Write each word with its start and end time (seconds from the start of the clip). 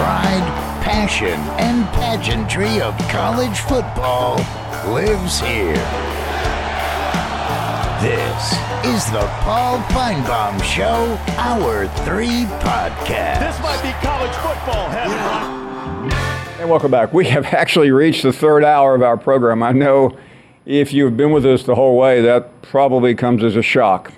The 0.00 0.06
pride, 0.06 0.82
passion, 0.82 1.38
and 1.60 1.86
pageantry 1.88 2.80
of 2.80 2.96
college 3.10 3.58
football 3.58 4.36
lives 4.94 5.40
here. 5.40 5.74
This 8.00 8.52
is 8.86 9.12
the 9.12 9.28
Paul 9.42 9.76
Finebaum 9.90 10.62
Show, 10.62 11.18
Hour 11.36 11.86
3 12.06 12.26
podcast. 12.60 13.40
This 13.40 13.60
might 13.60 13.82
be 13.82 13.92
college 14.00 14.32
football 14.36 14.88
heaven. 14.88 16.10
And 16.58 16.70
welcome 16.70 16.90
back. 16.90 17.12
We 17.12 17.26
have 17.26 17.44
actually 17.52 17.90
reached 17.90 18.22
the 18.22 18.32
third 18.32 18.64
hour 18.64 18.94
of 18.94 19.02
our 19.02 19.18
program. 19.18 19.62
I 19.62 19.72
know 19.72 20.16
if 20.64 20.94
you've 20.94 21.18
been 21.18 21.30
with 21.30 21.44
us 21.44 21.64
the 21.64 21.74
whole 21.74 21.98
way, 21.98 22.22
that 22.22 22.62
probably 22.62 23.14
comes 23.14 23.44
as 23.44 23.54
a 23.54 23.62
shock. 23.62 24.12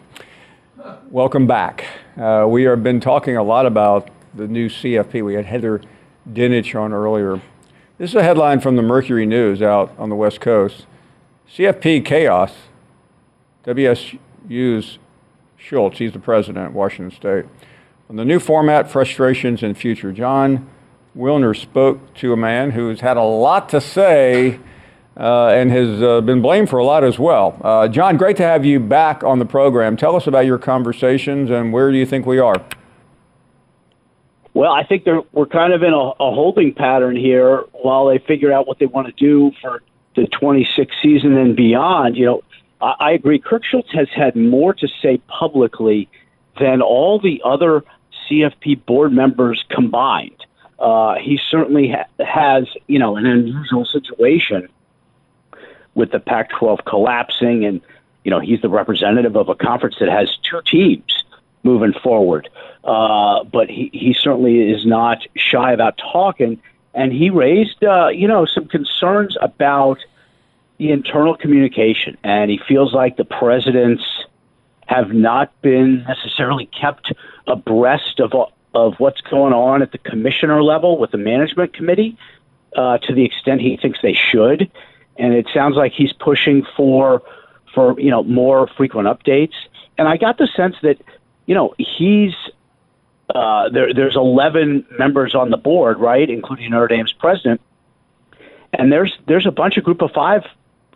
Welcome 1.11 1.49
back. 1.49 1.85
Uh, 2.17 2.47
we 2.49 2.63
have 2.63 2.85
been 2.85 3.01
talking 3.01 3.37
a 3.37 3.43
lot 3.43 3.67
about 3.67 4.12
the 4.35 4.49
new 4.49 4.69
CFP. 4.69 5.25
We 5.25 5.35
had 5.35 5.47
Heather 5.47 5.81
Dinich 6.31 6.79
on 6.79 6.93
earlier. 6.93 7.41
This 7.99 8.11
is 8.11 8.17
a 8.17 8.23
headline 8.23 8.61
from 8.61 8.77
the 8.77 8.83
Mercury 8.83 9.27
News 9.27 9.63
out 9.63 9.95
on 9.99 10.09
the 10.09 10.17
West 10.17 10.41
Coast. 10.41 10.87
CFP 11.49 12.05
chaos. 12.05 12.53
WSU's 13.65 14.99
Schultz, 15.57 15.99
he's 15.99 16.13
the 16.13 16.19
president 16.19 16.67
of 16.67 16.75
Washington 16.75 17.15
State. 17.17 17.45
On 18.11 18.17
the 18.17 18.25
new 18.25 18.41
format, 18.41 18.91
frustrations 18.91 19.63
and 19.63 19.79
future. 19.79 20.13
Jon 20.13 20.69
Wilner 21.17 21.57
spoke 21.57 22.15
to 22.15 22.33
a 22.33 22.37
man 22.37 22.73
who's 22.73 23.01
had 23.01 23.17
a 23.17 23.23
lot 23.23 23.69
to 23.69 23.81
say 23.81 24.59
uh, 25.17 25.49
and 25.49 25.71
has 25.71 26.03
uh, 26.03 26.21
been 26.23 26.43
blamed 26.43 26.69
for 26.69 26.79
a 26.79 26.85
lot 26.85 27.05
as 27.05 27.19
well. 27.19 27.61
Uh, 27.63 27.87
Jon, 27.87 28.17
great 28.17 28.37
to 28.39 28.43
have 28.43 28.65
you 28.65 28.81
back 28.81 29.23
on 29.23 29.39
the 29.39 29.45
program. 29.45 29.97
Tell 29.97 30.17
us 30.17 30.27
about 30.27 30.47
your 30.47 30.59
conversations 30.59 31.51
and 31.51 31.73
where 31.73 31.93
do 31.93 31.99
you 31.99 32.07
think 32.07 32.27
we 32.27 32.39
are? 32.39 32.65
Well, 34.55 34.73
I 34.73 34.85
think 34.85 35.07
we're 35.33 35.47
kind 35.47 35.73
of 35.73 35.83
in 35.83 35.95
a, 35.95 35.97
a 35.97 36.31
holding 36.33 36.75
pattern 36.75 37.17
here 37.17 37.65
while 37.73 38.07
they 38.07 38.19
figure 38.19 38.53
out 38.53 38.67
what 38.67 38.79
they 38.79 38.87
want 38.87 39.07
to 39.07 39.13
do 39.13 39.53
for 39.61 39.83
the 40.15 40.27
26 40.27 40.95
season 41.03 41.39
and 41.39 41.57
beyond. 41.57 42.17
You 42.17 42.27
know, 42.27 42.43
I, 42.81 42.95
I 42.99 43.11
agree. 43.13 43.39
Kirk 43.39 43.65
Schultz 43.65 43.91
has 43.93 44.09
had 44.15 44.37
more 44.37 44.75
to 44.75 44.89
say 45.01 45.19
publicly 45.27 46.09
than 46.61 46.83
all 46.83 47.19
the 47.19 47.41
other 47.45 47.83
CFP 48.29 48.85
board 48.85 49.13
members 49.13 49.65
combined. 49.71 50.45
Uh, 50.79 51.15
he 51.15 51.39
certainly 51.51 51.91
ha- 51.91 52.25
has, 52.25 52.67
you 52.89 52.99
know, 52.99 53.17
an 53.17 53.25
unusual 53.25 53.87
situation 53.87 54.69
with 55.95 56.11
the 56.11 56.21
Pac-12 56.21 56.85
collapsing, 56.85 57.65
and 57.65 57.81
you 58.25 58.31
know, 58.31 58.41
he's 58.41 58.61
the 58.61 58.69
representative 58.69 59.37
of 59.37 59.49
a 59.49 59.55
conference 59.55 59.97
that 60.01 60.09
has 60.09 60.37
two 60.43 60.61
teams 60.67 61.22
moving 61.63 61.93
forward. 61.93 62.49
Uh, 62.85 63.45
but 63.45 63.69
he, 63.69 63.91
he 63.93 64.15
certainly 64.15 64.71
is 64.71 64.85
not 64.85 65.19
shy 65.37 65.73
about 65.73 65.99
talking, 65.99 66.61
and 66.95 67.13
he 67.13 67.31
raised, 67.31 67.83
uh, 67.85 68.09
you 68.09 68.27
know, 68.27 68.45
some 68.45 68.67
concerns 68.67 69.37
about 69.41 69.99
the 70.79 70.91
internal 70.91 71.37
communication, 71.37 72.17
and 72.25 72.51
he 72.51 72.59
feels 72.67 72.93
like 72.93 73.17
the 73.17 73.25
presidents 73.25 74.03
have 74.87 75.13
not 75.13 75.53
been 75.63 76.05
necessarily 76.05 76.67
kept 76.67 77.13
abreast 77.47 78.21
of 78.21 78.33
of 78.75 78.95
what's 78.99 79.21
going 79.21 79.53
on 79.53 79.83
at 79.83 79.93
the 79.93 79.99
commissioner 79.99 80.63
level 80.63 80.99
with 80.99 81.11
the 81.11 81.19
management 81.19 81.75
committee 81.75 82.17
uh, 82.77 82.99
to 82.99 83.15
the 83.15 83.25
extent 83.25 83.61
he 83.61 83.77
thinks 83.77 83.99
they 84.03 84.15
should, 84.15 84.71
and 85.19 85.35
it 85.35 85.47
sounds 85.53 85.77
like 85.77 85.93
he's 85.93 86.13
pushing 86.13 86.65
for 86.77 87.23
for 87.75 87.99
you 88.01 88.11
know 88.11 88.23
more 88.23 88.67
frequent 88.77 89.07
updates. 89.09 89.55
And 89.99 90.09
I 90.09 90.17
got 90.17 90.39
the 90.39 90.49
sense 90.57 90.77
that 90.83 90.99
you 91.47 91.55
know 91.55 91.75
he's 91.79 92.35
uh, 93.35 93.69
there, 93.71 93.95
there's 93.95 94.17
11 94.17 94.87
members 94.99 95.35
on 95.35 95.51
the 95.51 95.57
board, 95.57 95.99
right, 95.99 96.29
including 96.29 96.71
Notre 96.71 96.89
Dame's 96.89 97.13
president, 97.13 97.61
and 98.73 98.93
there's 98.93 99.17
there's 99.27 99.47
a 99.47 99.51
bunch 99.51 99.77
of 99.77 99.85
Group 99.85 100.03
of 100.03 100.11
Five 100.13 100.43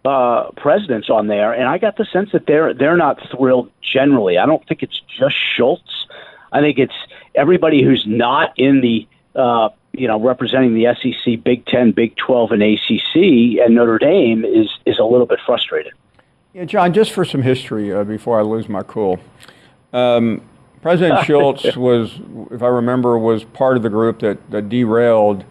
uh, 0.04 0.50
presidents 0.56 1.10
on 1.10 1.26
there, 1.26 1.52
and 1.52 1.64
I 1.64 1.78
got 1.78 1.96
the 1.96 2.04
sense 2.04 2.32
that 2.32 2.46
they're 2.46 2.74
they're 2.74 2.96
not 2.96 3.18
thrilled 3.30 3.70
generally. 3.80 4.38
I 4.38 4.46
don't 4.46 4.66
think 4.66 4.82
it's 4.82 5.00
just 5.18 5.34
Schultz. 5.56 6.06
I 6.52 6.60
think 6.60 6.78
it's 6.78 6.94
everybody 7.34 7.82
who's 7.82 8.04
not 8.06 8.52
in 8.58 8.80
the 8.80 9.06
uh, 9.34 9.70
you 9.92 10.06
know 10.06 10.20
representing 10.20 10.74
the 10.74 10.94
SEC, 10.94 11.42
Big 11.42 11.66
Ten, 11.66 11.92
Big 11.92 12.16
Twelve, 12.16 12.52
and 12.52 12.62
ACC, 12.62 13.60
and 13.64 13.74
Notre 13.74 13.98
Dame 13.98 14.44
is 14.44 14.68
is 14.84 14.98
a 14.98 15.04
little 15.04 15.26
bit 15.26 15.40
frustrated. 15.44 15.92
Yeah, 16.52 16.64
Jon, 16.64 16.94
Just 16.94 17.12
for 17.12 17.24
some 17.24 17.42
history 17.42 17.92
uh, 17.92 18.04
before 18.04 18.38
I 18.38 18.42
lose 18.42 18.68
my 18.68 18.82
cool. 18.82 19.20
Um, 19.96 20.42
President 20.82 21.24
Schultz 21.24 21.74
was, 21.74 22.20
if 22.50 22.62
I 22.62 22.68
remember, 22.68 23.18
was 23.18 23.44
part 23.44 23.76
of 23.76 23.82
the 23.82 23.88
group 23.88 24.20
that, 24.20 24.50
that 24.50 24.68
derailed 24.68 25.44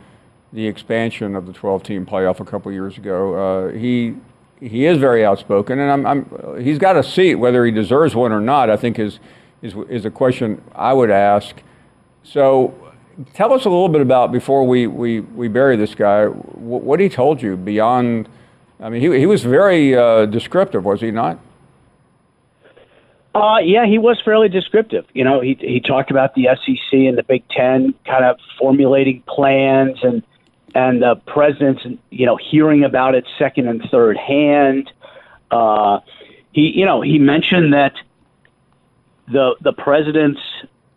the 0.54 0.68
expansion 0.68 1.36
of 1.36 1.46
the 1.48 1.52
12-team 1.52 2.06
playoff 2.06 2.40
a 2.40 2.46
couple 2.46 2.72
years 2.72 2.98
ago. 2.98 3.34
Uh, 3.34 3.72
he 3.74 4.16
he 4.62 4.86
is 4.86 4.98
very 4.98 5.26
outspoken, 5.26 5.80
and 5.80 5.92
I'm, 5.92 6.06
I'm, 6.06 6.64
he's 6.64 6.80
got 6.80 6.96
a 6.96 7.04
seat. 7.04 7.36
Whether 7.36 7.66
he 7.66 7.72
deserves 7.72 8.16
one 8.16 8.32
or 8.32 8.40
not, 8.40 8.70
I 8.70 8.78
think 8.78 8.98
is 8.98 9.20
is 9.62 9.76
is 9.90 10.06
a 10.06 10.10
question 10.10 10.62
I 10.74 10.94
would 10.94 11.12
ask. 11.12 11.62
So, 12.24 12.74
tell 13.34 13.52
us 13.52 13.66
a 13.66 13.70
little 13.70 13.90
bit 13.90 14.00
about 14.00 14.32
before 14.32 14.66
we 14.66 14.88
we, 14.88 15.20
we 15.20 15.50
bury 15.50 15.76
this 15.76 15.94
guy. 15.94 16.28
What, 16.28 16.84
what 16.84 17.00
he 17.02 17.10
told 17.10 17.42
you 17.42 17.58
beyond. 17.58 18.30
I 18.80 18.90
mean, 18.90 19.02
he 19.02 19.20
he 19.20 19.26
was 19.26 19.44
very 19.44 19.96
uh, 19.96 20.26
descriptive, 20.26 20.86
was 20.86 21.02
he 21.02 21.12
not? 21.12 21.38
Uh, 23.36 23.58
yeah, 23.58 23.86
he 23.86 23.98
was 23.98 24.20
fairly 24.24 24.48
descriptive. 24.48 25.06
You 25.14 25.26
know, 25.26 25.42
he 25.42 25.58
he 25.60 25.82
talked 25.82 26.10
about 26.10 26.36
the 26.36 26.48
SEC 26.56 26.94
and 26.94 27.18
the 27.18 27.24
Big 27.24 27.44
Ten 27.50 27.94
kind 28.06 28.24
of 28.24 28.38
formulating 28.58 29.22
plans 29.28 29.98
and 30.04 30.24
and 30.74 31.02
the 31.02 31.16
presidents, 31.28 31.86
you 32.12 32.26
know, 32.26 32.38
hearing 32.38 32.86
about 32.86 33.14
it 33.14 33.26
second 33.38 33.68
and 33.68 33.82
third 33.92 34.16
hand. 34.16 34.90
Uh, 35.52 36.00
he, 36.54 36.70
you 36.70 36.86
know, 36.86 37.02
he 37.02 37.20
mentioned 37.20 37.74
that 37.74 37.94
the 39.28 39.58
the 39.60 39.74
presidents 39.74 40.40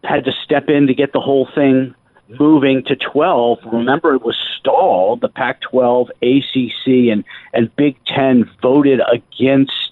had 0.04 0.24
to 0.24 0.32
step 0.44 0.68
in 0.68 0.86
to 0.86 0.94
get 0.94 1.12
the 1.12 1.20
whole 1.20 1.48
thing 1.56 1.92
moving 2.38 2.84
to 2.84 2.94
12. 2.94 3.58
Remember, 3.72 4.14
it 4.14 4.22
was 4.22 4.36
stalled. 4.58 5.22
The 5.22 5.28
Pac-12, 5.28 6.10
ACC, 6.22 7.10
and 7.10 7.24
and 7.52 7.74
Big 7.74 7.96
Ten 8.04 8.48
voted 8.62 9.00
against 9.12 9.87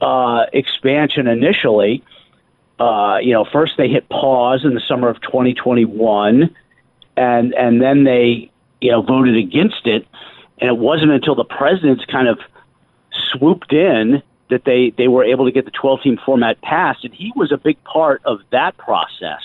uh, 0.00 0.46
expansion 0.52 1.26
initially. 1.26 2.02
Uh, 2.78 3.18
you 3.20 3.32
know, 3.32 3.44
first 3.44 3.76
they 3.76 3.88
hit 3.88 4.08
pause 4.08 4.64
in 4.64 4.74
the 4.74 4.80
summer 4.80 5.08
of 5.08 5.20
2021, 5.22 6.54
and 7.16 7.54
and 7.54 7.82
then 7.82 8.04
they 8.04 8.50
you 8.80 8.90
know, 8.90 9.02
voted 9.02 9.36
against 9.36 9.86
it. 9.86 10.06
And 10.58 10.68
it 10.68 10.76
wasn't 10.76 11.12
until 11.12 11.34
the 11.34 11.44
presidents 11.44 12.04
kind 12.04 12.28
of 12.28 12.38
swooped 13.32 13.72
in 13.72 14.22
that 14.50 14.64
they, 14.64 14.92
they 14.96 15.08
were 15.08 15.24
able 15.24 15.44
to 15.44 15.52
get 15.52 15.64
the 15.64 15.70
12 15.70 16.02
team 16.02 16.18
format 16.24 16.60
passed. 16.62 17.04
And 17.04 17.14
he 17.14 17.32
was 17.36 17.52
a 17.52 17.56
big 17.56 17.82
part 17.84 18.22
of 18.24 18.40
that 18.50 18.76
process. 18.76 19.42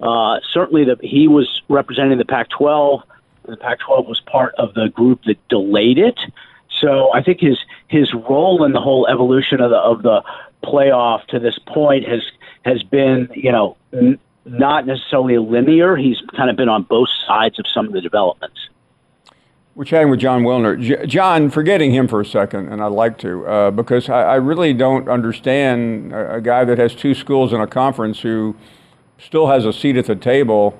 Uh, 0.00 0.40
certainly, 0.52 0.84
the, 0.84 0.96
he 1.02 1.28
was 1.28 1.62
representing 1.68 2.18
the 2.18 2.24
Pac 2.24 2.48
12. 2.50 3.02
The 3.46 3.56
Pac 3.56 3.80
12 3.80 4.06
was 4.06 4.20
part 4.20 4.54
of 4.56 4.74
the 4.74 4.88
group 4.88 5.22
that 5.24 5.36
delayed 5.48 5.98
it. 5.98 6.18
So 6.80 7.12
I 7.12 7.22
think 7.22 7.40
his 7.40 7.58
his 7.88 8.12
role 8.14 8.64
in 8.64 8.72
the 8.72 8.80
whole 8.80 9.06
evolution 9.06 9.60
of 9.60 9.70
the 9.70 9.76
of 9.76 10.02
the 10.02 10.22
playoff 10.64 11.26
to 11.26 11.38
this 11.38 11.58
point 11.66 12.08
has 12.08 12.22
has 12.64 12.82
been 12.82 13.28
you 13.34 13.52
know 13.52 13.76
n- 13.92 14.18
not 14.44 14.86
necessarily 14.86 15.38
linear. 15.38 15.96
He's 15.96 16.20
kind 16.36 16.50
of 16.50 16.56
been 16.56 16.68
on 16.68 16.82
both 16.84 17.08
sides 17.26 17.58
of 17.58 17.66
some 17.72 17.86
of 17.86 17.92
the 17.92 18.00
developments. 18.00 18.58
We're 19.74 19.84
chatting 19.84 20.10
with 20.10 20.20
Jon 20.20 20.42
Wilner. 20.42 20.80
J- 20.80 21.06
Jon, 21.06 21.48
forgetting 21.48 21.92
him 21.92 22.08
for 22.08 22.20
a 22.20 22.24
second, 22.24 22.72
and 22.72 22.82
I'd 22.82 22.88
like 22.88 23.18
to, 23.18 23.46
uh, 23.46 23.70
because 23.70 24.08
I, 24.08 24.22
I, 24.22 24.34
really 24.34 24.74
don't 24.74 25.08
understand 25.08 26.12
a, 26.12 26.34
a, 26.34 26.40
guy 26.40 26.64
that 26.64 26.76
has 26.76 26.94
two 26.94 27.14
schools 27.14 27.52
in 27.52 27.60
a 27.60 27.68
conference 27.68 28.20
who 28.20 28.56
still 29.18 29.46
has 29.46 29.64
a 29.64 29.72
seat 29.72 29.96
at 29.96 30.06
the 30.06 30.16
table, 30.16 30.76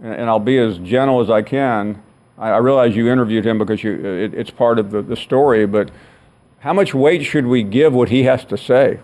and, 0.00 0.12
and 0.12 0.30
I'll 0.30 0.38
be 0.38 0.58
as 0.58 0.78
gentle 0.78 1.20
as 1.20 1.30
I 1.30 1.40
can. 1.40 2.02
I, 2.38 2.50
I 2.50 2.56
realize 2.58 2.94
you 2.96 3.08
interviewed 3.10 3.44
him 3.46 3.58
because 3.58 3.82
you, 3.82 3.92
it, 3.92 4.34
it's 4.34 4.50
part 4.50 4.78
of 4.78 4.90
the, 4.90 5.02
the 5.02 5.16
story, 5.16 5.66
but 5.66 5.90
how 6.60 6.72
much 6.72 6.94
weight 6.94 7.24
should 7.24 7.46
we 7.46 7.62
give 7.62 7.92
what 7.92 8.08
he 8.08 8.24
has 8.24 8.44
to 8.46 8.56
say? 8.56 9.00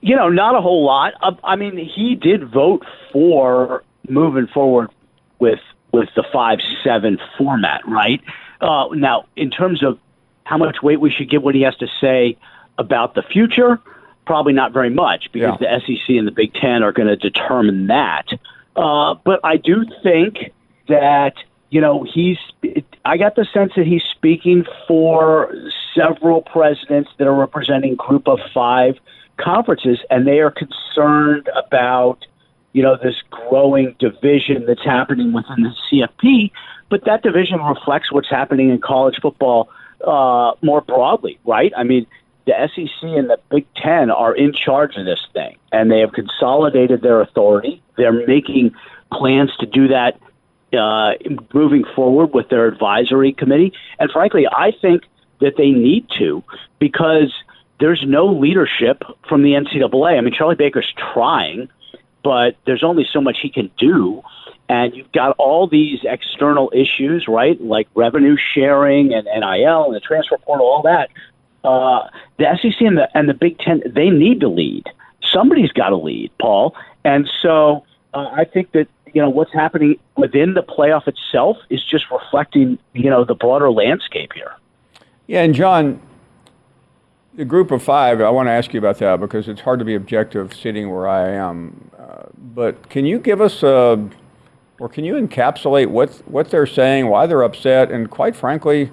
You 0.00 0.16
know, 0.16 0.28
not 0.30 0.54
a 0.56 0.60
whole 0.60 0.84
lot. 0.84 1.12
Uh, 1.22 1.32
I 1.44 1.56
mean, 1.56 1.76
he 1.76 2.14
did 2.14 2.50
vote 2.50 2.84
for 3.12 3.84
moving 4.08 4.46
forward 4.46 4.90
with 5.38 5.60
with 5.92 6.08
the 6.14 6.24
five 6.32 6.58
seven 6.84 7.18
format, 7.36 7.82
right? 7.86 8.20
Uh, 8.60 8.86
now, 8.94 9.26
in 9.36 9.50
terms 9.50 9.82
of 9.82 9.98
how 10.44 10.56
much 10.56 10.76
weight 10.82 11.00
we 11.00 11.10
should 11.10 11.28
give 11.28 11.42
what 11.42 11.54
he 11.54 11.62
has 11.62 11.76
to 11.76 11.86
say 12.00 12.36
about 12.78 13.14
the 13.14 13.22
future, 13.22 13.78
probably 14.26 14.52
not 14.52 14.72
very 14.72 14.90
much 14.90 15.30
because 15.32 15.58
Yeah. 15.60 15.78
the 15.78 15.80
SEC 15.86 16.16
and 16.16 16.26
the 16.26 16.32
Big 16.32 16.54
Ten 16.54 16.82
are 16.82 16.92
going 16.92 17.08
to 17.08 17.16
determine 17.16 17.88
that. 17.88 18.26
Uh, 18.76 19.14
but 19.24 19.40
I 19.44 19.56
do 19.58 19.84
think 20.02 20.52
that 20.90 21.34
you 21.70 21.80
know 21.80 22.02
he's. 22.02 22.38
I 23.04 23.16
got 23.16 23.34
the 23.34 23.46
sense 23.46 23.72
that 23.76 23.86
he's 23.86 24.04
speaking 24.04 24.66
for 24.86 25.54
several 25.94 26.42
presidents 26.42 27.10
that 27.16 27.26
are 27.26 27.34
representing 27.34 27.96
Group 27.96 28.28
of 28.28 28.38
Five 28.52 28.98
conferences, 29.38 29.98
and 30.10 30.26
they 30.26 30.40
are 30.40 30.50
concerned 30.50 31.48
about 31.56 32.26
you 32.72 32.82
know 32.82 32.96
this 33.02 33.22
growing 33.30 33.96
division 33.98 34.66
that's 34.66 34.84
happening 34.84 35.32
within 35.32 35.62
the 35.62 35.74
CFP. 35.90 36.50
But 36.88 37.04
that 37.04 37.22
division 37.22 37.60
reflects 37.60 38.12
what's 38.12 38.28
happening 38.28 38.70
in 38.70 38.80
college 38.80 39.18
football 39.22 39.70
uh, 40.04 40.52
more 40.60 40.80
broadly, 40.80 41.38
right? 41.44 41.72
I 41.76 41.84
mean, 41.84 42.06
the 42.46 42.68
SEC 42.74 43.02
and 43.02 43.30
the 43.30 43.38
Big 43.50 43.66
Ten 43.74 44.10
are 44.10 44.34
in 44.34 44.52
charge 44.52 44.96
of 44.96 45.04
this 45.04 45.24
thing, 45.32 45.56
and 45.72 45.90
they 45.90 46.00
have 46.00 46.12
consolidated 46.12 47.02
their 47.02 47.20
authority. 47.20 47.80
They're 47.96 48.26
making 48.26 48.74
plans 49.12 49.54
to 49.60 49.66
do 49.66 49.88
that 49.88 50.18
uh, 50.72 51.12
moving 51.52 51.84
forward 51.94 52.32
with 52.32 52.48
their 52.48 52.66
advisory 52.66 53.32
committee. 53.32 53.72
And 53.98 54.10
frankly, 54.10 54.46
I 54.46 54.72
think 54.80 55.02
that 55.40 55.56
they 55.56 55.70
need 55.70 56.06
to 56.18 56.42
because 56.78 57.32
there's 57.80 58.02
no 58.06 58.26
leadership 58.26 59.02
from 59.28 59.42
the 59.42 59.52
NCAA. 59.52 60.18
I 60.18 60.20
mean, 60.20 60.34
Charlie 60.34 60.54
Baker's 60.54 60.92
trying, 61.12 61.68
but 62.22 62.56
there's 62.66 62.84
only 62.84 63.06
so 63.10 63.20
much 63.20 63.38
he 63.40 63.48
can 63.48 63.70
do. 63.78 64.22
And 64.68 64.94
you've 64.94 65.10
got 65.10 65.34
all 65.38 65.66
these 65.66 66.00
external 66.04 66.70
issues, 66.72 67.26
right? 67.26 67.60
Like 67.60 67.88
revenue 67.94 68.36
sharing 68.54 69.12
and 69.12 69.24
NIL 69.24 69.86
and 69.86 69.94
the 69.94 70.00
transfer 70.00 70.38
portal, 70.38 70.66
all 70.66 70.82
that. 70.82 71.10
Uh, 71.64 72.08
the 72.38 72.46
SEC 72.62 72.80
and 72.80 72.96
the 72.96 73.08
and 73.14 73.28
the 73.28 73.34
Big 73.34 73.58
Ten, 73.58 73.82
they 73.84 74.08
need 74.08 74.40
to 74.40 74.48
lead. 74.48 74.86
Somebody's 75.32 75.72
got 75.72 75.88
to 75.88 75.96
lead, 75.96 76.30
Paul. 76.40 76.74
And 77.04 77.28
so 77.42 77.84
uh, 78.14 78.30
I 78.32 78.44
think 78.44 78.72
that 78.72 78.88
you 79.12 79.22
know 79.22 79.30
what's 79.30 79.52
happening 79.52 79.98
within 80.16 80.54
the 80.54 80.62
playoff 80.62 81.08
itself 81.08 81.56
is 81.68 81.82
just 81.84 82.04
reflecting 82.10 82.78
you 82.92 83.10
know 83.10 83.24
the 83.24 83.34
broader 83.34 83.70
landscape 83.70 84.32
here. 84.34 84.52
Yeah, 85.26 85.42
and 85.42 85.54
Jon, 85.54 86.00
the 87.34 87.44
group 87.44 87.70
of 87.70 87.82
five, 87.82 88.20
I 88.20 88.30
want 88.30 88.48
to 88.48 88.52
ask 88.52 88.72
you 88.72 88.78
about 88.78 88.98
that 88.98 89.20
because 89.20 89.48
it's 89.48 89.60
hard 89.60 89.78
to 89.78 89.84
be 89.84 89.94
objective 89.94 90.52
sitting 90.54 90.90
where 90.90 91.06
I 91.08 91.30
am. 91.30 91.90
Uh, 91.98 92.24
but 92.36 92.88
can 92.90 93.06
you 93.06 93.18
give 93.18 93.40
us 93.40 93.62
a, 93.62 94.08
or 94.78 94.88
can 94.88 95.04
you 95.04 95.14
encapsulate 95.14 95.86
what, 95.86 96.10
what 96.26 96.50
they're 96.50 96.66
saying, 96.66 97.06
why 97.06 97.26
they're 97.26 97.42
upset, 97.42 97.90
and 97.90 98.10
quite 98.10 98.34
frankly, 98.34 98.90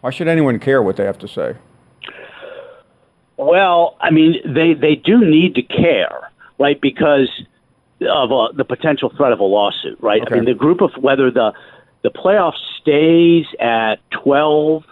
why 0.00 0.10
should 0.10 0.28
anyone 0.28 0.58
care 0.58 0.82
what 0.82 0.96
they 0.96 1.04
have 1.04 1.18
to 1.18 1.28
say? 1.28 1.56
Well, 3.36 3.96
I 4.00 4.10
mean, 4.10 4.36
they 4.44 4.74
they 4.74 4.94
do 4.94 5.24
need 5.24 5.56
to 5.56 5.62
care, 5.62 6.30
right? 6.58 6.80
Because 6.80 7.28
of 8.00 8.32
uh, 8.32 8.48
the 8.52 8.64
potential 8.64 9.10
threat 9.16 9.32
of 9.32 9.40
a 9.40 9.44
lawsuit, 9.44 9.98
right? 10.00 10.22
Okay. 10.22 10.34
I 10.34 10.36
mean, 10.36 10.44
the 10.44 10.54
group 10.54 10.80
of 10.80 10.90
whether 11.00 11.30
the 11.30 11.52
the 12.02 12.10
playoff 12.10 12.54
stays 12.80 13.46
at 13.60 13.96
twelve 14.10 14.84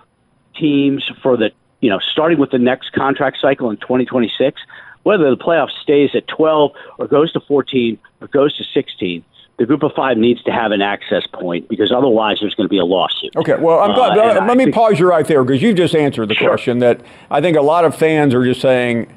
teams 0.57 1.11
for 1.23 1.37
the 1.37 1.51
you 1.81 1.91
know 1.91 1.99
starting 1.99 2.39
with 2.39 2.51
the 2.51 2.59
next 2.59 2.93
contract 2.93 3.39
cycle 3.41 3.71
in 3.71 3.77
2026, 3.79 4.61
whether 5.03 5.31
the 5.31 5.37
playoff 5.37 5.71
stays 5.83 6.11
at 6.15 6.27
12 6.29 6.73
or 6.99 7.07
goes 7.09 7.33
to 7.33 7.41
14 7.41 7.99
or 8.21 8.29
goes 8.29 8.57
to 8.57 8.65
16. 8.65 9.25
The 9.59 9.67
group 9.67 9.83
of 9.83 9.93
five 9.95 10.17
needs 10.17 10.43
to 10.45 10.51
have 10.51 10.73
an 10.73 10.81
access 10.81 11.27
point 11.27 11.69
because 11.69 11.93
otherwise 11.93 12.39
there's 12.41 12.55
going 12.55 12.67
to 12.67 12.71
be 12.71 12.79
a 12.79 12.85
lawsuit. 12.85 13.37
Okay, 13.37 13.55
well, 13.57 13.81
I'm 13.81 13.95
glad. 13.95 14.17
Uh, 14.19 14.45
let 14.47 14.57
me 14.57 14.73
pause 14.73 14.99
you 14.99 15.07
right 15.07 15.27
there 15.27 15.45
because 15.45 15.63
you've 15.63 15.77
just 15.77 15.95
answered 15.95 16.29
the 16.29 16.35
Sure. 16.35 16.49
question 16.49 16.79
that 16.79 17.01
I 17.31 17.41
think 17.41 17.57
a 17.57 17.63
lot 17.63 17.85
of 17.85 17.95
fans 17.95 18.35
are 18.35 18.45
just 18.45 18.61
saying, 18.61 19.13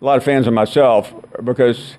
a 0.00 0.04
lot 0.04 0.16
of 0.16 0.24
fans 0.24 0.46
and 0.46 0.54
myself, 0.54 1.14
because 1.44 1.96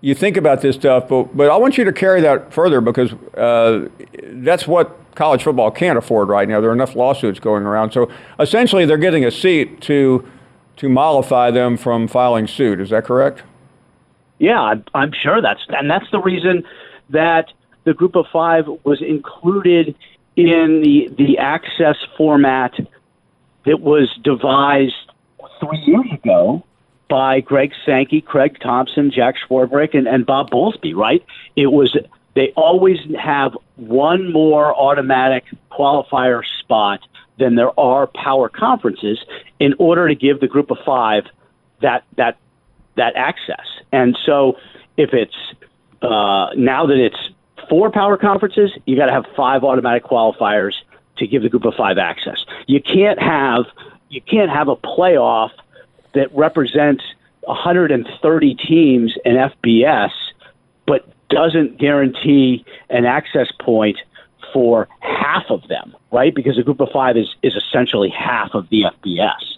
you 0.00 0.14
think 0.14 0.36
about 0.36 0.60
this 0.60 0.76
stuff, 0.76 1.08
but, 1.08 1.36
but 1.36 1.50
I 1.50 1.56
want 1.56 1.78
you 1.78 1.84
to 1.84 1.92
carry 1.92 2.20
that 2.20 2.52
further 2.52 2.80
because 2.80 3.12
uh, 3.36 3.88
that's 4.24 4.66
what 4.66 4.98
college 5.14 5.42
football 5.42 5.70
can't 5.70 5.98
afford 5.98 6.28
right 6.28 6.48
now. 6.48 6.60
There 6.60 6.70
are 6.70 6.74
enough 6.74 6.94
lawsuits 6.94 7.40
going 7.40 7.64
around. 7.64 7.92
So 7.92 8.10
essentially, 8.38 8.84
they're 8.84 8.98
getting 8.98 9.24
a 9.24 9.30
seat 9.30 9.80
to, 9.82 10.28
to 10.76 10.88
mollify 10.88 11.50
them 11.50 11.76
from 11.76 12.06
filing 12.08 12.46
suit. 12.46 12.80
Is 12.80 12.90
that 12.90 13.04
correct? 13.04 13.42
Yeah, 14.38 14.60
I'm, 14.60 14.84
I'm 14.94 15.12
sure 15.12 15.40
that's 15.40 15.62
and 15.68 15.90
that's 15.90 16.10
the 16.12 16.20
reason 16.20 16.64
that 17.10 17.52
the 17.84 17.94
group 17.94 18.16
of 18.16 18.26
five 18.30 18.66
was 18.84 19.00
included 19.00 19.96
in 20.36 20.82
the 20.82 21.08
the 21.16 21.38
access 21.38 21.96
format 22.18 22.74
that 23.64 23.80
was 23.80 24.14
devised 24.22 24.92
three 25.58 25.78
years 25.86 26.06
ago 26.12 26.62
by 27.08 27.40
Greg 27.40 27.72
Sankey, 27.84 28.20
Craig 28.20 28.58
Thompson, 28.60 29.10
Jack 29.10 29.36
Swarbrick, 29.48 29.94
and, 29.94 30.06
and 30.06 30.26
Bob 30.26 30.50
Bowlesby. 30.50 30.94
Right? 30.94 31.24
It 31.54 31.66
was 31.66 31.96
they 32.34 32.52
always 32.56 32.98
have 33.18 33.56
one 33.76 34.32
more 34.32 34.74
automatic 34.74 35.44
qualifier 35.70 36.42
spot 36.60 37.00
than 37.38 37.54
there 37.54 37.78
are 37.78 38.06
power 38.06 38.48
conferences 38.48 39.18
in 39.58 39.74
order 39.78 40.08
to 40.08 40.14
give 40.14 40.40
the 40.40 40.48
group 40.48 40.70
of 40.70 40.78
five 40.84 41.24
that 41.82 42.04
that 42.16 42.38
that 42.96 43.16
access. 43.16 43.66
And 43.92 44.18
so 44.24 44.58
if 44.96 45.12
it's 45.12 45.36
uh, 46.02 46.48
now 46.56 46.86
that 46.86 46.98
it's 46.98 47.30
four 47.68 47.90
power 47.90 48.16
conferences, 48.16 48.70
you 48.84 48.96
got 48.96 49.06
to 49.06 49.12
have 49.12 49.24
five 49.36 49.64
automatic 49.64 50.04
qualifiers 50.04 50.74
to 51.18 51.26
give 51.26 51.42
the 51.42 51.48
group 51.48 51.64
of 51.64 51.74
five 51.74 51.98
access. 51.98 52.44
You 52.66 52.80
can't 52.80 53.20
have 53.20 53.64
you 54.08 54.20
can't 54.20 54.50
have 54.50 54.68
a 54.68 54.76
playoff 54.76 55.50
that 56.16 56.34
represents 56.34 57.04
130 57.42 58.54
teams 58.56 59.14
in 59.24 59.34
FBS, 59.36 60.10
but 60.86 61.08
doesn't 61.28 61.78
guarantee 61.78 62.64
an 62.90 63.04
access 63.04 63.48
point 63.60 63.98
for 64.52 64.88
half 65.00 65.44
of 65.50 65.66
them, 65.68 65.94
right? 66.10 66.34
Because 66.34 66.58
a 66.58 66.62
group 66.62 66.80
of 66.80 66.88
five 66.92 67.16
is, 67.16 67.28
is 67.42 67.54
essentially 67.54 68.08
half 68.08 68.54
of 68.54 68.68
the 68.70 68.82
FBS. 68.82 69.56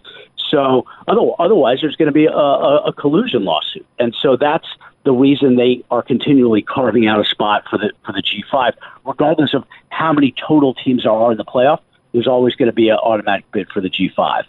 So 0.50 0.86
otherwise, 1.06 1.78
there's 1.80 1.96
going 1.96 2.06
to 2.06 2.12
be 2.12 2.26
a, 2.26 2.32
a, 2.32 2.84
a 2.86 2.92
collusion 2.92 3.44
lawsuit, 3.44 3.86
and 3.98 4.14
so 4.20 4.36
that's 4.36 4.66
the 5.04 5.12
reason 5.12 5.56
they 5.56 5.84
are 5.90 6.02
continually 6.02 6.62
carving 6.62 7.06
out 7.06 7.20
a 7.20 7.24
spot 7.28 7.64
for 7.68 7.78
the 7.78 7.92
for 8.04 8.12
the 8.12 8.22
G5, 8.22 8.72
regardless 9.04 9.52
of 9.52 9.64
how 9.90 10.12
many 10.12 10.34
total 10.46 10.74
teams 10.74 11.02
there 11.02 11.12
are 11.12 11.32
in 11.32 11.38
the 11.38 11.44
playoff. 11.44 11.80
There's 12.12 12.26
always 12.26 12.54
going 12.54 12.68
to 12.68 12.74
be 12.74 12.88
an 12.88 12.96
automatic 12.96 13.44
bid 13.52 13.68
for 13.68 13.82
the 13.82 13.90
G5. 13.90 14.44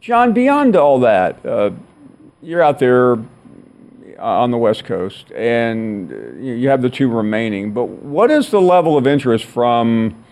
Jon, 0.00 0.32
beyond 0.32 0.76
all 0.76 1.00
that, 1.00 1.44
uh, 1.44 1.72
you're 2.40 2.62
out 2.62 2.78
there 2.78 3.12
uh, 3.12 3.18
on 4.18 4.50
the 4.50 4.56
West 4.56 4.84
Coast, 4.84 5.30
and 5.32 6.10
uh, 6.10 6.40
you 6.40 6.70
have 6.70 6.80
the 6.80 6.88
two 6.88 7.06
remaining. 7.06 7.74
But 7.74 7.84
what 7.84 8.30
is 8.30 8.50
the 8.50 8.62
level 8.62 8.96
of 8.96 9.06
interest 9.06 9.44
from 9.44 10.24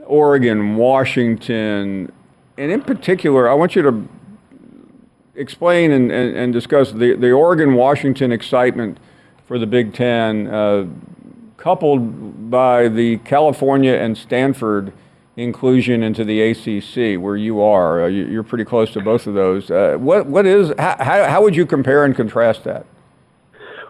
Oregon, 0.00 0.76
Washington, 0.76 2.12
and 2.58 2.70
in 2.70 2.82
particular, 2.82 3.48
I 3.48 3.54
want 3.54 3.74
you 3.74 3.80
to 3.80 4.06
explain 5.36 5.90
and, 5.90 6.12
and, 6.12 6.36
and 6.36 6.52
discuss 6.52 6.92
the, 6.92 7.14
the 7.14 7.32
Oregon 7.32 7.72
Washington 7.72 8.30
excitement 8.30 8.98
for 9.46 9.58
the 9.58 9.66
Big 9.66 9.94
Ten, 9.94 10.48
uh, 10.48 10.86
coupled 11.56 12.50
by 12.50 12.88
the 12.88 13.16
California 13.18 13.94
and 13.94 14.18
Stanford 14.18 14.92
inclusion 15.38 16.02
into 16.02 16.24
the 16.24 16.42
ACC, 16.42 17.20
where 17.22 17.36
you 17.36 17.62
are. 17.62 18.04
Uh, 18.04 18.06
you, 18.08 18.26
you're 18.26 18.42
pretty 18.42 18.64
close 18.64 18.90
to 18.92 19.00
both 19.00 19.26
of 19.26 19.34
those. 19.34 19.70
Uh, 19.70 19.96
what 19.98 20.26
what 20.26 20.44
is 20.44 20.72
how, 20.78 20.96
how, 20.98 21.28
how 21.28 21.42
would 21.42 21.56
you 21.56 21.64
compare 21.64 22.04
and 22.04 22.14
contrast 22.14 22.64
that? 22.64 22.84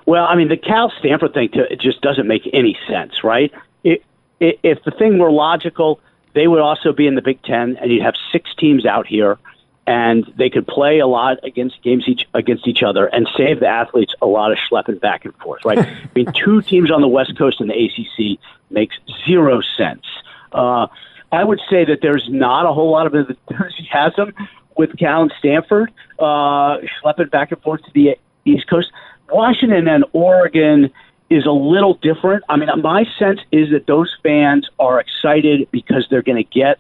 Well, 0.07 0.25
I 0.25 0.37
mean, 0.37 0.49
the 0.49 0.57
Cal 0.57 0.93
Stanford 0.99 1.35
thing 1.35 1.51
to, 1.51 1.71
it 1.71 1.81
just 1.81 2.01
doesn't 2.01 2.27
make 2.27 2.49
any 2.53 2.79
sense, 2.89 3.25
right? 3.25 3.53
It, 3.85 4.03
it, 4.41 4.59
if 4.63 4.83
the 4.85 4.91
thing 4.91 5.19
were 5.19 5.31
logical, 5.31 6.01
they 6.35 6.47
would 6.47 6.61
also 6.61 6.93
be 6.93 7.07
in 7.07 7.15
the 7.15 7.21
Big 7.23 7.43
Ten, 7.43 7.77
and 7.77 7.91
you'd 7.91 8.03
have 8.03 8.15
six 8.33 8.49
teams 8.59 8.87
out 8.87 9.07
here, 9.07 9.39
and 9.87 10.31
they 10.37 10.49
could 10.49 10.67
play 10.67 11.01
a 11.01 11.07
lot 11.07 11.45
against 11.45 11.83
games 11.83 12.05
each 12.07 12.27
against 12.35 12.67
each 12.67 12.83
other 12.83 13.07
and 13.07 13.29
save 13.37 13.61
the 13.61 13.67
athletes 13.67 14.15
a 14.23 14.27
lot 14.27 14.53
of 14.53 14.59
schlepping 14.71 15.01
back 15.01 15.25
and 15.25 15.35
forth, 15.37 15.65
right? 15.65 15.79
I 15.79 16.11
mean, 16.15 16.33
two 16.33 16.63
teams 16.63 16.91
on 16.91 17.01
the 17.01 17.09
West 17.09 17.37
Coast 17.37 17.61
in 17.61 17.69
the 17.69 17.75
ACC 17.75 18.39
makes 18.71 18.97
zero 19.27 19.61
sense. 19.77 20.05
Uh, 20.53 20.87
I 21.31 21.45
would 21.45 21.61
say 21.71 21.85
that 21.85 21.99
there's 22.01 22.27
not 22.29 22.67
a 22.67 22.73
whole 22.73 22.91
lot 22.91 23.07
of 23.07 23.15
enthusiasm 23.15 24.33
with 24.77 24.97
Cal 24.97 25.23
and 25.23 25.33
Stanford 25.39 25.93
uh, 26.19 26.79
schlepping 27.03 27.31
back 27.31 27.53
and 27.53 27.61
forth 27.63 27.83
to 27.85 27.91
the 27.93 28.17
East 28.45 28.69
Coast. 28.69 28.91
Washington 29.31 29.89
and 29.89 30.05
Oregon 30.13 30.91
is 31.29 31.45
a 31.45 31.51
little 31.51 31.95
different. 31.95 32.45
I 32.49 32.57
mean, 32.57 32.71
my 32.81 33.05
sense 33.19 33.41
is 33.53 33.71
that 33.71 33.87
those 33.87 34.17
fans 34.23 34.69
are 34.79 34.99
excited 34.99 35.69
because 35.71 36.07
they're 36.09 36.23
going 36.23 36.43
to 36.43 36.49
get 36.49 36.79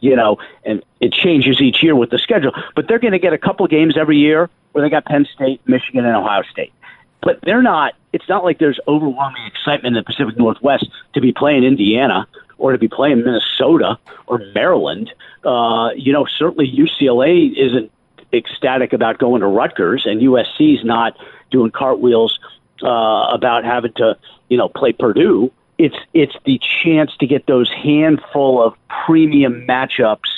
you 0.00 0.14
know, 0.14 0.38
and 0.64 0.82
it 1.00 1.12
changes 1.12 1.60
each 1.60 1.82
year 1.82 1.96
with 1.96 2.10
the 2.10 2.18
schedule. 2.18 2.52
But 2.76 2.88
they're 2.88 2.98
going 2.98 3.12
to 3.12 3.18
get 3.18 3.32
a 3.32 3.38
couple 3.38 3.66
games 3.66 3.96
every 3.96 4.18
year 4.18 4.48
where 4.72 4.84
they 4.84 4.90
got 4.90 5.04
Penn 5.04 5.26
State, 5.34 5.60
Michigan, 5.66 6.04
and 6.04 6.16
Ohio 6.16 6.42
State. 6.50 6.72
But 7.20 7.40
they're 7.42 7.62
not. 7.62 7.94
It's 8.12 8.28
not 8.28 8.44
like 8.44 8.58
there's 8.58 8.78
overwhelming 8.86 9.44
excitement 9.46 9.96
in 9.96 10.02
the 10.02 10.04
Pacific 10.04 10.38
Northwest 10.38 10.86
to 11.14 11.20
be 11.20 11.32
playing 11.32 11.64
Indiana 11.64 12.26
or 12.58 12.72
to 12.72 12.78
be 12.78 12.88
playing 12.88 13.24
Minnesota 13.24 13.98
or 14.26 14.38
Maryland. 14.54 15.12
Uh, 15.44 15.90
you 15.96 16.12
know, 16.12 16.26
certainly 16.26 16.70
UCLA 16.70 17.56
isn't 17.56 17.90
ecstatic 18.32 18.92
about 18.92 19.18
going 19.18 19.40
to 19.40 19.46
Rutgers, 19.46 20.04
and 20.04 20.20
USC's 20.20 20.84
not 20.84 21.16
doing 21.50 21.70
cartwheels 21.70 22.38
uh, 22.82 23.28
about 23.32 23.64
having 23.64 23.92
to, 23.94 24.16
you 24.48 24.58
know, 24.58 24.68
play 24.68 24.92
Purdue. 24.92 25.50
It's 25.78 25.96
it's 26.12 26.34
the 26.44 26.60
chance 26.82 27.16
to 27.18 27.26
get 27.26 27.46
those 27.46 27.70
handful 27.70 28.62
of 28.62 28.74
premium 29.04 29.66
matchups 29.66 30.28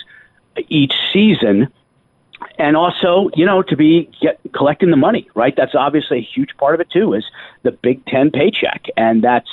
each 0.69 0.93
season, 1.13 1.69
and 2.59 2.77
also, 2.77 3.31
you 3.35 3.47
know, 3.47 3.63
to 3.63 3.77
be 3.77 4.11
get, 4.21 4.39
collecting 4.53 4.91
the 4.91 4.99
money. 4.99 5.29
Right, 5.35 5.57
that's 5.57 5.75
obviously 5.75 6.19
a 6.19 6.23
huge 6.23 6.57
part 6.59 6.75
of 6.75 6.81
it 6.81 6.91
too. 6.91 7.15
Is 7.15 7.25
the 7.63 7.73
Big 7.73 8.05
Ten 8.05 8.31
paycheck, 8.31 8.87
and 8.97 9.23
that's 9.23 9.49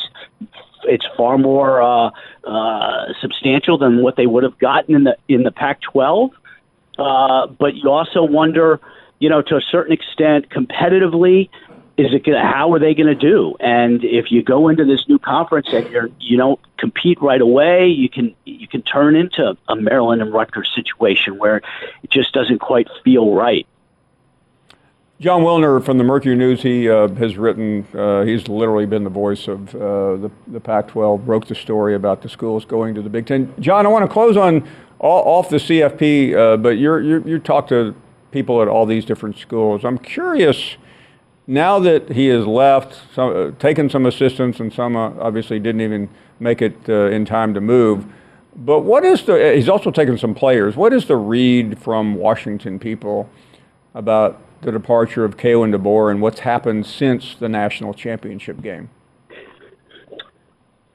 it's 0.83 1.05
far 1.15 1.37
more 1.37 1.81
uh, 1.81 2.11
uh, 2.43 3.13
substantial 3.21 3.77
than 3.77 4.01
what 4.01 4.15
they 4.15 4.25
would 4.25 4.43
have 4.43 4.57
gotten 4.59 4.95
in 4.95 5.03
the 5.03 5.17
in 5.27 5.43
the 5.43 5.51
Pac-12. 5.51 6.31
Uh, 6.97 7.47
but 7.47 7.75
you 7.75 7.89
also 7.89 8.23
wonder, 8.23 8.79
you 9.19 9.29
know, 9.29 9.41
to 9.41 9.55
a 9.55 9.61
certain 9.61 9.93
extent, 9.93 10.49
competitively, 10.49 11.49
is 11.97 12.13
it 12.13 12.23
gonna, 12.23 12.45
how 12.45 12.73
are 12.73 12.79
they 12.79 12.93
going 12.93 13.07
to 13.07 13.15
do? 13.15 13.55
And 13.59 14.03
if 14.03 14.31
you 14.31 14.43
go 14.43 14.67
into 14.67 14.85
this 14.85 15.07
new 15.07 15.19
conference 15.19 15.67
and 15.71 15.89
you're 15.89 16.09
you 16.19 16.37
don't 16.37 16.59
compete 16.77 17.21
right 17.21 17.41
away, 17.41 17.87
you 17.87 18.09
can 18.09 18.35
you 18.45 18.67
can 18.67 18.83
turn 18.83 19.15
into 19.15 19.57
a 19.67 19.75
Maryland 19.75 20.21
and 20.21 20.31
Rutgers 20.31 20.71
situation 20.75 21.37
where 21.37 21.57
it 22.03 22.09
just 22.09 22.33
doesn't 22.33 22.59
quite 22.59 22.87
feel 23.03 23.33
right. 23.33 23.67
Jon 25.19 25.41
Wilner 25.41 25.83
from 25.83 25.97
the 25.97 26.03
Mercury 26.03 26.35
News, 26.35 26.61
he 26.61 26.87
uh, 26.87 27.07
has 27.15 27.37
written, 27.37 27.87
uh, 27.95 28.21
he's 28.21 28.47
literally 28.47 28.85
been 28.85 29.03
the 29.03 29.09
voice 29.09 29.47
of 29.47 29.73
uh, 29.73 30.15
the, 30.17 30.31
the 30.45 30.59
Pac 30.59 30.89
12, 30.89 31.25
broke 31.25 31.47
the 31.47 31.55
story 31.55 31.95
about 31.95 32.21
the 32.21 32.29
schools 32.29 32.65
going 32.65 32.93
to 32.93 33.01
the 33.01 33.09
Big 33.09 33.25
Ten. 33.25 33.51
Jon, 33.59 33.87
I 33.87 33.89
want 33.89 34.05
to 34.05 34.13
close 34.13 34.37
on 34.37 34.67
off 34.99 35.49
the 35.49 35.57
CFP, 35.57 36.35
uh, 36.35 36.57
but 36.57 36.77
you're, 36.77 37.01
you're, 37.01 37.27
you 37.27 37.39
talk 37.39 37.67
to 37.69 37.95
people 38.31 38.61
at 38.61 38.67
all 38.67 38.85
these 38.85 39.05
different 39.05 39.39
schools. 39.39 39.83
I'm 39.83 39.97
curious, 39.97 40.77
now 41.47 41.79
that 41.79 42.11
he 42.11 42.27
has 42.27 42.45
left, 42.45 42.99
some, 43.15 43.35
uh, 43.35 43.51
taken 43.57 43.89
some 43.89 44.05
assistance, 44.05 44.59
and 44.59 44.71
some 44.71 44.95
uh, 44.95 45.13
obviously 45.19 45.57
didn't 45.57 45.81
even 45.81 46.09
make 46.39 46.61
it 46.61 46.87
in 46.87 47.25
time 47.25 47.55
to 47.55 47.61
move. 47.61 48.05
But 48.55 48.81
what 48.81 49.03
is 49.03 49.23
the, 49.23 49.53
he's 49.55 49.69
also 49.69 49.89
taken 49.89 50.15
some 50.19 50.35
players. 50.35 50.75
What 50.75 50.93
is 50.93 51.07
the 51.07 51.15
read 51.15 51.79
from 51.79 52.13
Washington 52.13 52.77
people 52.77 53.27
about 53.95 54.41
the 54.61 54.71
departure 54.71 55.23
of 55.23 55.37
Kalen 55.37 55.75
DeBoer 55.75 56.11
and 56.11 56.21
what's 56.21 56.39
happened 56.39 56.85
since 56.85 57.35
the 57.35 57.49
national 57.49 57.93
championship 57.93 58.61
game? 58.61 58.89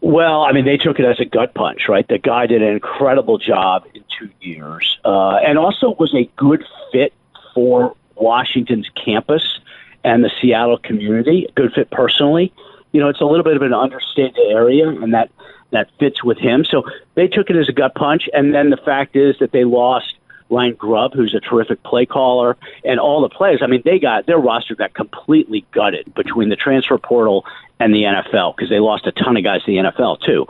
Well, 0.00 0.42
I 0.42 0.52
mean, 0.52 0.64
they 0.64 0.76
took 0.76 0.98
it 0.98 1.04
as 1.04 1.20
a 1.20 1.24
gut 1.24 1.54
punch, 1.54 1.88
right? 1.88 2.06
The 2.06 2.18
guy 2.18 2.46
did 2.46 2.60
an 2.60 2.72
incredible 2.72 3.38
job 3.38 3.84
in 3.94 4.02
two 4.18 4.30
years, 4.40 4.98
uh, 5.04 5.36
and 5.36 5.58
also 5.58 5.94
was 5.98 6.12
a 6.12 6.28
good 6.36 6.64
fit 6.90 7.12
for 7.54 7.94
Washington's 8.16 8.90
campus 9.04 9.60
and 10.02 10.24
the 10.24 10.30
Seattle 10.40 10.78
community. 10.78 11.46
A 11.48 11.52
good 11.52 11.72
fit 11.72 11.90
personally. 11.90 12.52
You 12.90 13.00
know, 13.00 13.08
it's 13.08 13.20
a 13.20 13.24
little 13.24 13.44
bit 13.44 13.54
of 13.54 13.62
an 13.62 13.72
understated 13.72 14.38
area, 14.50 14.88
and 14.88 15.14
that 15.14 15.30
that 15.70 15.88
fits 15.98 16.22
with 16.22 16.36
him. 16.36 16.64
So 16.68 16.82
they 17.14 17.28
took 17.28 17.48
it 17.48 17.56
as 17.56 17.68
a 17.68 17.72
gut 17.72 17.94
punch, 17.94 18.28
and 18.34 18.54
then 18.54 18.70
the 18.70 18.76
fact 18.76 19.16
is 19.16 19.36
that 19.38 19.52
they 19.52 19.64
lost 19.64 20.14
Ryan 20.52 20.74
Grubb, 20.74 21.14
who's 21.14 21.34
a 21.34 21.40
terrific 21.40 21.82
play 21.82 22.06
caller, 22.06 22.56
and 22.84 23.00
all 23.00 23.22
the 23.22 23.28
players. 23.28 23.60
I 23.62 23.66
mean, 23.66 23.82
they 23.84 23.98
got 23.98 24.26
their 24.26 24.38
roster 24.38 24.74
got 24.74 24.94
completely 24.94 25.64
gutted 25.72 26.14
between 26.14 26.50
the 26.50 26.56
transfer 26.56 26.98
portal 26.98 27.44
and 27.80 27.94
the 27.94 28.02
NFL 28.02 28.54
because 28.54 28.68
they 28.68 28.78
lost 28.78 29.06
a 29.06 29.12
ton 29.12 29.36
of 29.36 29.42
guys 29.42 29.62
to 29.64 29.66
the 29.66 29.78
NFL 29.78 30.20
too. 30.20 30.46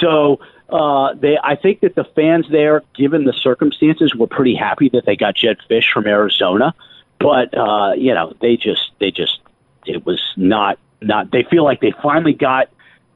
So 0.00 0.40
uh, 0.70 1.14
they, 1.14 1.38
I 1.42 1.56
think 1.56 1.80
that 1.80 1.94
the 1.94 2.04
fans 2.04 2.46
there, 2.50 2.82
given 2.94 3.24
the 3.24 3.32
circumstances, 3.32 4.14
were 4.14 4.26
pretty 4.26 4.54
happy 4.54 4.88
that 4.90 5.04
they 5.06 5.16
got 5.16 5.36
Jedd 5.36 5.58
Fisch 5.70 5.92
from 5.92 6.06
Arizona. 6.06 6.74
But 7.20 7.56
uh, 7.56 7.92
you 7.96 8.14
know, 8.14 8.34
they 8.40 8.56
just, 8.56 8.90
they 8.98 9.10
just, 9.10 9.40
it 9.86 10.04
was 10.04 10.20
not, 10.36 10.78
not. 11.00 11.30
They 11.30 11.44
feel 11.44 11.64
like 11.64 11.80
they 11.80 11.92
finally 12.02 12.32
got 12.32 12.70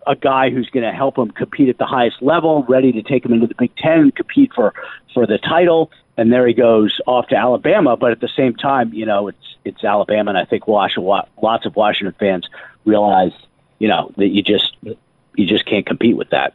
a 0.09 0.17
guy 0.17 0.50
who's 0.50 0.69
going 0.71 0.85
to 0.85 0.93
help 0.93 1.17
him 1.17 1.31
compete 1.31 1.69
at 1.69 1.79
the 1.79 1.87
highest 1.87 2.21
level, 2.21 2.65
ready 2.69 2.91
to 2.93 3.03
take 3.03 3.25
him 3.25 3.33
into 3.33 3.47
the 3.47 3.55
Big 3.55 3.77
Ten 3.77 4.00
and 4.00 4.17
compete 4.17 4.53
for 4.55 4.75
for 5.15 5.27
the 5.27 5.38
title 5.38 5.91
and 6.19 6.33
there 6.33 6.47
he 6.47 6.53
goes 6.53 7.00
off 7.07 7.29
to 7.29 7.37
Alabama. 7.37 7.97
But 7.97 8.11
at 8.11 8.21
the 8.21 8.29
same 8.29 8.55
time, 8.55 8.93
you 8.93 9.07
know, 9.07 9.29
it's 9.29 9.57
it's 9.65 9.85
Alabama, 9.85 10.31
and 10.33 10.38
I 10.38 10.45
think 10.45 10.67
lots 10.67 10.97
of 10.97 11.77
Washington 11.77 12.15
fans 12.19 12.49
realize, 12.85 13.33
you 13.79 13.88
know, 13.88 14.12
that 14.17 14.29
you 14.29 14.43
just 14.43 14.77
you 14.83 15.47
just 15.47 15.65
can't 15.65 15.87
compete 15.87 16.17
with 16.17 16.31
that. 16.31 16.53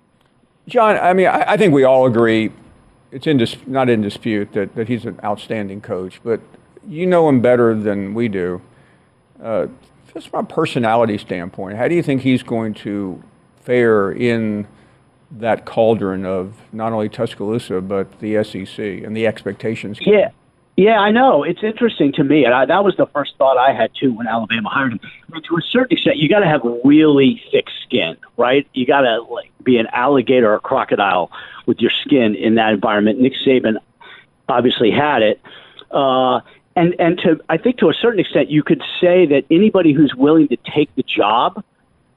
Jon, 0.67 0.97
I 0.97 1.13
mean, 1.13 1.27
I, 1.27 1.53
I 1.53 1.57
think 1.57 1.73
we 1.73 1.83
all 1.83 2.05
agree 2.05 2.51
it's 3.11 3.27
in 3.27 3.37
dis- 3.37 3.57
not 3.67 3.89
in 3.89 4.01
dispute 4.01 4.53
that, 4.53 4.75
that 4.75 4.87
he's 4.87 5.05
an 5.05 5.19
outstanding 5.23 5.81
coach, 5.81 6.19
but 6.23 6.41
you 6.87 7.05
know 7.05 7.29
him 7.29 7.41
better 7.41 7.75
than 7.75 8.13
we 8.13 8.27
do. 8.27 8.61
Uh, 9.41 9.67
just 10.13 10.29
from 10.29 10.45
a 10.45 10.47
personality 10.47 11.17
standpoint, 11.17 11.77
how 11.77 11.87
do 11.87 11.95
you 11.95 12.03
think 12.03 12.21
he's 12.21 12.43
going 12.43 12.73
to 12.73 13.23
fare 13.63 14.11
in 14.11 14.67
that 15.31 15.65
cauldron 15.65 16.25
of 16.25 16.53
not 16.71 16.93
only 16.93 17.09
Tuscaloosa 17.09 17.81
but 17.81 18.19
the 18.19 18.43
SEC 18.43 18.79
and 18.79 19.15
the 19.15 19.25
expectations. 19.25 19.99
Yeah. 20.01 20.29
Yeah, 20.75 20.97
I 20.97 21.11
know. 21.11 21.43
It's 21.43 21.61
interesting 21.61 22.13
to 22.13 22.23
me, 22.23 22.45
and 22.45 22.53
I, 22.53 22.65
that 22.65 22.83
was 22.83 22.95
the 22.97 23.05
first 23.05 23.35
thought 23.37 23.59
I 23.59 23.73
had 23.73 23.91
too 23.93 24.11
when 24.11 24.27
Alabama 24.27 24.69
hired 24.69 24.93
him. 24.93 24.99
I 25.03 25.33
mean, 25.33 25.43
to 25.43 25.57
a 25.57 25.61
certain 25.61 25.95
extent, 25.95 26.17
you 26.17 26.27
got 26.27 26.39
to 26.39 26.47
have 26.47 26.61
really 26.83 27.43
thick 27.51 27.67
skin, 27.83 28.17
right? 28.37 28.67
You 28.73 28.87
got 28.87 29.01
to 29.01 29.21
like 29.21 29.51
be 29.63 29.77
an 29.77 29.85
alligator 29.91 30.49
or 30.49 30.55
a 30.55 30.59
crocodile 30.59 31.31
with 31.67 31.79
your 31.79 31.91
skin 31.91 32.33
in 32.33 32.55
that 32.55 32.73
environment. 32.73 33.19
Nick 33.19 33.33
Saban 33.45 33.75
obviously 34.49 34.89
had 34.89 35.21
it, 35.21 35.39
uh, 35.91 36.41
and 36.75 36.95
and 36.97 37.19
to 37.19 37.39
I 37.49 37.57
think 37.57 37.77
to 37.77 37.89
a 37.89 37.93
certain 37.93 38.19
extent, 38.19 38.49
you 38.49 38.63
could 38.63 38.81
say 38.99 39.27
that 39.27 39.45
anybody 39.51 39.93
who's 39.93 40.15
willing 40.15 40.47
to 40.47 40.57
take 40.57 40.93
the 40.95 41.03
job 41.03 41.63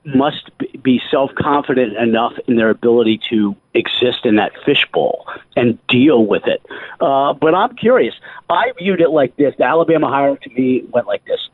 must 0.07 0.51
be 0.83 1.01
self 1.11 1.35
confident 1.35 1.97
enough 1.97 2.35
in 2.47 2.57
their 2.57 2.71
ability 2.71 3.21
to 3.29 3.57
exist 3.75 4.25
in 4.25 4.37
that 4.37 4.53
fishbowl 4.65 5.27
and 5.57 5.79
deal 5.89 6.27
with 6.27 6.47
it. 6.47 6.65
Uh, 7.01 7.33
but 7.33 7.55
I'm 7.55 7.75
curious. 7.77 8.15
I 8.49 8.73
viewed 8.79 9.01
it 9.01 9.11
like 9.11 9.37
this. 9.37 9.55
The 9.59 9.65
Alabama 9.65 10.09
hire 10.09 10.37
to 10.37 10.51
me 10.51 10.85
went 10.91 11.07
like 11.07 11.25
this. 11.25 11.49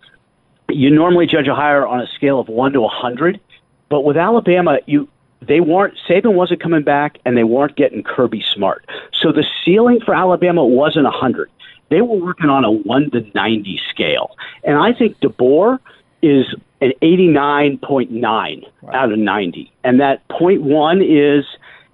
You 0.69 0.91
normally 0.91 1.27
judge 1.27 1.49
a 1.49 1.55
hire 1.55 1.87
on 1.87 2.01
a 2.01 2.07
scale 2.09 2.39
of 2.39 2.49
one 2.49 2.73
to 2.73 2.85
a 2.85 2.89
hundred, 2.89 3.41
but 3.89 4.03
with 4.03 4.17
Alabama, 4.17 4.79
you 4.87 5.09
they 5.41 5.61
weren't 5.61 5.95
Saban 6.09 6.35
wasn't 6.35 6.63
coming 6.63 6.83
back, 6.83 7.19
and 7.25 7.37
they 7.37 7.45
weren't 7.45 7.77
getting 7.77 8.03
Kirby 8.03 8.45
Smart. 8.53 8.87
So 9.13 9.33
the 9.33 9.45
ceiling 9.65 10.01
for 10.05 10.15
Alabama 10.15 10.65
wasn't 10.65 11.07
a 11.07 11.11
hundred. 11.11 11.51
They 11.89 12.01
were 12.01 12.17
working 12.17 12.49
on 12.49 12.65
a 12.65 12.71
one 12.71 13.11
to 13.11 13.27
ninety 13.35 13.81
scale, 13.91 14.37
and 14.63 14.77
I 14.77 14.93
think 14.93 15.19
DeBoer 15.21 15.79
is 16.23 16.47
an 16.81 16.93
89.9 17.03 18.67
wow. 18.81 18.93
out 18.93 19.13
of 19.13 19.19
90. 19.19 19.73
And 19.85 20.01
that 20.01 20.27
point 20.29 20.63
one 20.63 21.03
is, 21.03 21.45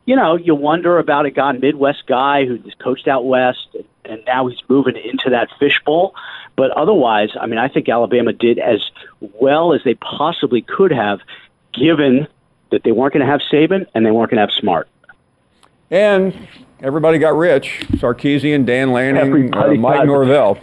you 0.06 0.16
know, 0.16 0.36
you 0.36 0.54
wonder 0.54 0.98
about 0.98 1.26
a 1.26 1.30
guy, 1.30 1.52
Midwest 1.52 2.06
guy 2.06 2.44
who's 2.46 2.74
coached 2.78 3.08
out 3.08 3.26
west, 3.26 3.76
and 4.04 4.22
now 4.26 4.46
he's 4.46 4.60
moving 4.68 4.96
into 4.96 5.30
that 5.30 5.48
fishbowl. 5.58 6.14
But 6.56 6.70
otherwise, 6.72 7.30
I 7.40 7.46
mean, 7.46 7.58
I 7.58 7.68
think 7.68 7.88
Alabama 7.88 8.32
did 8.32 8.58
as 8.58 8.80
well 9.20 9.72
as 9.72 9.80
they 9.84 9.94
possibly 9.94 10.62
could 10.62 10.90
have, 10.90 11.20
given 11.72 12.26
that 12.70 12.82
they 12.84 12.92
weren't 12.92 13.14
going 13.14 13.24
to 13.24 13.30
have 13.30 13.40
Saban 13.52 13.86
and 13.94 14.04
they 14.04 14.10
weren't 14.10 14.30
going 14.30 14.36
to 14.36 14.52
have 14.52 14.52
Smart. 14.58 14.88
And 15.90 16.48
everybody 16.80 17.18
got 17.18 17.36
rich. 17.36 17.86
Sarkisian, 17.92 18.66
Dan 18.66 18.92
Lanning, 18.92 19.54
uh, 19.54 19.74
Mike 19.74 20.06
Norvell. 20.06 20.58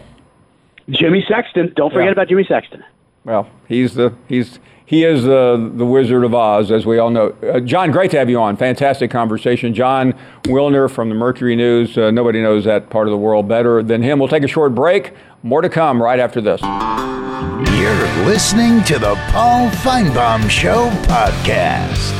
Jimmy 0.89 1.25
Sexton. 1.27 1.73
Don't 1.75 1.91
forget 1.91 2.07
yeah. 2.07 2.11
about 2.11 2.27
Jimmy 2.27 2.45
Sexton. 2.47 2.83
Well, 3.25 3.49
he's 3.67 3.95
the 3.95 4.13
he's 4.29 4.59
he 4.85 5.03
is 5.03 5.23
the 5.23 5.71
the 5.75 5.85
Wizard 5.85 6.23
of 6.23 6.35
Oz, 6.35 6.71
as 6.71 6.85
we 6.85 6.99
all 6.99 7.09
know. 7.09 7.35
Uh, 7.41 7.59
Jon, 7.59 7.91
great 7.91 8.11
to 8.11 8.19
have 8.19 8.29
you 8.29 8.39
on. 8.39 8.55
Fantastic 8.55 9.09
conversation. 9.09 9.73
Jon 9.73 10.13
Wilner 10.43 10.89
from 10.89 11.09
the 11.09 11.15
Mercury 11.15 11.55
News. 11.55 11.97
Uh, 11.97 12.11
nobody 12.11 12.41
knows 12.41 12.65
that 12.65 12.91
part 12.91 13.07
of 13.07 13.11
the 13.11 13.17
world 13.17 13.47
better 13.47 13.81
than 13.81 14.03
him. 14.03 14.19
We'll 14.19 14.27
take 14.27 14.43
a 14.43 14.47
short 14.47 14.75
break. 14.75 15.13
More 15.41 15.61
to 15.61 15.69
come 15.69 16.01
right 16.01 16.19
after 16.19 16.39
this. 16.39 16.61
You're 16.61 18.25
listening 18.25 18.83
to 18.83 18.99
the 18.99 19.15
Paul 19.31 19.69
Finebaum 19.69 20.47
Show 20.49 20.89
podcast. 21.07 22.13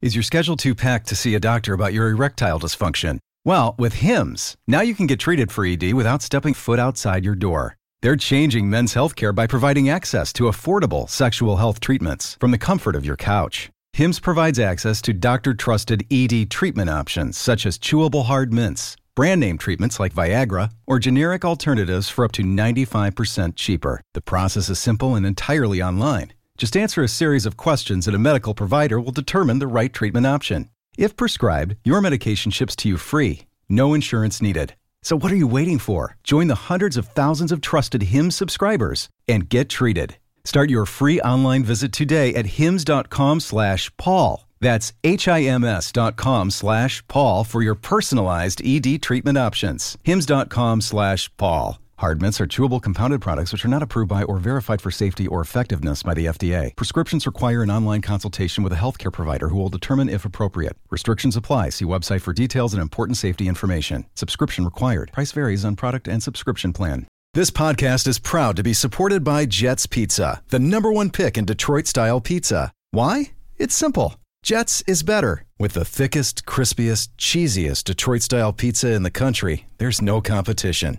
Is 0.00 0.14
your 0.14 0.22
schedule 0.22 0.56
too 0.56 0.74
packed 0.74 1.08
to 1.08 1.16
see 1.16 1.34
a 1.34 1.40
doctor 1.40 1.72
about 1.72 1.92
your 1.92 2.08
erectile 2.10 2.60
dysfunction? 2.60 3.18
Well, 3.48 3.74
with 3.78 3.94
HIMS, 3.94 4.56
now 4.66 4.82
you 4.82 4.94
can 4.94 5.06
get 5.06 5.18
treated 5.18 5.50
for 5.50 5.64
ED 5.64 5.94
without 5.94 6.20
stepping 6.20 6.52
foot 6.52 6.78
outside 6.78 7.24
your 7.24 7.34
door. 7.34 7.78
They're 8.02 8.14
changing 8.14 8.68
men's 8.68 8.92
healthcare 8.92 9.34
by 9.34 9.46
providing 9.46 9.88
access 9.88 10.34
to 10.34 10.50
affordable 10.50 11.08
sexual 11.08 11.56
health 11.56 11.80
treatments 11.80 12.36
from 12.40 12.50
the 12.50 12.58
comfort 12.58 12.94
of 12.94 13.06
your 13.06 13.16
couch. 13.16 13.70
HIMS 13.94 14.20
provides 14.20 14.58
access 14.58 15.00
to 15.00 15.14
doctor 15.14 15.54
trusted 15.54 16.04
ED 16.10 16.50
treatment 16.50 16.90
options 16.90 17.38
such 17.38 17.64
as 17.64 17.78
chewable 17.78 18.26
hard 18.26 18.52
mints, 18.52 18.98
brand 19.14 19.40
name 19.40 19.56
treatments 19.56 19.98
like 19.98 20.12
Viagra, 20.12 20.70
or 20.86 20.98
generic 20.98 21.42
alternatives 21.42 22.10
for 22.10 22.26
up 22.26 22.32
to 22.32 22.42
95% 22.42 23.56
cheaper. 23.56 24.02
The 24.12 24.20
process 24.20 24.68
is 24.68 24.78
simple 24.78 25.14
and 25.14 25.24
entirely 25.24 25.80
online. 25.80 26.34
Just 26.58 26.76
answer 26.76 27.02
a 27.02 27.08
series 27.08 27.46
of 27.46 27.56
questions 27.56 28.06
and 28.06 28.14
a 28.14 28.18
medical 28.18 28.52
provider 28.52 29.00
will 29.00 29.12
determine 29.12 29.58
the 29.58 29.66
right 29.66 29.94
treatment 29.94 30.26
option. 30.26 30.68
If 30.98 31.14
prescribed, 31.14 31.76
your 31.84 32.00
medication 32.00 32.50
ships 32.50 32.74
to 32.76 32.88
you 32.88 32.96
free, 32.96 33.46
no 33.68 33.94
insurance 33.94 34.42
needed. 34.42 34.74
So 35.00 35.16
what 35.16 35.30
are 35.30 35.36
you 35.36 35.46
waiting 35.46 35.78
for? 35.78 36.16
Join 36.24 36.48
the 36.48 36.64
hundreds 36.68 36.96
of 36.96 37.06
thousands 37.06 37.52
of 37.52 37.60
trusted 37.60 38.02
HIMS 38.14 38.34
subscribers 38.34 39.08
and 39.28 39.48
get 39.48 39.68
treated. 39.70 40.16
Start 40.42 40.70
your 40.70 40.86
free 40.86 41.20
online 41.20 41.62
visit 41.62 41.92
today 41.92 42.34
at 42.34 42.58
hims.com 42.58 43.38
slash 43.38 43.96
Paul. 43.96 44.44
That's 44.58 44.92
H-I-M-S 45.04 45.92
dot 45.92 46.16
com 46.16 46.50
slash 46.50 47.06
Paul 47.06 47.44
for 47.44 47.62
your 47.62 47.76
personalized 47.76 48.60
ED 48.64 49.00
treatment 49.00 49.38
options. 49.38 49.96
Hims.com 50.02 50.80
slash 50.80 51.30
Paul. 51.36 51.78
Hard 51.98 52.22
mints 52.22 52.40
are 52.40 52.46
chewable 52.46 52.80
compounded 52.80 53.20
products 53.20 53.50
which 53.50 53.64
are 53.64 53.74
not 53.74 53.82
approved 53.82 54.08
by 54.08 54.22
or 54.22 54.38
verified 54.38 54.80
for 54.80 54.88
safety 54.88 55.26
or 55.26 55.40
effectiveness 55.40 56.04
by 56.04 56.14
the 56.14 56.26
FDA. 56.26 56.76
Prescriptions 56.76 57.26
require 57.26 57.60
an 57.60 57.72
online 57.72 58.02
consultation 58.02 58.62
with 58.62 58.72
a 58.72 58.76
healthcare 58.76 59.12
provider 59.12 59.48
who 59.48 59.56
will 59.56 59.68
determine 59.68 60.08
if 60.08 60.24
appropriate. 60.24 60.76
Restrictions 60.90 61.34
apply. 61.34 61.70
See 61.70 61.84
website 61.84 62.20
for 62.20 62.32
details 62.32 62.72
and 62.72 62.80
important 62.80 63.16
safety 63.16 63.48
information. 63.48 64.06
Subscription 64.14 64.64
required. 64.64 65.10
Price 65.10 65.32
varies 65.32 65.64
on 65.64 65.74
product 65.74 66.06
and 66.06 66.22
subscription 66.22 66.72
plan. 66.72 67.08
This 67.34 67.50
podcast 67.50 68.06
is 68.06 68.20
proud 68.20 68.54
to 68.54 68.62
be 68.62 68.74
supported 68.74 69.24
by 69.24 69.44
Jets 69.44 69.86
Pizza, 69.86 70.40
the 70.50 70.60
number 70.60 70.92
one 70.92 71.10
pick 71.10 71.36
in 71.36 71.46
Detroit 71.46 71.88
style 71.88 72.20
pizza. 72.20 72.70
Why? 72.92 73.32
It's 73.56 73.74
simple. 73.74 74.14
Jets 74.44 74.84
is 74.86 75.02
better. 75.02 75.42
With 75.58 75.72
the 75.72 75.84
thickest, 75.84 76.46
crispiest, 76.46 77.08
cheesiest 77.18 77.82
Detroit 77.82 78.22
style 78.22 78.52
pizza 78.52 78.92
in 78.92 79.02
the 79.02 79.10
country, 79.10 79.66
there's 79.78 80.00
no 80.00 80.20
competition. 80.20 80.98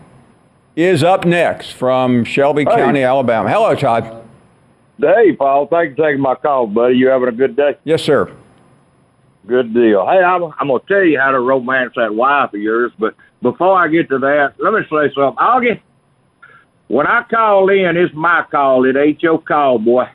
is 0.75 1.03
up 1.03 1.25
next 1.25 1.71
from 1.71 2.23
Shelby 2.23 2.63
Hey. 2.63 2.75
County, 2.75 3.03
Alabama. 3.03 3.49
Hello, 3.49 3.75
Todd. 3.75 4.23
Hey, 4.99 5.33
Paul. 5.33 5.67
Thanks 5.67 5.95
for 5.95 6.07
taking 6.07 6.21
my 6.21 6.35
call, 6.35 6.67
buddy. 6.67 6.95
You 6.95 7.07
having 7.07 7.29
a 7.29 7.31
good 7.33 7.55
day? 7.55 7.75
Yes, 7.83 8.03
sir. 8.03 8.31
Good 9.47 9.73
deal. 9.73 10.05
Hey, 10.05 10.19
I'm, 10.23 10.43
I'm 10.59 10.67
going 10.67 10.81
to 10.81 10.87
tell 10.87 11.03
you 11.03 11.19
how 11.19 11.31
to 11.31 11.39
romance 11.39 11.93
that 11.95 12.13
wife 12.13 12.53
of 12.53 12.59
yours, 12.59 12.91
but 12.99 13.15
before 13.41 13.75
I 13.75 13.87
get 13.87 14.07
to 14.09 14.19
that, 14.19 14.53
let 14.59 14.73
me 14.73 14.81
say 14.83 15.11
something. 15.15 15.37
Augie, 15.43 15.81
when 16.87 17.07
I 17.07 17.23
call 17.29 17.69
in, 17.69 17.97
it's 17.97 18.13
my 18.13 18.43
call. 18.51 18.85
It 18.85 18.95
ain't 18.95 19.23
your 19.23 19.41
call, 19.41 19.79
boy. 19.79 20.05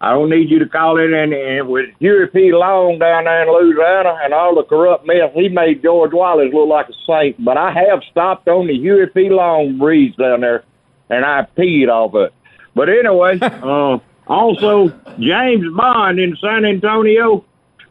I 0.00 0.12
don't 0.12 0.30
need 0.30 0.48
you 0.48 0.60
to 0.60 0.68
call 0.68 0.98
in 0.98 1.12
and, 1.12 1.32
and 1.32 1.68
with 1.68 1.86
Huey 1.98 2.28
P. 2.28 2.52
Long 2.52 2.98
down 3.00 3.24
there 3.24 3.42
in 3.42 3.48
Louisiana 3.52 4.16
and 4.22 4.32
all 4.32 4.54
the 4.54 4.62
corrupt 4.62 5.06
mess, 5.06 5.32
he 5.34 5.48
made 5.48 5.82
George 5.82 6.12
Wallace 6.12 6.52
look 6.54 6.68
like 6.68 6.88
a 6.88 6.92
saint. 7.06 7.44
But 7.44 7.56
I 7.56 7.72
have 7.72 8.02
stopped 8.10 8.46
on 8.46 8.68
the 8.68 8.78
Huey 8.78 9.06
P. 9.06 9.28
Long 9.28 9.76
breeze 9.76 10.14
down 10.14 10.42
there, 10.42 10.62
and 11.10 11.24
I 11.24 11.46
peed 11.56 11.88
off 11.88 12.14
it. 12.14 12.32
But 12.76 12.88
anyway, 12.88 13.38
uh, 13.42 13.98
also 14.28 14.88
James 15.18 15.66
Bond 15.76 16.20
in 16.20 16.36
San 16.40 16.64
Antonio. 16.64 17.44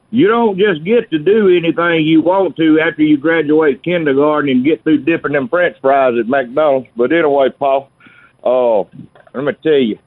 You 0.09 0.29
don't 0.29 0.57
just 0.57 0.85
get 0.85 1.11
to 1.11 1.19
do 1.19 1.49
anything 1.49 2.05
you 2.05 2.21
want 2.21 2.55
to 2.55 2.79
after 2.79 3.01
you 3.01 3.17
graduate 3.17 3.83
kindergarten 3.83 4.49
and 4.49 4.63
get 4.63 4.81
through 4.83 4.99
dipping 4.99 5.33
them 5.33 5.49
French 5.49 5.75
fries 5.81 6.13
at 6.17 6.29
McDonald's. 6.29 6.87
But 6.95 7.11
anyway, 7.11 7.49
Paul, 7.49 7.89
uh, 8.45 8.83
let 9.33 9.43
me 9.43 9.51
tell 9.61 9.73
you, 9.73 9.99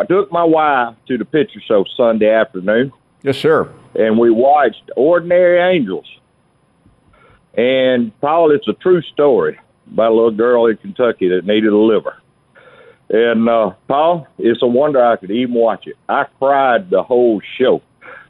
I 0.00 0.04
took 0.04 0.32
my 0.32 0.44
wife 0.44 0.94
to 1.08 1.18
the 1.18 1.24
picture 1.24 1.60
show 1.66 1.84
Sunday 1.96 2.30
afternoon, 2.30 2.92
Yes, 3.22 3.38
sir. 3.38 3.68
and 3.94 4.18
we 4.18 4.30
watched 4.30 4.90
Ordinary 4.96 5.76
Angels. 5.76 6.06
And 7.54 8.18
Paul, 8.20 8.50
it's 8.52 8.66
a 8.68 8.72
true 8.74 9.02
story 9.02 9.58
about 9.92 10.12
a 10.12 10.14
little 10.14 10.30
girl 10.30 10.66
in 10.66 10.76
Kentucky 10.78 11.28
that 11.28 11.44
needed 11.44 11.72
a 11.72 11.76
liver. 11.76 12.16
And 13.10 13.48
uh, 13.48 13.72
Paul, 13.88 14.26
it's 14.38 14.62
a 14.62 14.66
wonder 14.66 15.04
I 15.04 15.16
could 15.16 15.30
even 15.30 15.54
watch 15.54 15.86
it. 15.86 15.96
I 16.08 16.24
cried 16.38 16.88
the 16.88 17.02
whole 17.02 17.42
show 17.58 17.82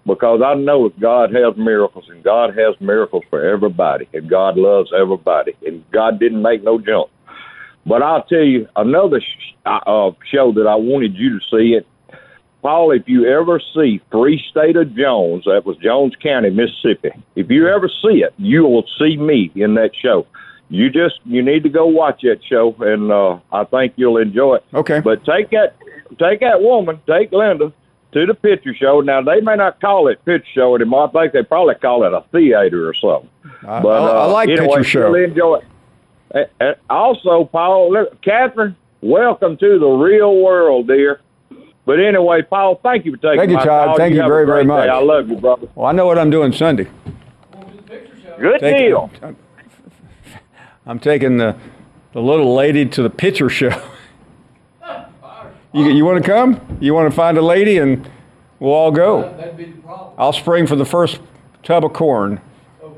because 0.05 0.41
I 0.45 0.55
know 0.55 0.89
that 0.89 0.99
God 0.99 1.33
has 1.33 1.57
miracles, 1.57 2.07
and 2.09 2.25
God 2.25 2.59
has 2.59 2.75
miracles 2.81 3.23
for 3.31 3.45
everybody, 3.49 4.09
and 4.13 4.29
God 4.29 4.57
loves 4.57 4.91
everybody, 4.93 5.55
and 5.65 5.89
God 5.93 6.19
didn't 6.19 6.43
make 6.43 6.65
no 6.65 6.81
junk. 6.81 7.09
But 7.85 8.03
I'll 8.03 8.23
tell 8.25 8.45
you 8.45 8.69
another 8.77 9.21
sh- 9.21 9.55
uh, 9.67 10.11
show 10.31 10.53
that 10.53 10.67
I 10.67 10.77
wanted 10.77 11.15
you 11.15 11.39
to 11.39 11.45
see 11.51 11.75
it. 11.75 11.87
Paul, 12.63 12.93
if 12.93 13.09
you 13.09 13.27
ever 13.27 13.61
see 13.75 14.01
Free 14.13 14.41
State 14.51 14.77
of 14.77 14.95
Jones, 14.95 15.45
that 15.47 15.67
was 15.67 15.77
Jones 15.79 16.15
County, 16.23 16.51
Mississippi. 16.51 17.11
If 17.35 17.51
you 17.51 17.67
ever 17.67 17.89
see 17.89 18.23
it, 18.23 18.33
you 18.39 18.63
will 18.63 18.85
see 18.99 19.17
me 19.17 19.51
in 19.57 19.75
that 19.75 19.91
show. 20.01 20.27
You 20.69 20.89
just 20.89 21.19
you 21.25 21.43
need 21.43 21.65
to 21.65 21.69
go 21.69 21.87
watch 21.87 22.23
that 22.23 22.39
show, 22.49 22.75
and 22.79 23.11
uh, 23.11 23.39
I 23.53 23.65
think 23.65 23.95
you'll 23.97 24.17
enjoy 24.17 24.57
it. 24.57 24.65
Okay. 24.73 25.01
But 25.01 25.25
take 25.25 25.51
that 25.51 25.75
take 26.21 26.41
that 26.41 26.63
woman, 26.63 27.01
take 27.07 27.33
Linda 27.33 27.73
to 28.13 28.27
the 28.27 28.35
picture 28.35 28.75
show. 28.75 29.01
Now 29.01 29.23
they 29.23 29.41
may 29.41 29.57
not 29.57 29.81
call 29.81 30.09
it 30.09 30.25
picture 30.25 30.49
show 30.55 30.77
anymore. 30.77 31.09
I 31.09 31.23
think 31.23 31.33
they 31.33 31.43
probably 31.43 31.75
call 31.75 32.05
it 32.07 32.13
a 32.13 32.25
theater 32.31 32.89
or 32.89 32.95
something. 32.95 33.29
I, 33.67 33.83
But 33.83 34.03
I, 34.03 34.07
I 34.07 34.25
uh, 34.25 34.29
like 34.33 34.49
anyway, 34.49 34.67
picture 34.69 34.85
show. 34.85 35.15
You'll 35.15 35.25
enjoy 35.25 35.57
it. 35.57 35.65
And- 36.33 36.47
and 36.61 36.77
also, 36.89 37.45
Paul, 37.45 37.93
look, 37.93 38.21
Catherine, 38.23 38.75
welcome 39.01 39.57
to 39.59 39.79
the 39.79 39.87
real 39.89 40.37
world, 40.43 40.87
dear. 40.89 41.21
But 41.85 41.99
anyway, 42.01 42.43
Paul, 42.43 42.79
thank 42.83 43.05
you 43.05 43.13
for 43.13 43.17
taking 43.19 43.39
Thank 43.39 43.51
you, 43.51 43.57
my 43.57 43.65
Todd. 43.65 43.87
call. 43.89 43.97
Thank 43.97 44.15
you 44.15 44.21
have 44.21 44.31
a 44.31 44.33
very, 44.33 44.47
very 44.47 44.65
great 44.65 44.75
day. 44.77 44.87
much. 44.87 44.89
I 44.89 45.03
love 45.03 45.29
you, 45.29 45.37
brother. 45.37 45.67
Well, 45.75 45.87
I 45.87 45.93
know 45.93 46.07
what 46.07 46.19
I'm 46.19 46.31
doing 46.31 46.53
Sunday. 46.53 46.87
Good 48.39 48.61
Take- 48.61 48.79
deal. 48.79 49.11
I'm 50.87 50.99
taking 50.99 51.37
the, 51.37 51.57
the 52.13 52.21
little 52.21 52.55
lady 52.55 52.87
to 52.87 53.03
the 53.03 53.11
picture 53.11 53.49
show. 53.49 53.71
You, 55.75 55.87
you 55.89 56.05
want 56.05 56.23
to 56.23 56.31
come? 56.31 56.61
You 56.83 56.93
want 56.93 57.11
to 57.11 57.17
find 57.17 57.39
a 57.39 57.41
lady 57.41 57.79
and 57.79 58.07
we'll 58.61 58.75
all 58.75 58.91
go? 58.91 59.23
That'd 59.39 59.57
be 59.57 59.65
the 59.65 59.81
problem. 59.81 60.13
I'll 60.19 60.35
spring 60.35 60.67
for 60.67 60.77
the 60.77 60.85
first 60.85 61.19
tub 61.63 61.83
of 61.83 61.95
corn. 61.95 62.43